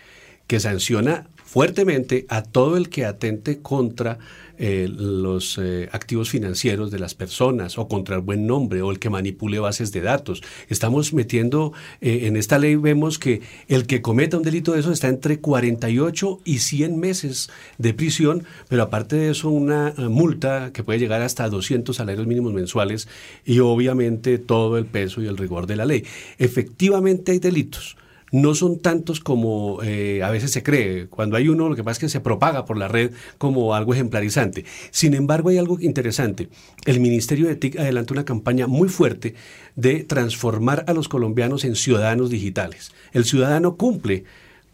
que 0.46 0.60
sanciona 0.60 1.28
fuertemente 1.44 2.26
a 2.28 2.42
todo 2.42 2.76
el 2.76 2.88
que 2.88 3.04
atente 3.04 3.60
contra 3.60 4.18
eh, 4.58 4.88
los 4.90 5.58
eh, 5.58 5.88
activos 5.92 6.30
financieros 6.30 6.90
de 6.90 6.98
las 6.98 7.14
personas 7.14 7.78
o 7.78 7.88
contra 7.88 8.16
el 8.16 8.22
buen 8.22 8.46
nombre 8.46 8.82
o 8.82 8.90
el 8.90 8.98
que 8.98 9.10
manipule 9.10 9.58
bases 9.58 9.92
de 9.92 10.00
datos. 10.00 10.42
Estamos 10.68 11.12
metiendo, 11.12 11.72
eh, 12.00 12.20
en 12.22 12.36
esta 12.36 12.58
ley 12.58 12.76
vemos 12.76 13.18
que 13.18 13.42
el 13.68 13.86
que 13.86 14.02
cometa 14.02 14.36
un 14.36 14.42
delito 14.42 14.72
de 14.72 14.80
eso 14.80 14.92
está 14.92 15.08
entre 15.08 15.40
48 15.40 16.40
y 16.44 16.58
100 16.58 16.98
meses 16.98 17.50
de 17.78 17.94
prisión, 17.94 18.44
pero 18.68 18.82
aparte 18.82 19.16
de 19.16 19.30
eso 19.30 19.50
una 19.50 19.94
multa 20.08 20.70
que 20.72 20.82
puede 20.82 20.98
llegar 20.98 21.22
hasta 21.22 21.48
200 21.48 21.94
salarios 21.94 22.26
mínimos 22.26 22.52
mensuales 22.52 23.08
y 23.44 23.58
obviamente 23.60 24.38
todo 24.38 24.78
el 24.78 24.86
peso 24.86 25.22
y 25.22 25.26
el 25.26 25.36
rigor 25.36 25.66
de 25.66 25.76
la 25.76 25.84
ley. 25.84 26.04
Efectivamente 26.38 27.32
hay 27.32 27.38
delitos 27.38 27.96
no 28.32 28.54
son 28.54 28.80
tantos 28.80 29.20
como 29.20 29.82
eh, 29.82 30.22
a 30.22 30.30
veces 30.30 30.50
se 30.50 30.62
cree. 30.62 31.08
Cuando 31.08 31.36
hay 31.36 31.48
uno, 31.48 31.68
lo 31.68 31.76
que 31.76 31.84
pasa 31.84 31.92
es 31.92 31.98
que 31.98 32.08
se 32.08 32.20
propaga 32.20 32.64
por 32.64 32.76
la 32.76 32.88
red 32.88 33.12
como 33.38 33.74
algo 33.74 33.94
ejemplarizante. 33.94 34.64
Sin 34.90 35.14
embargo, 35.14 35.50
hay 35.50 35.58
algo 35.58 35.78
interesante. 35.80 36.48
El 36.84 37.00
Ministerio 37.00 37.46
de 37.46 37.56
TIC 37.56 37.78
adelanta 37.78 38.14
una 38.14 38.24
campaña 38.24 38.66
muy 38.66 38.88
fuerte 38.88 39.34
de 39.74 40.04
transformar 40.04 40.84
a 40.88 40.92
los 40.92 41.08
colombianos 41.08 41.64
en 41.64 41.76
ciudadanos 41.76 42.30
digitales. 42.30 42.92
El 43.12 43.24
ciudadano 43.24 43.76
cumple 43.76 44.24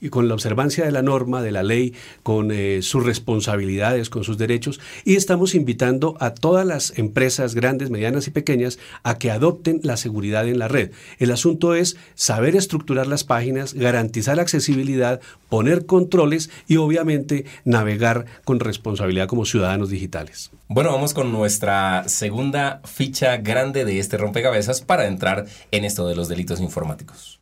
y 0.02 0.10
con 0.10 0.28
la 0.28 0.34
observancia 0.34 0.84
de 0.84 0.90
la 0.90 1.00
norma, 1.00 1.40
de 1.40 1.52
la 1.52 1.62
ley, 1.62 1.94
con 2.22 2.50
eh, 2.50 2.82
sus 2.82 3.06
responsabilidades, 3.06 4.10
con 4.10 4.24
sus 4.24 4.36
derechos, 4.36 4.80
y 5.04 5.14
estamos 5.14 5.54
invitando 5.54 6.16
a 6.20 6.34
todas 6.34 6.66
las 6.66 6.98
empresas 6.98 7.54
grandes, 7.54 7.88
medianas 7.88 8.26
y 8.26 8.32
pequeñas 8.32 8.78
a 9.04 9.16
que 9.16 9.30
adopten 9.30 9.80
la 9.84 9.96
seguridad 9.96 10.46
en 10.48 10.58
la 10.58 10.68
red. 10.68 10.90
El 11.18 11.30
asunto 11.30 11.74
es 11.74 11.96
saber 12.14 12.56
estructurar 12.56 13.06
las 13.06 13.22
páginas, 13.22 13.74
garantizar 13.74 14.40
accesibilidad, 14.40 15.20
poner 15.48 15.86
controles 15.86 16.50
y 16.66 16.76
obviamente 16.76 17.46
navegar 17.64 18.26
con 18.44 18.58
responsabilidad 18.58 19.28
como 19.28 19.44
ciudadanos 19.44 19.88
digitales. 19.88 20.50
Bueno, 20.68 20.90
vamos 20.90 21.14
con 21.14 21.30
nuestra 21.30 22.08
segunda 22.08 22.80
ficha 22.84 23.36
grande 23.36 23.84
de 23.84 23.98
este 24.00 24.16
rompecabezas 24.16 24.80
para 24.80 25.06
entrar 25.06 25.46
en 25.70 25.84
esto 25.84 26.08
de 26.08 26.16
los 26.16 26.28
delitos 26.28 26.60
informáticos. 26.60 27.40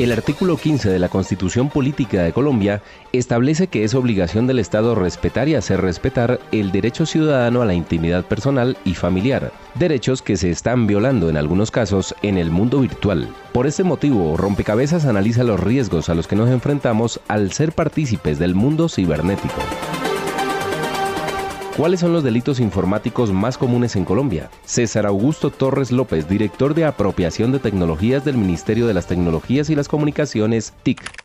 El 0.00 0.12
artículo 0.12 0.56
15 0.56 0.88
de 0.88 0.98
la 0.98 1.10
Constitución 1.10 1.68
Política 1.68 2.22
de 2.22 2.32
Colombia 2.32 2.82
establece 3.12 3.66
que 3.66 3.84
es 3.84 3.94
obligación 3.94 4.46
del 4.46 4.58
Estado 4.58 4.94
respetar 4.94 5.46
y 5.48 5.56
hacer 5.56 5.82
respetar 5.82 6.40
el 6.52 6.72
derecho 6.72 7.04
ciudadano 7.04 7.60
a 7.60 7.66
la 7.66 7.74
intimidad 7.74 8.24
personal 8.24 8.78
y 8.86 8.94
familiar, 8.94 9.52
derechos 9.74 10.22
que 10.22 10.38
se 10.38 10.48
están 10.50 10.86
violando 10.86 11.28
en 11.28 11.36
algunos 11.36 11.70
casos 11.70 12.14
en 12.22 12.38
el 12.38 12.50
mundo 12.50 12.80
virtual. 12.80 13.28
Por 13.52 13.66
este 13.66 13.84
motivo, 13.84 14.38
Rompecabezas 14.38 15.04
analiza 15.04 15.44
los 15.44 15.60
riesgos 15.60 16.08
a 16.08 16.14
los 16.14 16.26
que 16.26 16.36
nos 16.36 16.48
enfrentamos 16.48 17.20
al 17.28 17.52
ser 17.52 17.72
partícipes 17.72 18.38
del 18.38 18.54
mundo 18.54 18.88
cibernético. 18.88 19.60
¿Cuáles 21.80 22.00
son 22.00 22.12
los 22.12 22.22
delitos 22.22 22.60
informáticos 22.60 23.32
más 23.32 23.56
comunes 23.56 23.96
en 23.96 24.04
Colombia? 24.04 24.50
César 24.66 25.06
Augusto 25.06 25.48
Torres 25.48 25.90
López, 25.90 26.28
director 26.28 26.74
de 26.74 26.84
apropiación 26.84 27.52
de 27.52 27.58
tecnologías 27.58 28.22
del 28.22 28.36
Ministerio 28.36 28.86
de 28.86 28.92
las 28.92 29.06
Tecnologías 29.06 29.70
y 29.70 29.74
las 29.74 29.88
Comunicaciones, 29.88 30.74
TIC. 30.82 31.19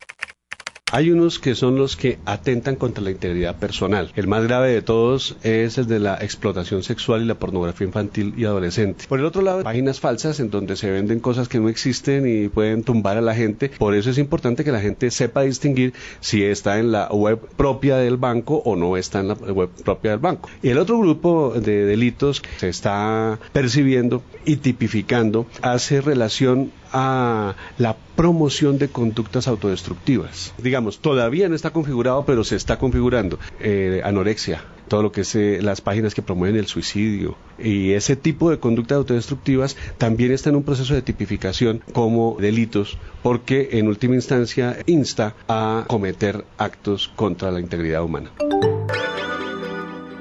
Hay 0.91 1.09
unos 1.09 1.39
que 1.39 1.55
son 1.55 1.77
los 1.77 1.95
que 1.95 2.19
atentan 2.25 2.75
contra 2.75 3.03
la 3.03 3.09
integridad 3.09 3.57
personal. 3.57 4.11
El 4.15 4.27
más 4.27 4.43
grave 4.43 4.71
de 4.71 4.83
todos 4.83 5.35
es 5.41 5.79
el 5.79 5.87
de 5.87 5.99
la 5.99 6.15
explotación 6.21 6.83
sexual 6.83 7.23
y 7.23 7.25
la 7.25 7.33
pornografía 7.33 7.87
infantil 7.87 8.35
y 8.37 8.45
adolescente. 8.45 9.05
Por 9.09 9.17
el 9.17 9.25
otro 9.25 9.41
lado, 9.41 9.63
páginas 9.63 9.99
falsas 9.99 10.39
en 10.39 10.51
donde 10.51 10.75
se 10.75 10.91
venden 10.91 11.19
cosas 11.19 11.49
que 11.49 11.59
no 11.59 11.69
existen 11.69 12.27
y 12.27 12.49
pueden 12.49 12.83
tumbar 12.83 13.17
a 13.17 13.21
la 13.21 13.33
gente. 13.33 13.69
Por 13.69 13.95
eso 13.95 14.11
es 14.11 14.19
importante 14.19 14.63
que 14.63 14.71
la 14.71 14.79
gente 14.79 15.09
sepa 15.09 15.41
distinguir 15.41 15.93
si 16.19 16.43
está 16.43 16.77
en 16.77 16.91
la 16.91 17.07
web 17.07 17.39
propia 17.57 17.97
del 17.97 18.17
banco 18.17 18.61
o 18.63 18.75
no 18.75 18.95
está 18.95 19.21
en 19.21 19.29
la 19.29 19.33
web 19.33 19.69
propia 19.83 20.11
del 20.11 20.19
banco. 20.19 20.49
Y 20.61 20.69
el 20.69 20.77
otro 20.77 20.99
grupo 20.99 21.55
de 21.55 21.83
delitos 21.85 22.41
que 22.41 22.49
se 22.59 22.69
está 22.69 23.39
percibiendo 23.53 24.21
y 24.45 24.57
tipificando 24.57 25.47
hace 25.63 25.99
relación 25.99 26.71
a 26.97 27.55
la 27.77 27.97
promoción 28.15 28.77
de 28.77 28.87
conductas 28.87 29.49
autodestructivas. 29.49 30.53
Digamos, 30.57 30.99
todavía 30.99 31.49
no 31.49 31.55
está 31.55 31.71
configurado, 31.71 32.25
pero 32.25 32.45
se 32.45 32.55
está 32.55 32.79
configurando. 32.79 33.37
Eh, 33.59 34.01
anorexia, 34.05 34.63
todo 34.87 35.03
lo 35.03 35.11
que 35.11 35.21
es 35.21 35.35
eh, 35.35 35.59
las 35.61 35.81
páginas 35.81 36.15
que 36.15 36.21
promueven 36.21 36.55
el 36.55 36.67
suicidio 36.67 37.35
y 37.59 37.91
ese 37.91 38.15
tipo 38.15 38.49
de 38.49 38.59
conductas 38.59 38.97
autodestructivas 38.97 39.75
también 39.97 40.31
está 40.31 40.49
en 40.49 40.55
un 40.55 40.63
proceso 40.63 40.93
de 40.93 41.01
tipificación 41.01 41.81
como 41.91 42.37
delitos 42.39 42.97
porque 43.21 43.69
en 43.73 43.87
última 43.87 44.15
instancia 44.15 44.77
insta 44.85 45.35
a 45.49 45.83
cometer 45.87 46.45
actos 46.57 47.11
contra 47.15 47.51
la 47.51 47.59
integridad 47.59 48.03
humana. 48.03 48.31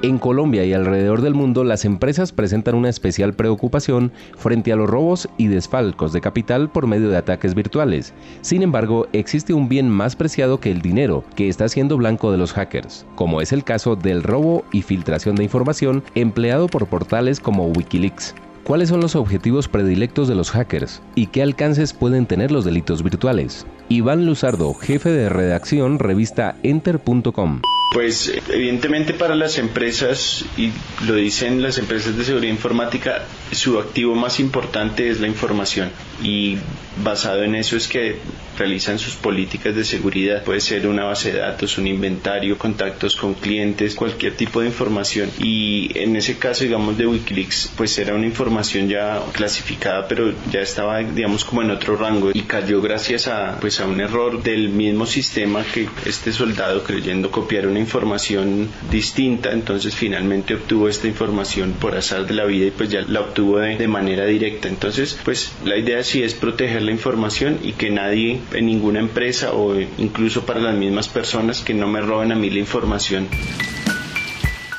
En 0.04 0.18
Colombia 0.18 0.66
y 0.66 0.74
alrededor 0.74 1.22
del 1.22 1.32
mundo, 1.32 1.64
las 1.64 1.86
empresas 1.86 2.30
presentan 2.30 2.74
una 2.74 2.90
especial 2.90 3.32
preocupación 3.32 4.12
frente 4.36 4.70
a 4.70 4.76
los 4.76 4.90
robos 4.90 5.30
y 5.38 5.46
desfalcos 5.46 6.12
de 6.12 6.20
capital 6.20 6.68
por 6.68 6.86
medio 6.86 7.08
de 7.08 7.16
ataques 7.16 7.54
virtuales. 7.54 8.12
Sin 8.42 8.62
embargo, 8.62 9.06
existe 9.14 9.54
un 9.54 9.66
bien 9.66 9.88
más 9.88 10.14
preciado 10.14 10.60
que 10.60 10.70
el 10.70 10.82
dinero, 10.82 11.24
que 11.36 11.48
está 11.48 11.70
siendo 11.70 11.96
blanco 11.96 12.30
de 12.30 12.36
los 12.36 12.52
hackers, 12.52 13.06
como 13.14 13.40
es 13.40 13.50
el 13.54 13.64
caso 13.64 13.96
del 13.96 14.22
robo 14.22 14.62
y 14.72 14.82
filtración 14.82 15.36
de 15.36 15.44
información 15.44 16.04
empleado 16.14 16.66
por 16.66 16.86
portales 16.86 17.40
como 17.40 17.68
Wikileaks. 17.68 18.34
¿Cuáles 18.64 18.88
son 18.88 19.02
los 19.02 19.14
objetivos 19.14 19.68
predilectos 19.68 20.26
de 20.26 20.34
los 20.34 20.50
hackers 20.50 21.02
y 21.14 21.26
qué 21.26 21.42
alcances 21.42 21.92
pueden 21.92 22.24
tener 22.24 22.50
los 22.50 22.64
delitos 22.64 23.02
virtuales? 23.02 23.66
Iván 23.90 24.24
Luzardo, 24.24 24.72
jefe 24.72 25.10
de 25.10 25.28
redacción, 25.28 25.98
revista 25.98 26.56
Enter.com. 26.62 27.60
Pues 27.92 28.32
evidentemente 28.48 29.12
para 29.12 29.34
las 29.34 29.58
empresas, 29.58 30.46
y 30.56 30.72
lo 31.06 31.14
dicen 31.14 31.62
las 31.62 31.76
empresas 31.76 32.16
de 32.16 32.24
seguridad 32.24 32.54
informática, 32.54 33.24
su 33.52 33.78
activo 33.78 34.14
más 34.14 34.40
importante 34.40 35.10
es 35.10 35.20
la 35.20 35.28
información 35.28 35.90
y 36.22 36.58
basado 37.02 37.42
en 37.42 37.54
eso 37.54 37.76
es 37.76 37.88
que 37.88 38.18
realizan 38.58 38.98
sus 38.98 39.14
políticas 39.14 39.74
de 39.74 39.84
seguridad. 39.84 40.44
Puede 40.44 40.60
ser 40.60 40.86
una 40.86 41.04
base 41.04 41.32
de 41.32 41.38
datos, 41.38 41.78
un 41.78 41.86
inventario, 41.86 42.56
contactos 42.56 43.16
con 43.16 43.34
clientes, 43.34 43.94
cualquier 43.94 44.36
tipo 44.36 44.60
de 44.60 44.68
información. 44.68 45.30
Y 45.38 45.90
en 45.98 46.16
ese 46.16 46.38
caso, 46.38 46.64
digamos, 46.64 46.96
de 46.96 47.06
Wikileaks, 47.06 47.72
pues 47.76 47.98
era 47.98 48.14
una 48.14 48.26
información 48.26 48.88
ya 48.88 49.20
clasificada, 49.32 50.06
pero 50.08 50.32
ya 50.50 50.60
estaba, 50.60 50.98
digamos, 51.00 51.44
como 51.44 51.62
en 51.62 51.70
otro 51.70 51.96
rango 51.96 52.30
y 52.32 52.42
cayó 52.42 52.80
gracias 52.80 53.28
a, 53.28 53.58
pues, 53.60 53.80
a 53.80 53.86
un 53.86 54.00
error 54.00 54.42
del 54.42 54.68
mismo 54.68 55.06
sistema 55.06 55.64
que 55.64 55.88
este 56.06 56.32
soldado 56.32 56.84
creyendo 56.84 57.30
copiar 57.30 57.66
una 57.66 57.80
información 57.80 58.68
distinta, 58.90 59.52
entonces 59.52 59.94
finalmente 59.94 60.54
obtuvo 60.54 60.88
esta 60.88 61.08
información 61.08 61.72
por 61.72 61.96
azar 61.96 62.26
de 62.26 62.34
la 62.34 62.44
vida 62.44 62.66
y 62.66 62.70
pues 62.70 62.90
ya 62.90 63.02
la 63.02 63.20
obtuvo 63.20 63.58
de, 63.58 63.76
de 63.76 63.88
manera 63.88 64.24
directa. 64.26 64.68
Entonces, 64.68 65.18
pues 65.24 65.52
la 65.64 65.76
idea 65.76 66.03
sí 66.04 66.22
es 66.22 66.34
proteger 66.34 66.82
la 66.82 66.92
información 66.92 67.58
y 67.62 67.72
que 67.72 67.90
nadie 67.90 68.40
en 68.52 68.66
ninguna 68.66 69.00
empresa 69.00 69.52
o 69.52 69.74
incluso 69.98 70.44
para 70.46 70.60
las 70.60 70.76
mismas 70.76 71.08
personas 71.08 71.60
que 71.62 71.74
no 71.74 71.86
me 71.88 72.00
roben 72.00 72.30
a 72.30 72.34
mí 72.34 72.50
la 72.50 72.60
información. 72.60 73.26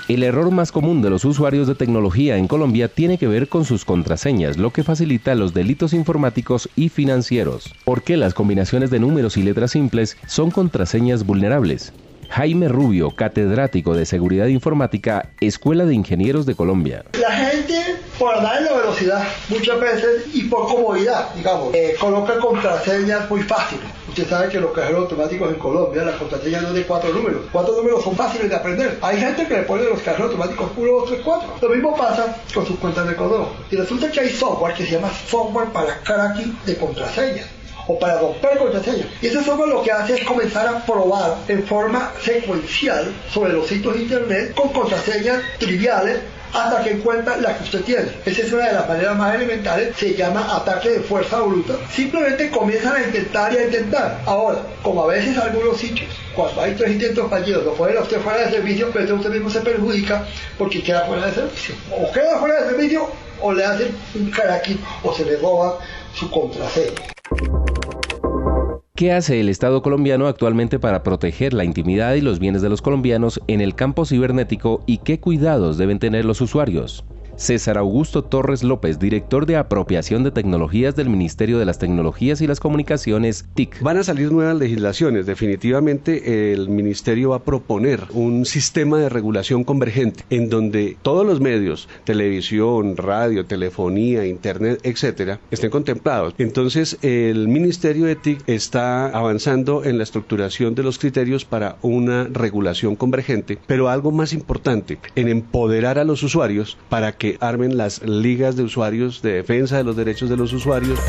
El 0.08 0.22
error 0.22 0.52
más 0.52 0.72
común 0.72 1.02
de 1.02 1.10
los 1.10 1.26
usuarios 1.26 1.68
de 1.68 1.74
tecnología 1.74 2.38
en 2.38 2.48
Colombia 2.48 2.90
tiene 2.90 3.18
que 3.18 3.28
ver 3.28 3.50
con 3.50 3.66
sus 3.66 3.86
contraseñas, 3.86 4.56
lo 4.56 4.70
que 4.72 4.84
facilita 4.84 5.34
los 5.34 5.56
delitos 5.56 5.94
informáticos 5.94 6.70
y 6.76 6.90
financieros. 6.90 7.74
¿Por 7.84 8.04
qué 8.04 8.16
las 8.16 8.36
combinaciones 8.36 8.92
de 8.92 9.00
números 9.00 9.36
y 9.36 9.42
letras 9.42 9.72
simples 9.72 10.18
son 10.28 10.52
contraseñas 10.52 11.26
vulnerables? 11.26 11.92
Jaime 12.36 12.68
Rubio, 12.68 13.12
catedrático 13.12 13.96
de 13.96 14.06
Seguridad 14.06 14.48
Informática, 14.48 15.30
Escuela 15.40 15.86
de 15.86 15.96
Ingenieros 15.96 16.46
de 16.46 16.54
Colombia. 16.54 17.06
La 17.18 17.32
gente, 17.32 17.80
por 18.20 18.36
andar 18.36 18.58
en 18.58 18.66
la 18.66 18.74
velocidad, 18.74 19.24
muchas 19.48 19.80
veces, 19.80 20.26
y 20.34 20.44
por 20.50 20.68
comodidad, 20.68 21.34
digamos, 21.34 21.74
eh, 21.74 21.96
coloca 21.98 22.38
contraseñas 22.40 23.30
muy 23.30 23.42
fáciles. 23.44 23.86
Usted 24.10 24.28
sabe 24.28 24.50
que 24.50 24.60
los 24.60 24.74
cajeros 24.74 25.04
automáticos 25.04 25.50
en 25.50 25.58
Colombia, 25.58 26.04
las 26.04 26.18
contraseñas 26.18 26.64
no 26.64 26.74
de 26.74 26.84
cuatro 26.84 27.14
números. 27.14 27.44
Cuatro 27.54 27.74
números 27.74 28.04
son 28.04 28.18
fáciles 28.18 28.50
de 28.50 28.56
aprender. 28.58 29.00
Hay 29.02 29.18
gente 29.18 29.48
que 29.48 29.54
le 29.54 29.64
pone 29.64 29.86
los 29.86 30.02
cajeros 30.02 30.32
automáticos 30.32 30.72
1, 30.76 30.92
2, 30.92 31.10
3, 31.12 31.22
4. 31.24 31.54
Lo 31.62 31.70
mismo 31.70 31.96
pasa 31.96 32.36
con 32.54 32.66
sus 32.66 32.78
cuentas 32.80 33.08
de 33.08 33.16
correo. 33.16 33.48
Y 33.72 33.78
resulta 33.78 34.12
que 34.12 34.20
hay 34.20 34.30
software 34.30 34.74
que 34.74 34.86
se 34.86 34.92
llama 34.92 35.10
software 35.30 35.70
para 35.70 36.02
cracking 36.04 36.58
de 36.66 36.76
contraseñas 36.76 37.55
o 37.88 38.00
para 38.00 38.20
romper 38.20 38.58
contraseñas. 38.58 39.08
Y 39.22 39.28
ese 39.28 39.44
software 39.44 39.70
lo 39.70 39.84
que 39.84 39.92
hace 39.92 40.16
es 40.16 40.24
comenzar 40.24 40.68
a 40.68 40.86
probar 40.86 41.36
en 41.48 41.64
forma 41.66 42.12
secuencial 42.22 43.14
sobre 43.32 43.54
los 43.54 43.68
sitios 43.68 43.96
de 43.96 44.04
internet 44.04 44.54
con 44.56 44.70
contraseñas 44.70 45.42
triviales 45.60 46.20
hasta 46.56 46.84
que 46.84 46.92
encuentra 46.92 47.38
la 47.38 47.58
que 47.58 47.64
usted 47.66 47.82
tiene. 47.82 48.08
Esa 48.26 48.42
es 48.42 48.54
una 48.54 48.68
de 48.68 48.74
las 48.74 48.88
maneras 48.88 49.18
más 49.18 49.36
elementales, 49.36 49.96
se 49.98 50.14
llama 50.16 50.56
ataque 50.56 50.90
de 50.90 51.00
fuerza 51.02 51.42
bruta. 51.42 51.74
Simplemente 51.92 52.50
comienzan 52.50 52.96
a 52.96 53.04
intentar 53.04 53.54
y 53.54 53.58
a 53.58 53.66
intentar. 53.66 54.22
Ahora, 54.26 54.62
como 54.82 55.04
a 55.04 55.08
veces 55.08 55.38
algunos 55.38 55.78
sitios, 55.78 56.10
cuando 56.34 56.62
hay 56.62 56.74
tres 56.76 56.92
intentos 56.92 57.30
fallidos, 57.30 57.66
lo 57.66 57.74
ponen 57.74 57.98
a 57.98 58.02
usted 58.02 58.22
fuera 58.22 58.46
de 58.46 58.52
servicio, 58.52 58.90
pero 58.94 59.16
usted 59.16 59.32
mismo 59.32 59.50
se 59.50 59.62
perjudica 59.62 60.26
porque 60.58 60.82
queda 60.82 61.06
fuera 61.06 61.26
de 61.28 61.34
servicio. 61.34 61.76
O 61.92 62.12
queda 62.12 62.38
fuera 62.40 62.62
de 62.62 62.70
servicio 62.70 63.10
o 63.42 63.52
le 63.52 63.66
hacen 63.66 63.96
un 64.16 64.32
cracking 64.32 64.80
o 65.04 65.14
se 65.14 65.26
le 65.26 65.38
roba 65.38 65.80
su 66.14 66.32
contraseña. 66.32 67.15
¿Qué 68.96 69.12
hace 69.12 69.42
el 69.42 69.50
Estado 69.50 69.82
colombiano 69.82 70.28
actualmente 70.28 70.80
para 70.80 71.04
proteger 71.04 71.54
la 71.54 71.66
intimidad 71.66 72.14
y 72.14 72.22
los 72.22 72.40
bienes 72.40 72.62
de 72.62 72.70
los 72.70 72.82
colombianos 72.82 73.42
en 73.48 73.60
el 73.60 73.76
campo 73.76 74.06
cibernético 74.06 74.84
y 74.86 75.00
qué 75.00 75.20
cuidados 75.20 75.78
deben 75.78 76.00
tener 76.00 76.24
los 76.24 76.40
usuarios? 76.40 77.04
César 77.38 77.78
Augusto 77.78 78.24
Torres 78.24 78.64
López, 78.64 79.00
director 79.00 79.46
de 79.46 79.58
apropiación 79.58 80.24
de 80.24 80.32
tecnologías 80.32 80.96
del 80.96 81.10
Ministerio 81.10 81.60
de 81.60 81.66
las 81.66 81.80
Tecnologías 81.80 82.42
y 82.42 82.48
las 82.48 82.60
Comunicaciones, 82.60 83.46
TIC. 83.54 83.82
Van 83.82 83.98
a 83.98 84.04
salir 84.04 84.32
nuevas 84.32 84.58
legislaciones. 84.58 85.26
Definitivamente 85.26 86.54
el 86.54 86.70
Ministerio 86.70 87.32
va 87.32 87.38
a 87.38 87.44
proponer 87.44 88.02
un 88.14 88.46
sistema 88.46 89.00
de 89.00 89.10
regulación 89.10 89.64
convergente 89.64 90.24
en 90.30 90.50
donde 90.50 90.98
todos 91.02 91.26
los 91.26 91.42
medios, 91.42 91.90
televisión, 92.04 92.98
radio, 92.98 93.46
telefonía, 93.46 94.26
internet, 94.26 94.80
etcétera, 94.84 95.40
estén 95.52 95.70
contemplados. 95.70 96.34
Entonces 96.38 96.98
el 97.02 97.48
Ministerio 97.48 98.06
de 98.06 98.16
TIC 98.16 98.48
está 98.48 99.08
avanzando 99.08 99.84
en 99.84 99.98
la 99.98 100.04
estructuración 100.04 100.76
de 100.76 100.84
los 100.84 101.00
criterios 101.00 101.46
para 101.46 101.78
una 101.82 102.26
regulación 102.26 102.96
convergente, 102.96 103.58
pero 103.68 103.90
algo 103.90 104.12
más 104.12 104.34
importante, 104.34 105.00
en 105.16 105.28
empoderar 105.28 106.00
a 106.00 106.04
los 106.04 106.24
usuarios 106.24 106.78
para 106.90 107.12
que 107.12 107.25
armen 107.40 107.78
las 107.78 108.02
ligas 108.04 108.56
de 108.56 108.64
usuarios 108.64 109.22
de 109.22 109.34
defensa 109.34 109.78
de 109.78 109.84
los 109.84 109.96
derechos 109.96 110.30
de 110.30 110.38
los 110.38 110.54
usuarios. 110.54 111.00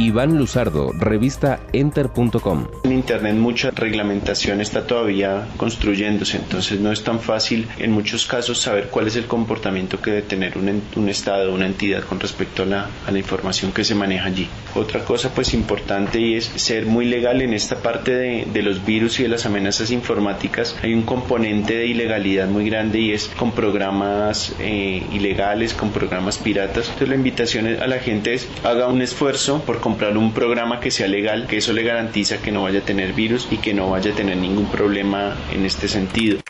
Iván 0.00 0.38
Luzardo, 0.38 0.92
revista 0.94 1.60
enter.com. 1.74 2.66
En 2.84 2.92
Internet 2.92 3.34
mucha 3.34 3.70
reglamentación 3.70 4.62
está 4.62 4.86
todavía 4.86 5.46
construyéndose, 5.58 6.38
entonces 6.38 6.80
no 6.80 6.90
es 6.90 7.04
tan 7.04 7.20
fácil 7.20 7.68
en 7.78 7.92
muchos 7.92 8.24
casos 8.24 8.58
saber 8.58 8.88
cuál 8.88 9.08
es 9.08 9.16
el 9.16 9.26
comportamiento 9.26 10.00
que 10.00 10.10
debe 10.10 10.22
tener 10.22 10.56
un, 10.56 10.82
un 10.96 11.08
Estado, 11.10 11.52
una 11.52 11.66
entidad 11.66 12.02
con 12.04 12.18
respecto 12.18 12.62
a 12.62 12.66
la, 12.66 12.86
a 13.06 13.10
la, 13.10 13.18
información 13.18 13.72
que 13.72 13.84
se 13.84 13.94
maneja 13.94 14.24
allí. 14.24 14.48
Otra 14.74 15.04
cosa 15.04 15.34
pues 15.34 15.52
importante 15.52 16.18
y 16.18 16.34
es 16.34 16.46
ser 16.46 16.86
muy 16.86 17.04
legal 17.04 17.42
en 17.42 17.52
esta 17.52 17.76
parte 17.76 18.14
de, 18.14 18.48
de 18.50 18.62
los 18.62 18.86
virus 18.86 19.20
y 19.20 19.24
de 19.24 19.28
las 19.28 19.44
amenazas 19.44 19.90
informáticas. 19.90 20.76
Hay 20.82 20.94
un 20.94 21.02
componente 21.02 21.74
de 21.76 21.86
ilegalidad 21.86 22.48
muy 22.48 22.70
grande 22.70 23.00
y 23.00 23.12
es 23.12 23.28
con 23.28 23.52
programas 23.52 24.54
eh, 24.60 24.99
ilegales, 25.12 25.74
con 25.74 25.90
programas 25.90 26.38
piratas. 26.38 26.86
Entonces 26.86 27.08
la 27.08 27.14
invitación 27.14 27.66
a 27.66 27.86
la 27.86 27.98
gente 27.98 28.34
es 28.34 28.48
haga 28.64 28.88
un 28.88 29.02
esfuerzo 29.02 29.62
por 29.64 29.80
comprar 29.80 30.16
un 30.16 30.32
programa 30.32 30.80
que 30.80 30.90
sea 30.90 31.08
legal, 31.08 31.46
que 31.46 31.58
eso 31.58 31.72
le 31.72 31.82
garantiza 31.82 32.38
que 32.38 32.52
no 32.52 32.62
vaya 32.62 32.80
a 32.80 32.82
tener 32.82 33.12
virus 33.12 33.48
y 33.50 33.58
que 33.58 33.74
no 33.74 33.90
vaya 33.90 34.12
a 34.12 34.14
tener 34.14 34.36
ningún 34.36 34.66
problema 34.66 35.36
en 35.52 35.64
este 35.64 35.88
sentido. 35.88 36.40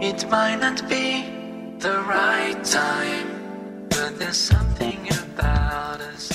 It 0.00 0.24
might 0.30 0.60
not 0.60 0.88
be 0.88 1.24
the 1.78 1.92
right 2.08 2.56
time, 2.62 3.26
but 3.90 4.18
there's 4.18 4.36
something 4.36 4.98
about 5.10 6.00
us. 6.00 6.30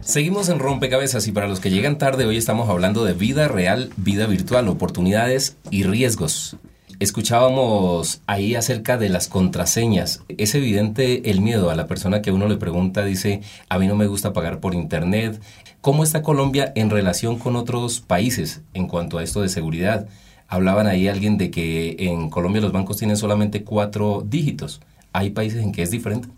Seguimos 0.00 0.48
en 0.48 0.58
Rompecabezas 0.58 1.26
y 1.26 1.32
para 1.32 1.48
los 1.48 1.60
que 1.60 1.68
llegan 1.68 1.98
tarde 1.98 2.24
hoy 2.24 2.38
estamos 2.38 2.70
hablando 2.70 3.04
de 3.04 3.12
vida 3.12 3.46
real, 3.46 3.90
vida 3.98 4.26
virtual, 4.26 4.68
oportunidades 4.68 5.58
y 5.70 5.82
riesgos. 5.82 6.56
Escuchábamos 7.00 8.22
ahí 8.26 8.56
acerca 8.56 8.96
de 8.96 9.08
las 9.08 9.28
contraseñas. 9.28 10.24
Es 10.36 10.56
evidente 10.56 11.30
el 11.30 11.40
miedo 11.40 11.70
a 11.70 11.76
la 11.76 11.86
persona 11.86 12.22
que 12.22 12.32
uno 12.32 12.48
le 12.48 12.56
pregunta, 12.56 13.04
dice, 13.04 13.40
a 13.68 13.78
mí 13.78 13.86
no 13.86 13.94
me 13.94 14.08
gusta 14.08 14.32
pagar 14.32 14.58
por 14.58 14.74
internet. 14.74 15.40
¿Cómo 15.80 16.02
está 16.02 16.22
Colombia 16.22 16.72
en 16.74 16.90
relación 16.90 17.38
con 17.38 17.54
otros 17.54 18.00
países 18.00 18.62
en 18.74 18.88
cuanto 18.88 19.18
a 19.18 19.22
esto 19.22 19.42
de 19.42 19.48
seguridad? 19.48 20.08
Hablaban 20.48 20.88
ahí 20.88 21.06
alguien 21.06 21.38
de 21.38 21.52
que 21.52 21.94
en 22.00 22.30
Colombia 22.30 22.62
los 22.62 22.72
bancos 22.72 22.96
tienen 22.96 23.16
solamente 23.16 23.62
cuatro 23.62 24.24
dígitos. 24.28 24.80
¿Hay 25.12 25.30
países 25.30 25.62
en 25.62 25.70
que 25.70 25.82
es 25.82 25.92
diferente? 25.92 26.28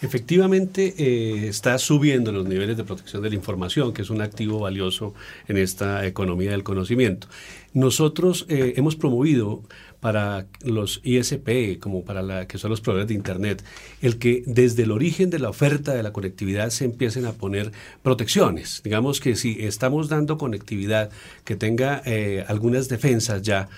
Efectivamente, 0.00 0.94
eh, 0.96 1.48
está 1.48 1.76
subiendo 1.78 2.30
los 2.30 2.46
niveles 2.46 2.76
de 2.76 2.84
protección 2.84 3.20
de 3.22 3.30
la 3.30 3.34
información, 3.34 3.92
que 3.92 4.02
es 4.02 4.10
un 4.10 4.20
activo 4.20 4.60
valioso 4.60 5.12
en 5.48 5.56
esta 5.56 6.06
economía 6.06 6.52
del 6.52 6.62
conocimiento. 6.62 7.26
Nosotros 7.74 8.46
eh, 8.48 8.74
hemos 8.76 8.94
promovido 8.94 9.62
para 10.00 10.46
los 10.62 11.00
ISP, 11.02 11.80
como 11.80 12.04
para 12.04 12.22
la 12.22 12.46
que 12.46 12.58
son 12.58 12.70
los 12.70 12.80
proveedores 12.80 13.08
de 13.08 13.14
Internet, 13.14 13.64
el 14.00 14.18
que 14.18 14.44
desde 14.46 14.84
el 14.84 14.92
origen 14.92 15.30
de 15.30 15.40
la 15.40 15.48
oferta 15.48 15.94
de 15.94 16.04
la 16.04 16.12
conectividad 16.12 16.70
se 16.70 16.84
empiecen 16.84 17.26
a 17.26 17.32
poner 17.32 17.72
protecciones. 18.02 18.80
Digamos 18.84 19.20
que 19.20 19.34
si 19.34 19.56
estamos 19.60 20.08
dando 20.08 20.38
conectividad 20.38 21.10
que 21.44 21.56
tenga 21.56 22.02
eh, 22.04 22.44
algunas 22.46 22.88
defensas 22.88 23.42
ya, 23.42 23.68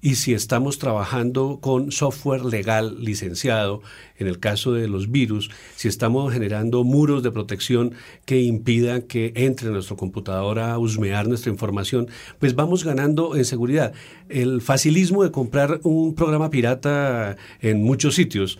y 0.00 0.14
si 0.14 0.32
estamos 0.32 0.78
trabajando 0.78 1.58
con 1.60 1.90
software 1.90 2.44
legal 2.44 2.96
licenciado, 3.02 3.82
en 4.16 4.26
el 4.26 4.38
caso 4.38 4.72
de 4.72 4.88
los 4.88 5.10
virus, 5.10 5.50
si 5.76 5.88
estamos 5.88 6.32
generando 6.32 6.84
muros 6.84 7.22
de 7.22 7.30
protección 7.30 7.94
que 8.24 8.40
impidan 8.40 9.02
que 9.02 9.32
entre 9.34 9.70
nuestro 9.70 9.96
computador 9.96 10.58
a 10.58 10.78
husmear 10.78 11.26
nuestra 11.26 11.50
información, 11.50 12.08
pues 12.38 12.54
vamos 12.54 12.84
ganando 12.84 13.36
en 13.36 13.44
seguridad. 13.44 13.92
El 14.28 14.60
facilismo 14.60 15.24
de 15.24 15.30
comprar 15.30 15.80
un 15.82 16.14
programa 16.14 16.50
pirata 16.50 17.36
en 17.60 17.82
muchos 17.82 18.14
sitios, 18.14 18.58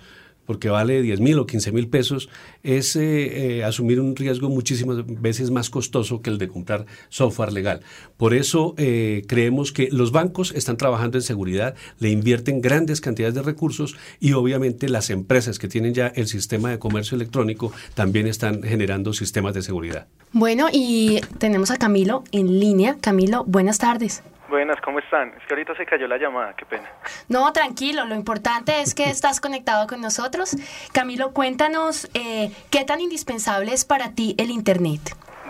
porque 0.48 0.70
vale 0.70 1.02
10 1.02 1.20
mil 1.20 1.38
o 1.38 1.46
15 1.46 1.72
mil 1.72 1.88
pesos, 1.88 2.30
es 2.62 2.96
eh, 2.96 3.58
eh, 3.58 3.64
asumir 3.64 4.00
un 4.00 4.16
riesgo 4.16 4.48
muchísimas 4.48 5.04
veces 5.06 5.50
más 5.50 5.68
costoso 5.68 6.22
que 6.22 6.30
el 6.30 6.38
de 6.38 6.48
comprar 6.48 6.86
software 7.10 7.52
legal. 7.52 7.82
Por 8.16 8.32
eso 8.32 8.74
eh, 8.78 9.24
creemos 9.28 9.72
que 9.72 9.90
los 9.92 10.10
bancos 10.10 10.52
están 10.56 10.78
trabajando 10.78 11.18
en 11.18 11.22
seguridad, 11.22 11.74
le 11.98 12.08
invierten 12.08 12.62
grandes 12.62 13.02
cantidades 13.02 13.34
de 13.34 13.42
recursos 13.42 13.94
y 14.20 14.32
obviamente 14.32 14.88
las 14.88 15.10
empresas 15.10 15.58
que 15.58 15.68
tienen 15.68 15.92
ya 15.92 16.06
el 16.06 16.28
sistema 16.28 16.70
de 16.70 16.78
comercio 16.78 17.16
electrónico 17.16 17.70
también 17.92 18.26
están 18.26 18.62
generando 18.62 19.12
sistemas 19.12 19.52
de 19.52 19.60
seguridad. 19.60 20.06
Bueno, 20.32 20.68
y 20.72 21.20
tenemos 21.36 21.70
a 21.70 21.76
Camilo 21.76 22.24
en 22.32 22.58
línea. 22.58 22.96
Camilo, 23.02 23.44
buenas 23.44 23.76
tardes. 23.76 24.22
Buenas, 24.48 24.80
¿cómo 24.80 24.98
están? 24.98 25.34
Es 25.36 25.46
que 25.46 25.52
ahorita 25.52 25.74
se 25.74 25.84
cayó 25.84 26.08
la 26.08 26.16
llamada, 26.16 26.54
qué 26.56 26.64
pena. 26.64 26.88
No, 27.28 27.52
tranquilo, 27.52 28.06
lo 28.06 28.14
importante 28.14 28.80
es 28.80 28.94
que 28.94 29.04
estás 29.04 29.40
conectado 29.40 29.86
con 29.86 30.00
nosotros. 30.00 30.56
Camilo, 30.94 31.34
cuéntanos 31.34 32.08
eh, 32.14 32.50
qué 32.70 32.84
tan 32.84 33.00
indispensable 33.00 33.72
es 33.72 33.84
para 33.84 34.14
ti 34.14 34.34
el 34.38 34.50
Internet. 34.50 35.00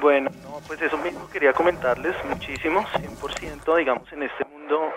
Bueno, 0.00 0.30
no, 0.42 0.58
pues 0.66 0.82
eso 0.82 0.98
mismo 0.98 1.30
quería 1.30 1.52
comentarles 1.52 2.16
muchísimo, 2.24 2.82
100% 2.82 3.76
digamos 3.76 4.12
en 4.12 4.24
este 4.24 4.44
mundo 4.44 4.92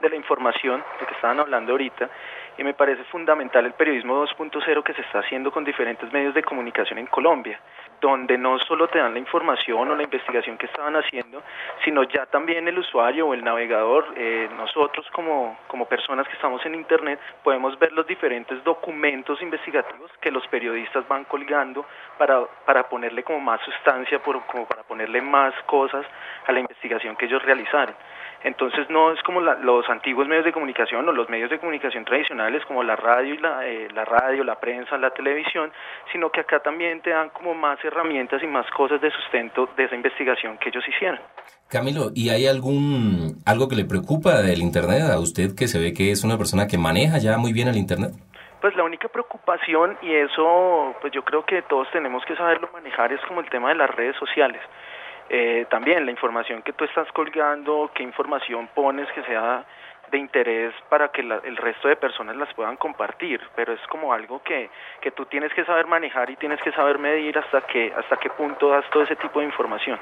de 0.00 0.08
la 0.08 0.16
información 0.16 0.82
de 1.00 1.06
que 1.06 1.14
estaban 1.14 1.38
hablando 1.38 1.72
ahorita 1.72 2.08
y 2.56 2.64
me 2.64 2.74
parece 2.74 3.04
fundamental 3.04 3.64
el 3.66 3.72
periodismo 3.72 4.24
2.0 4.26 4.82
que 4.82 4.94
se 4.94 5.02
está 5.02 5.20
haciendo 5.20 5.50
con 5.50 5.64
diferentes 5.64 6.10
medios 6.12 6.34
de 6.34 6.42
comunicación 6.42 6.98
en 6.98 7.06
Colombia 7.06 7.60
donde 8.02 8.36
no 8.36 8.58
solo 8.58 8.88
te 8.88 8.98
dan 8.98 9.14
la 9.14 9.20
información 9.20 9.88
o 9.88 9.94
la 9.94 10.02
investigación 10.02 10.58
que 10.58 10.66
estaban 10.66 10.96
haciendo, 10.96 11.40
sino 11.84 12.02
ya 12.02 12.26
también 12.26 12.66
el 12.66 12.76
usuario 12.76 13.28
o 13.28 13.32
el 13.32 13.44
navegador, 13.44 14.04
eh, 14.16 14.50
nosotros 14.56 15.06
como, 15.12 15.56
como 15.68 15.86
personas 15.86 16.26
que 16.26 16.34
estamos 16.34 16.66
en 16.66 16.74
Internet, 16.74 17.20
podemos 17.44 17.78
ver 17.78 17.92
los 17.92 18.04
diferentes 18.04 18.62
documentos 18.64 19.40
investigativos 19.40 20.10
que 20.20 20.32
los 20.32 20.46
periodistas 20.48 21.06
van 21.06 21.24
colgando 21.24 21.86
para, 22.18 22.44
para 22.66 22.88
ponerle 22.88 23.22
como 23.22 23.38
más 23.38 23.60
sustancia, 23.62 24.18
por, 24.18 24.44
como 24.46 24.66
para 24.66 24.82
ponerle 24.82 25.22
más 25.22 25.54
cosas 25.66 26.04
a 26.46 26.52
la 26.52 26.58
investigación 26.58 27.14
que 27.14 27.26
ellos 27.26 27.42
realizaron. 27.44 27.94
Entonces 28.44 28.90
no 28.90 29.12
es 29.12 29.22
como 29.22 29.40
los 29.40 29.88
antiguos 29.88 30.26
medios 30.26 30.44
de 30.44 30.52
comunicación 30.52 31.08
o 31.08 31.12
los 31.12 31.28
medios 31.28 31.50
de 31.50 31.58
comunicación 31.58 32.04
tradicionales 32.04 32.64
como 32.66 32.82
la 32.82 32.96
radio 32.96 33.34
y 33.34 33.38
la, 33.38 33.66
eh, 33.66 33.88
la 33.94 34.04
radio, 34.04 34.42
la 34.42 34.58
prensa, 34.58 34.98
la 34.98 35.10
televisión, 35.10 35.70
sino 36.10 36.30
que 36.30 36.40
acá 36.40 36.60
también 36.60 37.00
te 37.02 37.10
dan 37.10 37.30
como 37.30 37.54
más 37.54 37.78
herramientas 37.84 38.42
y 38.42 38.46
más 38.46 38.68
cosas 38.70 39.00
de 39.00 39.10
sustento 39.10 39.68
de 39.76 39.84
esa 39.84 39.94
investigación 39.94 40.58
que 40.58 40.70
ellos 40.70 40.84
hicieron. 40.88 41.20
Camilo, 41.68 42.10
¿y 42.14 42.30
hay 42.30 42.46
algún 42.46 43.36
algo 43.46 43.68
que 43.68 43.76
le 43.76 43.84
preocupa 43.84 44.42
del 44.42 44.60
internet 44.60 45.02
a 45.10 45.18
usted 45.18 45.54
que 45.56 45.68
se 45.68 45.78
ve 45.78 45.94
que 45.94 46.10
es 46.10 46.24
una 46.24 46.36
persona 46.36 46.66
que 46.66 46.78
maneja 46.78 47.18
ya 47.18 47.38
muy 47.38 47.52
bien 47.52 47.68
el 47.68 47.76
internet? 47.76 48.12
Pues 48.60 48.76
la 48.76 48.84
única 48.84 49.08
preocupación 49.08 49.96
y 50.02 50.14
eso 50.14 50.94
pues 51.00 51.12
yo 51.12 51.24
creo 51.24 51.44
que 51.44 51.62
todos 51.62 51.88
tenemos 51.92 52.24
que 52.24 52.36
saberlo 52.36 52.68
manejar 52.72 53.12
es 53.12 53.20
como 53.26 53.40
el 53.40 53.48
tema 53.50 53.70
de 53.70 53.76
las 53.76 53.90
redes 53.90 54.16
sociales. 54.16 54.60
Eh, 55.34 55.64
también 55.70 56.04
la 56.04 56.10
información 56.10 56.60
que 56.60 56.74
tú 56.74 56.84
estás 56.84 57.10
colgando, 57.12 57.90
qué 57.94 58.02
información 58.02 58.68
pones 58.74 59.10
que 59.12 59.22
sea 59.22 59.64
de 60.10 60.18
interés 60.18 60.74
para 60.90 61.08
que 61.08 61.22
el 61.22 61.56
resto 61.56 61.88
de 61.88 61.96
personas 61.96 62.36
las 62.36 62.52
puedan 62.52 62.76
compartir, 62.76 63.40
pero 63.56 63.72
es 63.72 63.80
como 63.88 64.12
algo 64.12 64.42
que, 64.42 64.68
que 65.00 65.10
tú 65.10 65.24
tienes 65.24 65.50
que 65.54 65.64
saber 65.64 65.86
manejar 65.86 66.28
y 66.28 66.36
tienes 66.36 66.60
que 66.60 66.70
saber 66.72 66.98
medir 66.98 67.38
hasta, 67.38 67.62
que, 67.62 67.90
hasta 67.96 68.18
qué 68.18 68.28
punto 68.28 68.68
das 68.68 68.84
todo 68.92 69.04
ese 69.04 69.16
tipo 69.16 69.40
de 69.40 69.46
información. 69.46 69.98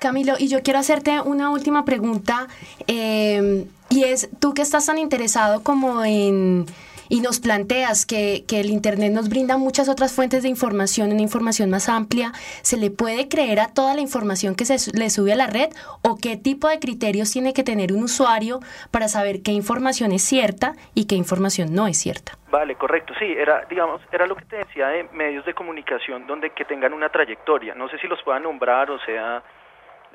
Camilo, 0.00 0.34
y 0.38 0.48
yo 0.48 0.62
quiero 0.62 0.80
hacerte 0.80 1.18
una 1.22 1.48
última 1.48 1.86
pregunta, 1.86 2.46
eh, 2.86 3.64
y 3.88 4.04
es, 4.04 4.28
tú 4.38 4.52
que 4.52 4.60
estás 4.60 4.84
tan 4.84 4.98
interesado 4.98 5.64
como 5.64 6.04
en 6.04 6.66
y 7.08 7.20
nos 7.20 7.40
planteas 7.40 8.06
que, 8.06 8.44
que, 8.46 8.60
el 8.60 8.70
Internet 8.70 9.12
nos 9.12 9.28
brinda 9.28 9.56
muchas 9.56 9.88
otras 9.88 10.14
fuentes 10.14 10.42
de 10.42 10.48
información, 10.48 11.12
una 11.12 11.22
información 11.22 11.70
más 11.70 11.88
amplia, 11.88 12.32
¿se 12.62 12.76
le 12.76 12.90
puede 12.90 13.28
creer 13.28 13.60
a 13.60 13.72
toda 13.72 13.94
la 13.94 14.00
información 14.00 14.54
que 14.54 14.64
se 14.64 14.76
le 14.98 15.10
sube 15.10 15.32
a 15.32 15.36
la 15.36 15.46
red 15.46 15.70
o 16.02 16.16
qué 16.20 16.36
tipo 16.36 16.68
de 16.68 16.78
criterios 16.78 17.32
tiene 17.32 17.52
que 17.52 17.62
tener 17.62 17.92
un 17.92 18.02
usuario 18.04 18.60
para 18.90 19.08
saber 19.08 19.42
qué 19.42 19.52
información 19.52 20.12
es 20.12 20.22
cierta 20.22 20.72
y 20.94 21.06
qué 21.06 21.14
información 21.14 21.74
no 21.74 21.86
es 21.86 21.98
cierta? 21.98 22.32
Vale, 22.50 22.76
correcto, 22.76 23.12
sí, 23.18 23.26
era, 23.26 23.66
digamos, 23.68 24.00
era 24.10 24.26
lo 24.26 24.34
que 24.34 24.44
te 24.46 24.56
decía 24.56 24.88
de 24.88 25.04
medios 25.12 25.44
de 25.44 25.52
comunicación 25.54 26.26
donde 26.26 26.50
que 26.50 26.64
tengan 26.64 26.94
una 26.94 27.10
trayectoria, 27.10 27.74
no 27.74 27.88
sé 27.88 27.98
si 27.98 28.06
los 28.06 28.22
puedan 28.22 28.44
nombrar, 28.44 28.90
o 28.90 28.98
sea, 29.00 29.42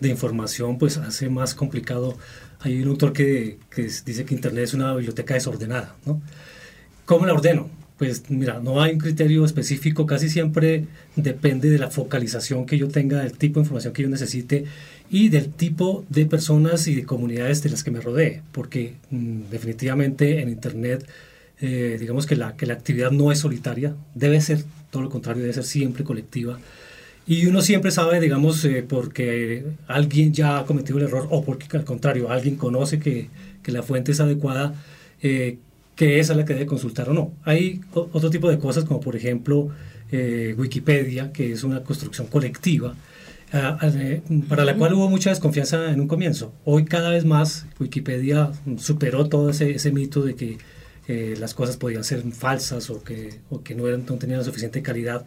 de 0.00 0.08
información, 0.08 0.78
pues 0.78 0.98
hace 0.98 1.28
más 1.28 1.54
complicado. 1.54 2.16
Hay 2.60 2.82
un 2.82 2.88
autor 2.88 3.12
que, 3.12 3.58
que 3.70 3.82
dice 3.82 4.24
que 4.24 4.34
Internet 4.34 4.64
es 4.64 4.74
una 4.74 4.94
biblioteca 4.94 5.34
desordenada, 5.34 5.94
¿no? 6.04 6.20
¿Cómo 7.04 7.24
la 7.26 7.34
ordeno? 7.34 7.68
Pues 7.98 8.28
mira, 8.28 8.60
no 8.60 8.82
hay 8.82 8.92
un 8.92 8.98
criterio 8.98 9.44
específico, 9.44 10.04
casi 10.04 10.28
siempre 10.28 10.86
depende 11.14 11.70
de 11.70 11.78
la 11.78 11.90
focalización 11.90 12.66
que 12.66 12.76
yo 12.76 12.88
tenga, 12.88 13.20
del 13.20 13.38
tipo 13.38 13.58
de 13.58 13.64
información 13.64 13.94
que 13.94 14.02
yo 14.02 14.08
necesite 14.08 14.64
y 15.08 15.28
del 15.30 15.50
tipo 15.50 16.04
de 16.10 16.26
personas 16.26 16.88
y 16.88 16.94
de 16.94 17.04
comunidades 17.04 17.62
de 17.62 17.70
las 17.70 17.84
que 17.84 17.90
me 17.90 18.00
rodee, 18.00 18.42
porque 18.52 18.94
mm, 19.10 19.42
definitivamente 19.50 20.42
en 20.42 20.50
Internet, 20.50 21.06
eh, 21.60 21.96
digamos 21.98 22.26
que 22.26 22.36
la, 22.36 22.56
que 22.56 22.66
la 22.66 22.74
actividad 22.74 23.12
no 23.12 23.32
es 23.32 23.38
solitaria, 23.38 23.94
debe 24.14 24.40
ser 24.42 24.62
todo 24.90 25.02
lo 25.02 25.08
contrario, 25.08 25.42
debe 25.42 25.54
ser 25.54 25.64
siempre 25.64 26.04
colectiva. 26.04 26.58
Y 27.26 27.46
uno 27.46 27.60
siempre 27.60 27.90
sabe, 27.90 28.20
digamos, 28.20 28.64
eh, 28.64 28.84
porque 28.88 29.64
alguien 29.88 30.32
ya 30.32 30.58
ha 30.58 30.64
cometido 30.64 30.98
el 30.98 31.04
error 31.04 31.26
o 31.30 31.44
porque 31.44 31.76
al 31.76 31.84
contrario, 31.84 32.30
alguien 32.30 32.56
conoce 32.56 33.00
que, 33.00 33.28
que 33.62 33.72
la 33.72 33.82
fuente 33.82 34.12
es 34.12 34.20
adecuada, 34.20 34.74
eh, 35.22 35.58
que 35.96 36.20
esa 36.20 36.32
es 36.34 36.36
la 36.36 36.44
que 36.44 36.54
debe 36.54 36.66
consultar 36.66 37.08
o 37.08 37.14
no. 37.14 37.32
Hay 37.44 37.80
otro 37.92 38.30
tipo 38.30 38.48
de 38.48 38.58
cosas 38.58 38.84
como 38.84 39.00
por 39.00 39.16
ejemplo 39.16 39.70
Wikipedia, 40.56 41.32
que 41.32 41.50
es 41.50 41.64
una 41.64 41.82
construcción 41.82 42.28
colectiva, 42.28 42.94
para 44.48 44.64
la 44.64 44.76
cual 44.76 44.94
hubo 44.94 45.08
mucha 45.08 45.30
desconfianza 45.30 45.90
en 45.90 46.00
un 46.00 46.06
comienzo. 46.06 46.52
Hoy 46.64 46.84
cada 46.84 47.10
vez 47.10 47.24
más 47.24 47.66
Wikipedia 47.80 48.52
superó 48.76 49.28
todo 49.28 49.50
ese, 49.50 49.72
ese 49.72 49.90
mito 49.90 50.22
de 50.22 50.36
que 50.36 50.58
eh, 51.08 51.36
las 51.38 51.54
cosas 51.54 51.76
podían 51.76 52.02
ser 52.02 52.22
falsas 52.32 52.90
o 52.90 53.02
que, 53.04 53.38
o 53.48 53.62
que 53.62 53.76
no, 53.76 53.86
eran, 53.86 54.04
no 54.06 54.16
tenían 54.16 54.40
la 54.40 54.44
suficiente 54.44 54.82
calidad. 54.82 55.24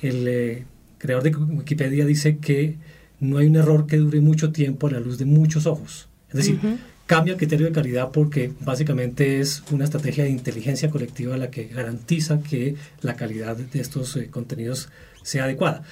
El 0.00 0.26
eh, 0.26 0.64
creador 1.02 1.24
de 1.24 1.34
Wikipedia 1.34 2.06
dice 2.06 2.38
que 2.38 2.76
no 3.18 3.38
hay 3.38 3.46
un 3.48 3.56
error 3.56 3.86
que 3.88 3.96
dure 3.96 4.20
mucho 4.20 4.52
tiempo 4.52 4.86
a 4.86 4.92
la 4.92 5.00
luz 5.00 5.18
de 5.18 5.24
muchos 5.24 5.66
ojos. 5.66 6.08
Es 6.28 6.36
decir, 6.36 6.60
cambia 7.06 7.32
el 7.32 7.38
criterio 7.38 7.66
de 7.66 7.72
calidad 7.72 8.10
porque 8.12 8.52
básicamente 8.60 9.40
es 9.40 9.64
una 9.72 9.84
estrategia 9.84 10.24
de 10.24 10.30
inteligencia 10.30 10.90
colectiva 10.90 11.36
la 11.36 11.50
que 11.50 11.64
garantiza 11.64 12.40
que 12.40 12.76
la 13.00 13.16
calidad 13.16 13.56
de 13.56 13.80
estos 13.80 14.16
eh, 14.16 14.28
contenidos 14.30 14.90
sea 15.22 15.44
adecuada. 15.44 15.82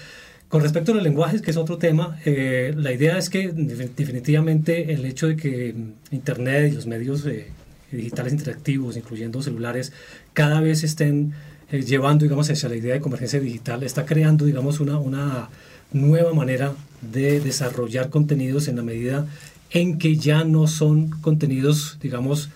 Con 0.48 0.62
respecto 0.62 0.92
a 0.92 0.94
los 0.94 1.04
lenguajes, 1.04 1.42
que 1.42 1.50
es 1.50 1.56
otro 1.56 1.76
tema, 1.76 2.18
eh, 2.24 2.72
la 2.76 2.92
idea 2.92 3.18
es 3.18 3.30
que 3.30 3.48
definitivamente 3.52 4.92
el 4.92 5.04
hecho 5.04 5.26
de 5.26 5.36
que 5.36 5.74
Internet 6.12 6.72
y 6.72 6.76
los 6.76 6.86
medios 6.86 7.26
eh, 7.26 7.48
digitales 7.90 8.32
interactivos, 8.32 8.96
incluyendo 8.96 9.42
celulares, 9.42 9.92
cada 10.32 10.60
vez 10.60 10.84
estén 10.84 11.32
eh, 11.72 11.82
llevando, 11.82 12.24
digamos, 12.24 12.50
hacia 12.50 12.68
la 12.68 12.76
idea 12.76 12.94
de 12.94 13.00
convergencia 13.00 13.40
digital, 13.40 13.82
está 13.82 14.04
creando, 14.04 14.44
digamos, 14.44 14.80
una, 14.80 14.98
una 14.98 15.48
nueva 15.92 16.32
manera 16.32 16.72
de 17.00 17.40
desarrollar 17.40 18.10
contenidos 18.10 18.68
en 18.68 18.76
la 18.76 18.82
medida 18.82 19.26
en 19.70 19.98
que 19.98 20.16
ya 20.16 20.44
no 20.44 20.66
son 20.66 21.10
contenidos, 21.20 21.98
digamos, 22.00 22.50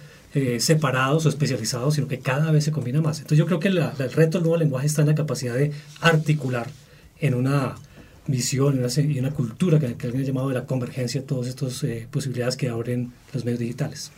separados 0.59 1.27
o 1.27 1.29
especializados, 1.29 1.95
sino 1.95 2.09
que 2.09 2.19
cada 2.19 2.51
vez 2.51 2.65
se 2.65 2.73
combina 2.73 3.01
más. 3.01 3.19
Entonces 3.19 3.39
yo 3.39 3.47
creo 3.47 3.61
que 3.61 3.69
el 3.69 3.79
reto 4.13 4.39
del 4.39 4.43
nuevo 4.43 4.57
lenguaje 4.57 4.89
está 4.89 5.03
en 5.03 5.07
la 5.07 5.15
capacidad 5.15 5.55
de 5.55 5.71
articular 6.01 6.67
en 7.21 7.35
una 7.35 7.77
visión 8.27 8.81
y 8.97 9.19
una 9.19 9.31
cultura 9.31 9.79
que, 9.79 9.95
que 9.95 10.07
alguien 10.07 10.25
ha 10.25 10.27
llamado 10.27 10.49
de 10.49 10.55
la 10.55 10.65
convergencia, 10.65 11.25
todas 11.25 11.49
estas 11.49 11.83
eh, 11.85 12.07
posibilidades 12.11 12.57
que 12.57 12.69
abren 12.69 13.13
los 13.33 13.45
medios 13.45 13.61
digitales. 13.61 14.11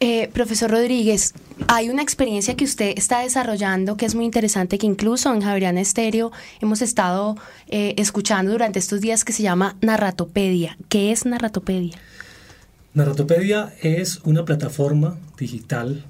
Eh, 0.00 0.28
profesor 0.32 0.70
Rodríguez, 0.70 1.34
hay 1.68 1.90
una 1.90 2.02
experiencia 2.02 2.54
que 2.56 2.64
usted 2.64 2.94
está 2.96 3.20
desarrollando 3.20 3.96
que 3.96 4.06
es 4.06 4.14
muy 4.14 4.24
interesante, 4.24 4.78
que 4.78 4.86
incluso 4.86 5.32
en 5.32 5.40
Javeriana 5.40 5.80
Estéreo 5.80 6.32
hemos 6.60 6.82
estado 6.82 7.36
eh, 7.68 7.94
escuchando 7.96 8.52
durante 8.52 8.78
estos 8.78 9.00
días 9.00 9.24
que 9.24 9.32
se 9.32 9.42
llama 9.42 9.76
Narratopedia. 9.80 10.76
¿Qué 10.88 11.12
es 11.12 11.26
Narratopedia? 11.26 11.96
Narratopedia 12.94 13.72
es 13.80 14.20
una 14.24 14.44
plataforma 14.44 15.18
digital 15.38 16.04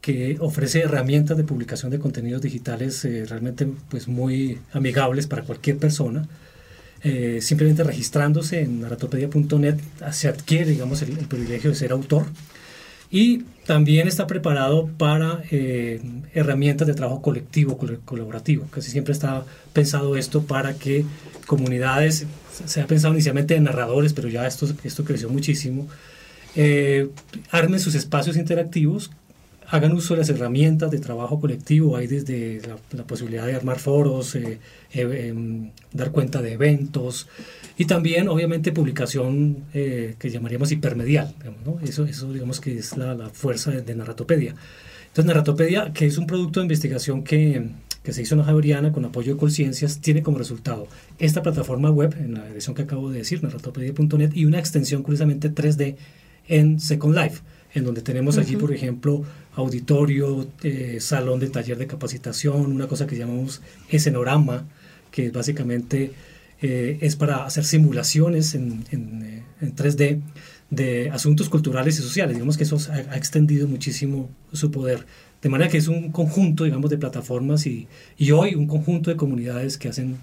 que 0.00 0.38
ofrece 0.40 0.80
herramientas 0.80 1.36
de 1.36 1.44
publicación 1.44 1.90
de 1.90 1.98
contenidos 1.98 2.40
digitales 2.40 3.04
realmente 3.28 3.68
pues, 3.90 4.08
muy 4.08 4.58
amigables 4.72 5.26
para 5.26 5.42
cualquier 5.42 5.76
persona 5.76 6.26
eh, 7.04 7.40
simplemente 7.42 7.84
registrándose 7.84 8.62
en 8.62 8.80
narratopedia.net 8.80 9.76
se 10.10 10.26
adquiere, 10.26 10.70
digamos, 10.70 11.02
el, 11.02 11.10
privilegio 11.28 11.68
de 11.68 11.76
ser 11.76 11.92
autor. 11.92 12.24
Y 13.14 13.44
también 13.64 14.08
está 14.08 14.26
preparado 14.26 14.88
para 14.98 15.44
eh, 15.52 16.02
herramientas 16.34 16.88
de 16.88 16.94
trabajo 16.94 17.22
colectivo, 17.22 17.78
colaborativo. 18.04 18.66
Casi 18.72 18.90
siempre 18.90 19.12
está 19.12 19.44
pensado 19.72 20.16
esto 20.16 20.42
para 20.42 20.74
que 20.74 21.04
comunidades, 21.46 22.26
se 22.66 22.80
ha 22.80 22.88
pensado 22.88 23.14
inicialmente 23.14 23.54
en 23.54 23.62
narradores, 23.62 24.14
pero 24.14 24.26
ya 24.26 24.48
esto, 24.48 24.66
esto 24.82 25.04
creció 25.04 25.28
muchísimo, 25.28 25.86
eh, 26.56 27.08
armen 27.52 27.78
sus 27.78 27.94
espacios 27.94 28.36
interactivos 28.36 29.12
hagan 29.68 29.92
uso 29.92 30.14
de 30.14 30.20
las 30.20 30.28
herramientas 30.28 30.90
de 30.90 30.98
trabajo 30.98 31.40
colectivo. 31.40 31.96
Hay 31.96 32.06
desde 32.06 32.60
la, 32.92 33.04
posibilidad 33.04 33.46
de 33.46 33.54
armar 33.54 33.78
foros, 33.78 34.34
eh, 34.34 34.58
eh, 34.92 35.28
em, 35.28 35.70
dar 35.92 36.10
cuenta 36.10 36.42
de 36.42 36.52
eventos 36.52 37.28
y 37.76 37.86
también, 37.86 38.28
obviamente, 38.28 38.72
publicación 38.72 39.64
eh, 39.74 40.14
que 40.18 40.30
llamaríamos 40.30 40.70
hipermedial. 40.72 41.34
eso, 41.82 42.04
eso, 42.04 42.32
digamos, 42.32 42.60
que 42.60 42.78
es 42.78 42.96
la, 42.96 43.30
fuerza 43.30 43.70
de, 43.70 43.94
Narratopedia. 43.94 44.54
Entonces, 45.08 45.26
Narratopedia, 45.26 45.92
que 45.92 46.06
es 46.06 46.18
un 46.18 46.26
producto 46.26 46.60
de 46.60 46.64
investigación 46.64 47.24
que, 47.24 47.68
que 48.02 48.12
se 48.12 48.22
hizo 48.22 48.34
en 48.34 48.40
la 48.40 48.44
Javeriana 48.44 48.92
con 48.92 49.04
apoyo 49.04 49.34
de 49.34 49.38
Colciencias, 49.38 50.00
tiene 50.00 50.22
como 50.22 50.38
resultado 50.38 50.88
esta 51.18 51.42
plataforma 51.42 51.90
web, 51.90 52.14
en 52.18 52.34
la 52.34 52.46
dirección 52.46 52.74
que 52.74 52.82
acabo 52.82 53.10
de 53.10 53.18
decir, 53.18 53.42
narratopedia.net, 53.42 54.32
y 54.34 54.44
una 54.44 54.58
extensión, 54.58 55.02
curiosamente, 55.02 55.52
3D 55.52 55.96
en 56.48 56.78
Second 56.80 57.16
Life 57.16 57.40
en 57.74 57.84
donde 57.84 58.02
tenemos 58.02 58.38
allí, 58.38 58.56
por 58.56 58.72
ejemplo, 58.72 59.24
auditorio, 59.56 60.46
eh, 60.62 60.98
salón 61.00 61.40
de 61.40 61.50
taller 61.50 61.76
de 61.76 61.86
capacitación, 61.86 62.72
una 62.72 62.86
cosa 62.86 63.06
que 63.06 63.16
llamamos 63.16 63.60
escenorama, 63.88 64.66
que 65.10 65.30
básicamente 65.30 66.12
eh, 66.62 66.98
es 67.00 67.16
para 67.16 67.44
hacer 67.44 67.64
simulaciones 67.64 68.54
en, 68.54 68.84
en, 68.92 69.44
3D 69.60 70.00
eh, 70.00 70.20
de 70.70 71.10
asuntos 71.10 71.48
culturales 71.48 71.98
y 71.98 72.02
sociales. 72.02 72.36
Digamos 72.36 72.56
que 72.56 72.62
eso 72.62 72.78
ha, 72.90 73.16
extendido 73.16 73.66
muchísimo 73.66 74.30
su 74.52 74.70
poder. 74.70 75.04
De 75.42 75.48
manera 75.48 75.68
que 75.68 75.78
es 75.78 75.88
un 75.88 76.12
conjunto, 76.12 76.64
digamos, 76.64 76.90
de 76.90 76.96
plataformas 76.96 77.66
y, 77.66 77.88
y 78.16 78.30
hoy 78.30 78.54
un 78.54 78.66
conjunto 78.66 79.10
de 79.10 79.16
comunidades 79.16 79.78
que 79.78 79.88
hacen 79.88 80.16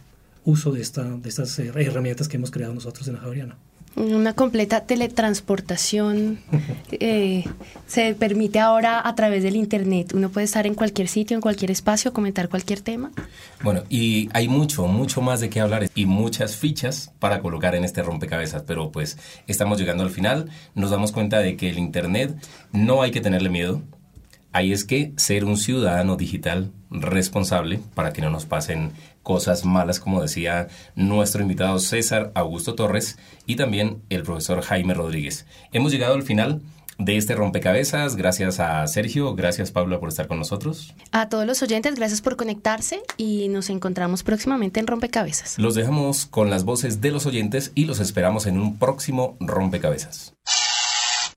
uso 0.46 0.72
de, 0.72 0.82
esta, 0.82 1.04
de 1.04 1.30
estas 1.30 1.60
herramientas 1.60 2.28
que 2.28 2.38
hemos 2.38 2.50
creado 2.50 2.74
nosotros 2.74 3.08
en 3.08 3.16
la 3.16 3.20
Javeriana. 3.20 3.58
Una 3.96 4.34
completa 4.34 4.86
teletransportación 4.86 6.40
eh, 6.92 7.44
se 7.88 8.16
permite 8.16 8.60
ahora 8.60 9.06
a 9.06 9.16
través 9.16 9.44
del 9.44 9.56
Internet. 9.56 10.14
Uno 10.14 10.30
puede 10.30 10.46
estar 10.46 10.66
en 10.66 10.76
cualquier 10.76 11.08
sitio, 11.08 11.36
en 11.36 11.42
cualquier 11.42 11.72
espacio, 11.72 12.14
comentar 12.14 12.48
cualquier 12.48 12.82
tema. 12.82 13.12
Bueno, 13.64 13.84
y 13.90 14.30
hay 14.34 14.48
mucho, 14.48 14.88
mucho 14.88 15.22
más 15.22 15.42
de 15.42 15.50
qué 15.50 15.60
hablar 15.60 15.90
y 15.94 16.06
muchas 16.06 16.56
fichas 16.56 17.12
para 17.20 17.42
colocar 17.42 17.76
en 17.76 17.84
este 17.84 18.02
rompecabezas, 18.02 18.64
pero 18.64 18.92
pues 18.92 19.18
estamos 19.48 19.78
llegando 19.78 20.04
al 20.04 20.10
final. 20.10 20.50
Nos 20.74 20.90
damos 20.90 21.12
cuenta 21.12 21.40
de 21.40 21.58
que 21.58 21.70
el 21.70 21.78
Internet 21.78 22.36
no 22.72 23.02
hay 23.02 23.12
que 23.12 23.22
tenerle 23.22 23.50
miedo. 23.50 23.82
Ahí 24.54 24.74
es 24.74 24.84
que 24.84 25.14
ser 25.18 25.46
un 25.46 25.58
ciudadano 25.58 26.18
digital 26.18 26.72
responsable 26.90 27.80
para 27.96 28.12
que 28.12 28.22
no 28.22 28.30
nos 28.30 28.46
pasen 28.46 28.92
cosas 29.24 29.66
malas, 29.66 30.00
como 30.00 30.22
decía 30.22 30.68
nuestro 30.96 31.42
invitado 31.42 31.80
César 31.80 32.32
Augusto 32.36 32.76
Torres 32.76 33.18
y 33.46 33.56
también 33.56 34.02
el 34.10 34.24
profesor 34.24 34.62
Jaime 34.62 34.94
Rodríguez. 34.94 35.46
Hemos 35.72 35.92
llegado 35.92 36.16
al 36.16 36.24
final 36.24 36.62
de 36.98 37.18
este 37.18 37.36
rompecabezas. 37.36 38.16
Gracias 38.16 38.60
a 38.60 38.86
Sergio, 38.88 39.36
gracias 39.36 39.72
Paula 39.72 40.00
por 40.00 40.10
estar 40.10 40.28
con 40.28 40.40
nosotros. 40.40 40.94
A 41.12 41.30
todos 41.30 41.46
los 41.46 41.62
oyentes, 41.62 41.96
gracias 41.96 42.22
por 42.22 42.36
conectarse 42.36 43.02
y 43.18 43.48
nos 43.50 43.70
encontramos 43.70 44.24
próximamente 44.24 44.80
en 44.80 44.88
Rompecabezas. 44.88 45.58
Los 45.58 45.76
dejamos 45.76 46.26
con 46.26 46.50
las 46.50 46.64
voces 46.64 47.02
de 47.02 47.12
los 47.12 47.26
oyentes 47.26 47.72
y 47.76 47.86
los 47.86 48.00
esperamos 48.00 48.46
en 48.48 48.60
un 48.60 48.78
próximo 48.78 49.38
Rompecabezas. 49.40 50.34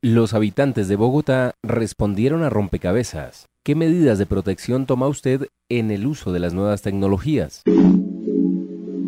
Los 0.07 0.35
habitantes 0.35 0.87
de 0.87 0.97
Bogotá 0.97 1.53
respondieron 1.63 2.43
a 2.43 2.51
Rompecabezas. 2.51 3.47
¿Qué 3.65 3.75
medidas 3.75 4.19
de 4.19 4.27
protección 4.27 4.85
toma 4.85 5.09
usted 5.09 5.47
en 5.71 5.91
el 5.91 6.07
uso 6.07 6.31
de 6.31 6.41
las 6.41 6.53
nuevas 6.53 6.83
tecnologías? 6.83 7.63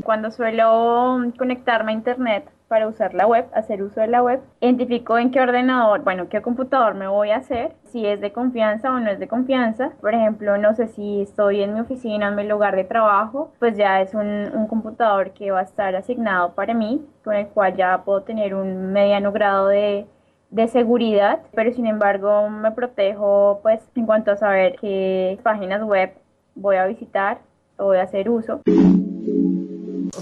Cuando 0.03 0.31
suelo 0.31 1.21
conectarme 1.37 1.93
a 1.93 1.95
Internet 1.97 2.49
para 2.69 2.89
usar 2.89 3.13
la 3.13 3.27
web, 3.27 3.45
hacer 3.55 3.83
uso 3.83 4.01
de 4.01 4.07
la 4.07 4.23
web, 4.23 4.41
identifico 4.63 5.19
en 5.19 5.31
qué 5.33 5.43
ordenador, 5.43 6.03
bueno, 6.03 6.31
qué 6.31 6.41
computador 6.41 6.95
me 6.95 7.09
voy 7.09 7.29
a 7.29 7.37
hacer, 7.37 7.73
si 7.85 8.07
es 8.07 8.23
de 8.23 8.33
confianza 8.33 8.91
o 8.91 8.99
no 8.99 9.11
es 9.11 9.19
de 9.19 9.29
confianza. 9.29 9.91
Por 10.01 10.15
ejemplo, 10.15 10.57
no 10.57 10.75
sé 10.77 10.89
si 10.89 11.21
estoy 11.21 11.61
en 11.61 11.75
mi 11.75 11.81
oficina, 11.81 12.29
en 12.29 12.37
mi 12.37 12.49
lugar 12.49 12.75
de 12.75 12.85
trabajo, 12.85 13.53
pues 13.59 13.77
ya 13.77 14.01
es 14.01 14.15
un, 14.15 14.27
un 14.27 14.67
computador 14.67 15.33
que 15.33 15.51
va 15.51 15.61
a 15.61 15.65
estar 15.65 15.95
asignado 15.95 16.55
para 16.55 16.73
mí, 16.73 17.05
con 17.23 17.35
el 17.35 17.49
cual 17.49 17.77
ya 17.77 18.03
puedo 18.03 18.23
tener 18.23 18.55
un 18.55 18.95
mediano 18.95 19.31
grado 19.31 19.69
de 19.69 20.07
de 20.51 20.69
seguridad, 20.69 21.41
pero 21.55 21.73
sin 21.75 21.87
embargo 21.87 22.49
me 22.49 22.71
protejo 22.73 23.61
pues 23.63 23.81
en 23.95 24.07
cuanto 24.07 24.31
a 24.31 24.37
saber 24.37 24.77
qué 24.81 25.39
páginas 25.43 25.83
web 25.83 26.13
voy 26.55 26.77
a 26.77 26.87
visitar 26.87 27.39
o 27.77 27.87
voy 27.87 27.99
a 27.99 28.03
hacer 28.03 28.31
uso. 28.31 28.63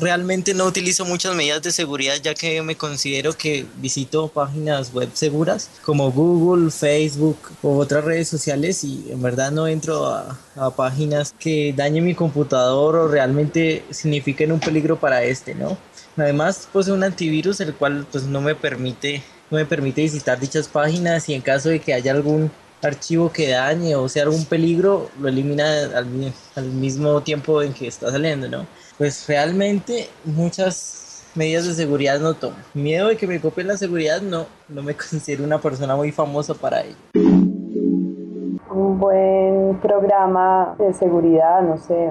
Realmente 0.00 0.54
no 0.54 0.64
utilizo 0.64 1.04
muchas 1.04 1.36
medidas 1.36 1.62
de 1.62 1.70
seguridad 1.70 2.14
ya 2.20 2.34
que 2.34 2.60
me 2.62 2.74
considero 2.74 3.32
que 3.34 3.64
visito 3.76 4.28
páginas 4.28 4.92
web 4.92 5.08
seguras 5.12 5.70
como 5.84 6.10
Google, 6.10 6.70
Facebook 6.70 7.38
o 7.62 7.76
otras 7.76 8.04
redes 8.04 8.28
sociales 8.28 8.82
y 8.82 9.12
en 9.12 9.22
verdad 9.22 9.52
no 9.52 9.68
entro 9.68 10.06
a, 10.06 10.36
a 10.56 10.70
páginas 10.70 11.32
que 11.38 11.72
dañen 11.76 12.04
mi 12.04 12.14
computador 12.14 12.96
o 12.96 13.08
realmente 13.08 13.84
signifiquen 13.90 14.50
un 14.50 14.60
peligro 14.60 14.98
para 14.98 15.22
este, 15.22 15.54
¿no? 15.54 15.76
Además 16.16 16.68
posee 16.72 16.92
un 16.92 17.04
antivirus 17.04 17.60
el 17.60 17.74
cual 17.74 18.06
pues 18.10 18.24
no 18.24 18.40
me 18.40 18.54
permite 18.54 19.22
no 19.50 19.58
me 19.58 19.66
permite 19.66 20.02
visitar 20.02 20.38
dichas 20.38 20.68
páginas 20.68 21.28
y 21.28 21.34
en 21.34 21.42
caso 21.42 21.68
de 21.68 21.80
que 21.80 21.92
haya 21.92 22.12
algún 22.12 22.50
archivo 22.82 23.30
que 23.30 23.50
dañe 23.50 23.96
o 23.96 24.08
sea 24.08 24.24
algún 24.24 24.44
peligro, 24.44 25.08
lo 25.18 25.28
elimina 25.28 25.64
al, 25.94 26.66
mismo 26.66 27.20
tiempo 27.22 27.62
en 27.62 27.72
que 27.72 27.86
está 27.86 28.10
saliendo, 28.10 28.48
¿no? 28.48 28.66
Pues 28.98 29.26
realmente 29.26 30.08
muchas 30.24 31.24
medidas 31.34 31.66
de 31.66 31.74
seguridad 31.74 32.20
no 32.20 32.34
tomo. 32.34 32.56
Miedo 32.74 33.08
de 33.08 33.16
que 33.16 33.26
me 33.26 33.40
copien 33.40 33.68
la 33.68 33.76
seguridad, 33.76 34.20
no, 34.20 34.46
no 34.68 34.82
me 34.82 34.94
considero 34.96 35.44
una 35.44 35.58
persona 35.58 35.96
muy 35.96 36.12
famosa 36.12 36.54
para 36.54 36.82
ello. 36.82 36.96
Un 38.70 38.98
buen 38.98 39.78
programa 39.80 40.74
de 40.78 40.92
seguridad, 40.94 41.62
no 41.62 41.78
sé, 41.78 42.10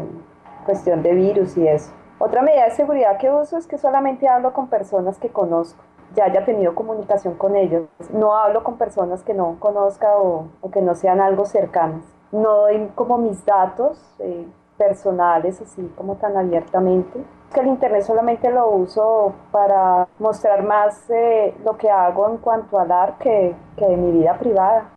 cuestión 0.65 1.03
de 1.03 1.13
virus 1.13 1.57
y 1.57 1.67
eso. 1.67 1.91
Otra 2.19 2.41
medida 2.41 2.65
de 2.65 2.71
seguridad 2.71 3.17
que 3.17 3.29
uso 3.29 3.57
es 3.57 3.67
que 3.67 3.77
solamente 3.77 4.27
hablo 4.27 4.53
con 4.53 4.69
personas 4.69 5.17
que 5.17 5.29
conozco 5.29 5.83
ya 6.15 6.25
haya 6.25 6.45
tenido 6.45 6.75
comunicación 6.75 7.35
con 7.35 7.55
ellos. 7.55 7.87
No 8.13 8.35
hablo 8.35 8.63
con 8.63 8.77
personas 8.77 9.23
que 9.23 9.33
no 9.33 9.57
conozca 9.59 10.17
o, 10.17 10.47
que 10.71 10.81
no 10.81 10.95
sean 10.95 11.21
algo 11.21 11.45
cercanas. 11.45 12.03
No 12.31 12.61
doy 12.61 12.89
como 12.95 13.17
mis 13.17 13.45
datos 13.45 13.99
eh, 14.19 14.47
personales 14.77 15.61
así 15.61 15.91
como 15.95 16.15
tan 16.15 16.37
abiertamente. 16.37 17.23
Que 17.53 17.59
el 17.59 17.67
internet 17.67 18.01
solamente 18.03 18.51
lo 18.51 18.69
uso 18.69 19.33
para 19.51 20.07
mostrar 20.17 20.63
más 20.63 21.09
eh, 21.09 21.53
lo 21.63 21.77
que 21.77 21.89
hago 21.89 22.29
en 22.29 22.37
cuanto 22.37 22.79
a 22.79 22.85
dar 22.85 23.17
que, 23.19 23.55
que 23.77 23.85
de 23.85 23.97
mi 23.97 24.11
vida 24.11 24.37
privada. 24.39 24.89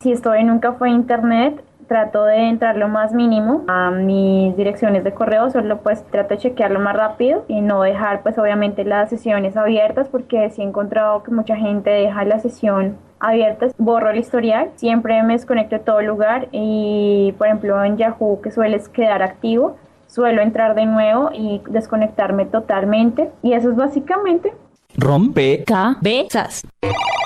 Si 0.00 0.12
estoy 0.12 0.40
en 0.40 0.50
un 0.50 0.60
café 0.60 0.84
de 0.84 0.90
internet, 0.92 1.64
trato 1.90 2.22
de 2.22 2.48
entrar 2.48 2.76
lo 2.76 2.86
más 2.86 3.12
mínimo 3.12 3.64
a 3.66 3.90
mis 3.90 4.56
direcciones 4.56 5.02
de 5.02 5.12
correo, 5.12 5.50
solo 5.50 5.78
pues 5.78 6.04
trato 6.04 6.34
de 6.34 6.38
chequearlo 6.38 6.78
más 6.78 6.94
rápido 6.94 7.44
y 7.48 7.60
no 7.62 7.82
dejar 7.82 8.22
pues 8.22 8.38
obviamente 8.38 8.84
las 8.84 9.10
sesiones 9.10 9.56
abiertas 9.56 10.06
porque 10.06 10.50
sí 10.50 10.62
he 10.62 10.64
encontrado 10.64 11.24
que 11.24 11.32
mucha 11.32 11.56
gente 11.56 11.90
deja 11.90 12.24
la 12.24 12.38
sesión 12.38 12.96
abierta, 13.18 13.66
borro 13.76 14.10
el 14.10 14.18
historial, 14.18 14.70
siempre 14.76 15.20
me 15.24 15.32
desconecto 15.32 15.78
de 15.78 15.82
todo 15.82 16.00
lugar 16.00 16.46
y 16.52 17.34
por 17.36 17.48
ejemplo 17.48 17.82
en 17.82 17.96
Yahoo 17.96 18.40
que 18.40 18.52
sueles 18.52 18.88
quedar 18.88 19.24
activo, 19.24 19.76
suelo 20.06 20.42
entrar 20.42 20.76
de 20.76 20.86
nuevo 20.86 21.30
y 21.34 21.60
desconectarme 21.68 22.46
totalmente. 22.46 23.30
Y 23.42 23.54
eso 23.54 23.68
es 23.68 23.76
básicamente. 23.76 24.52
Rompecabezas. 24.96 26.62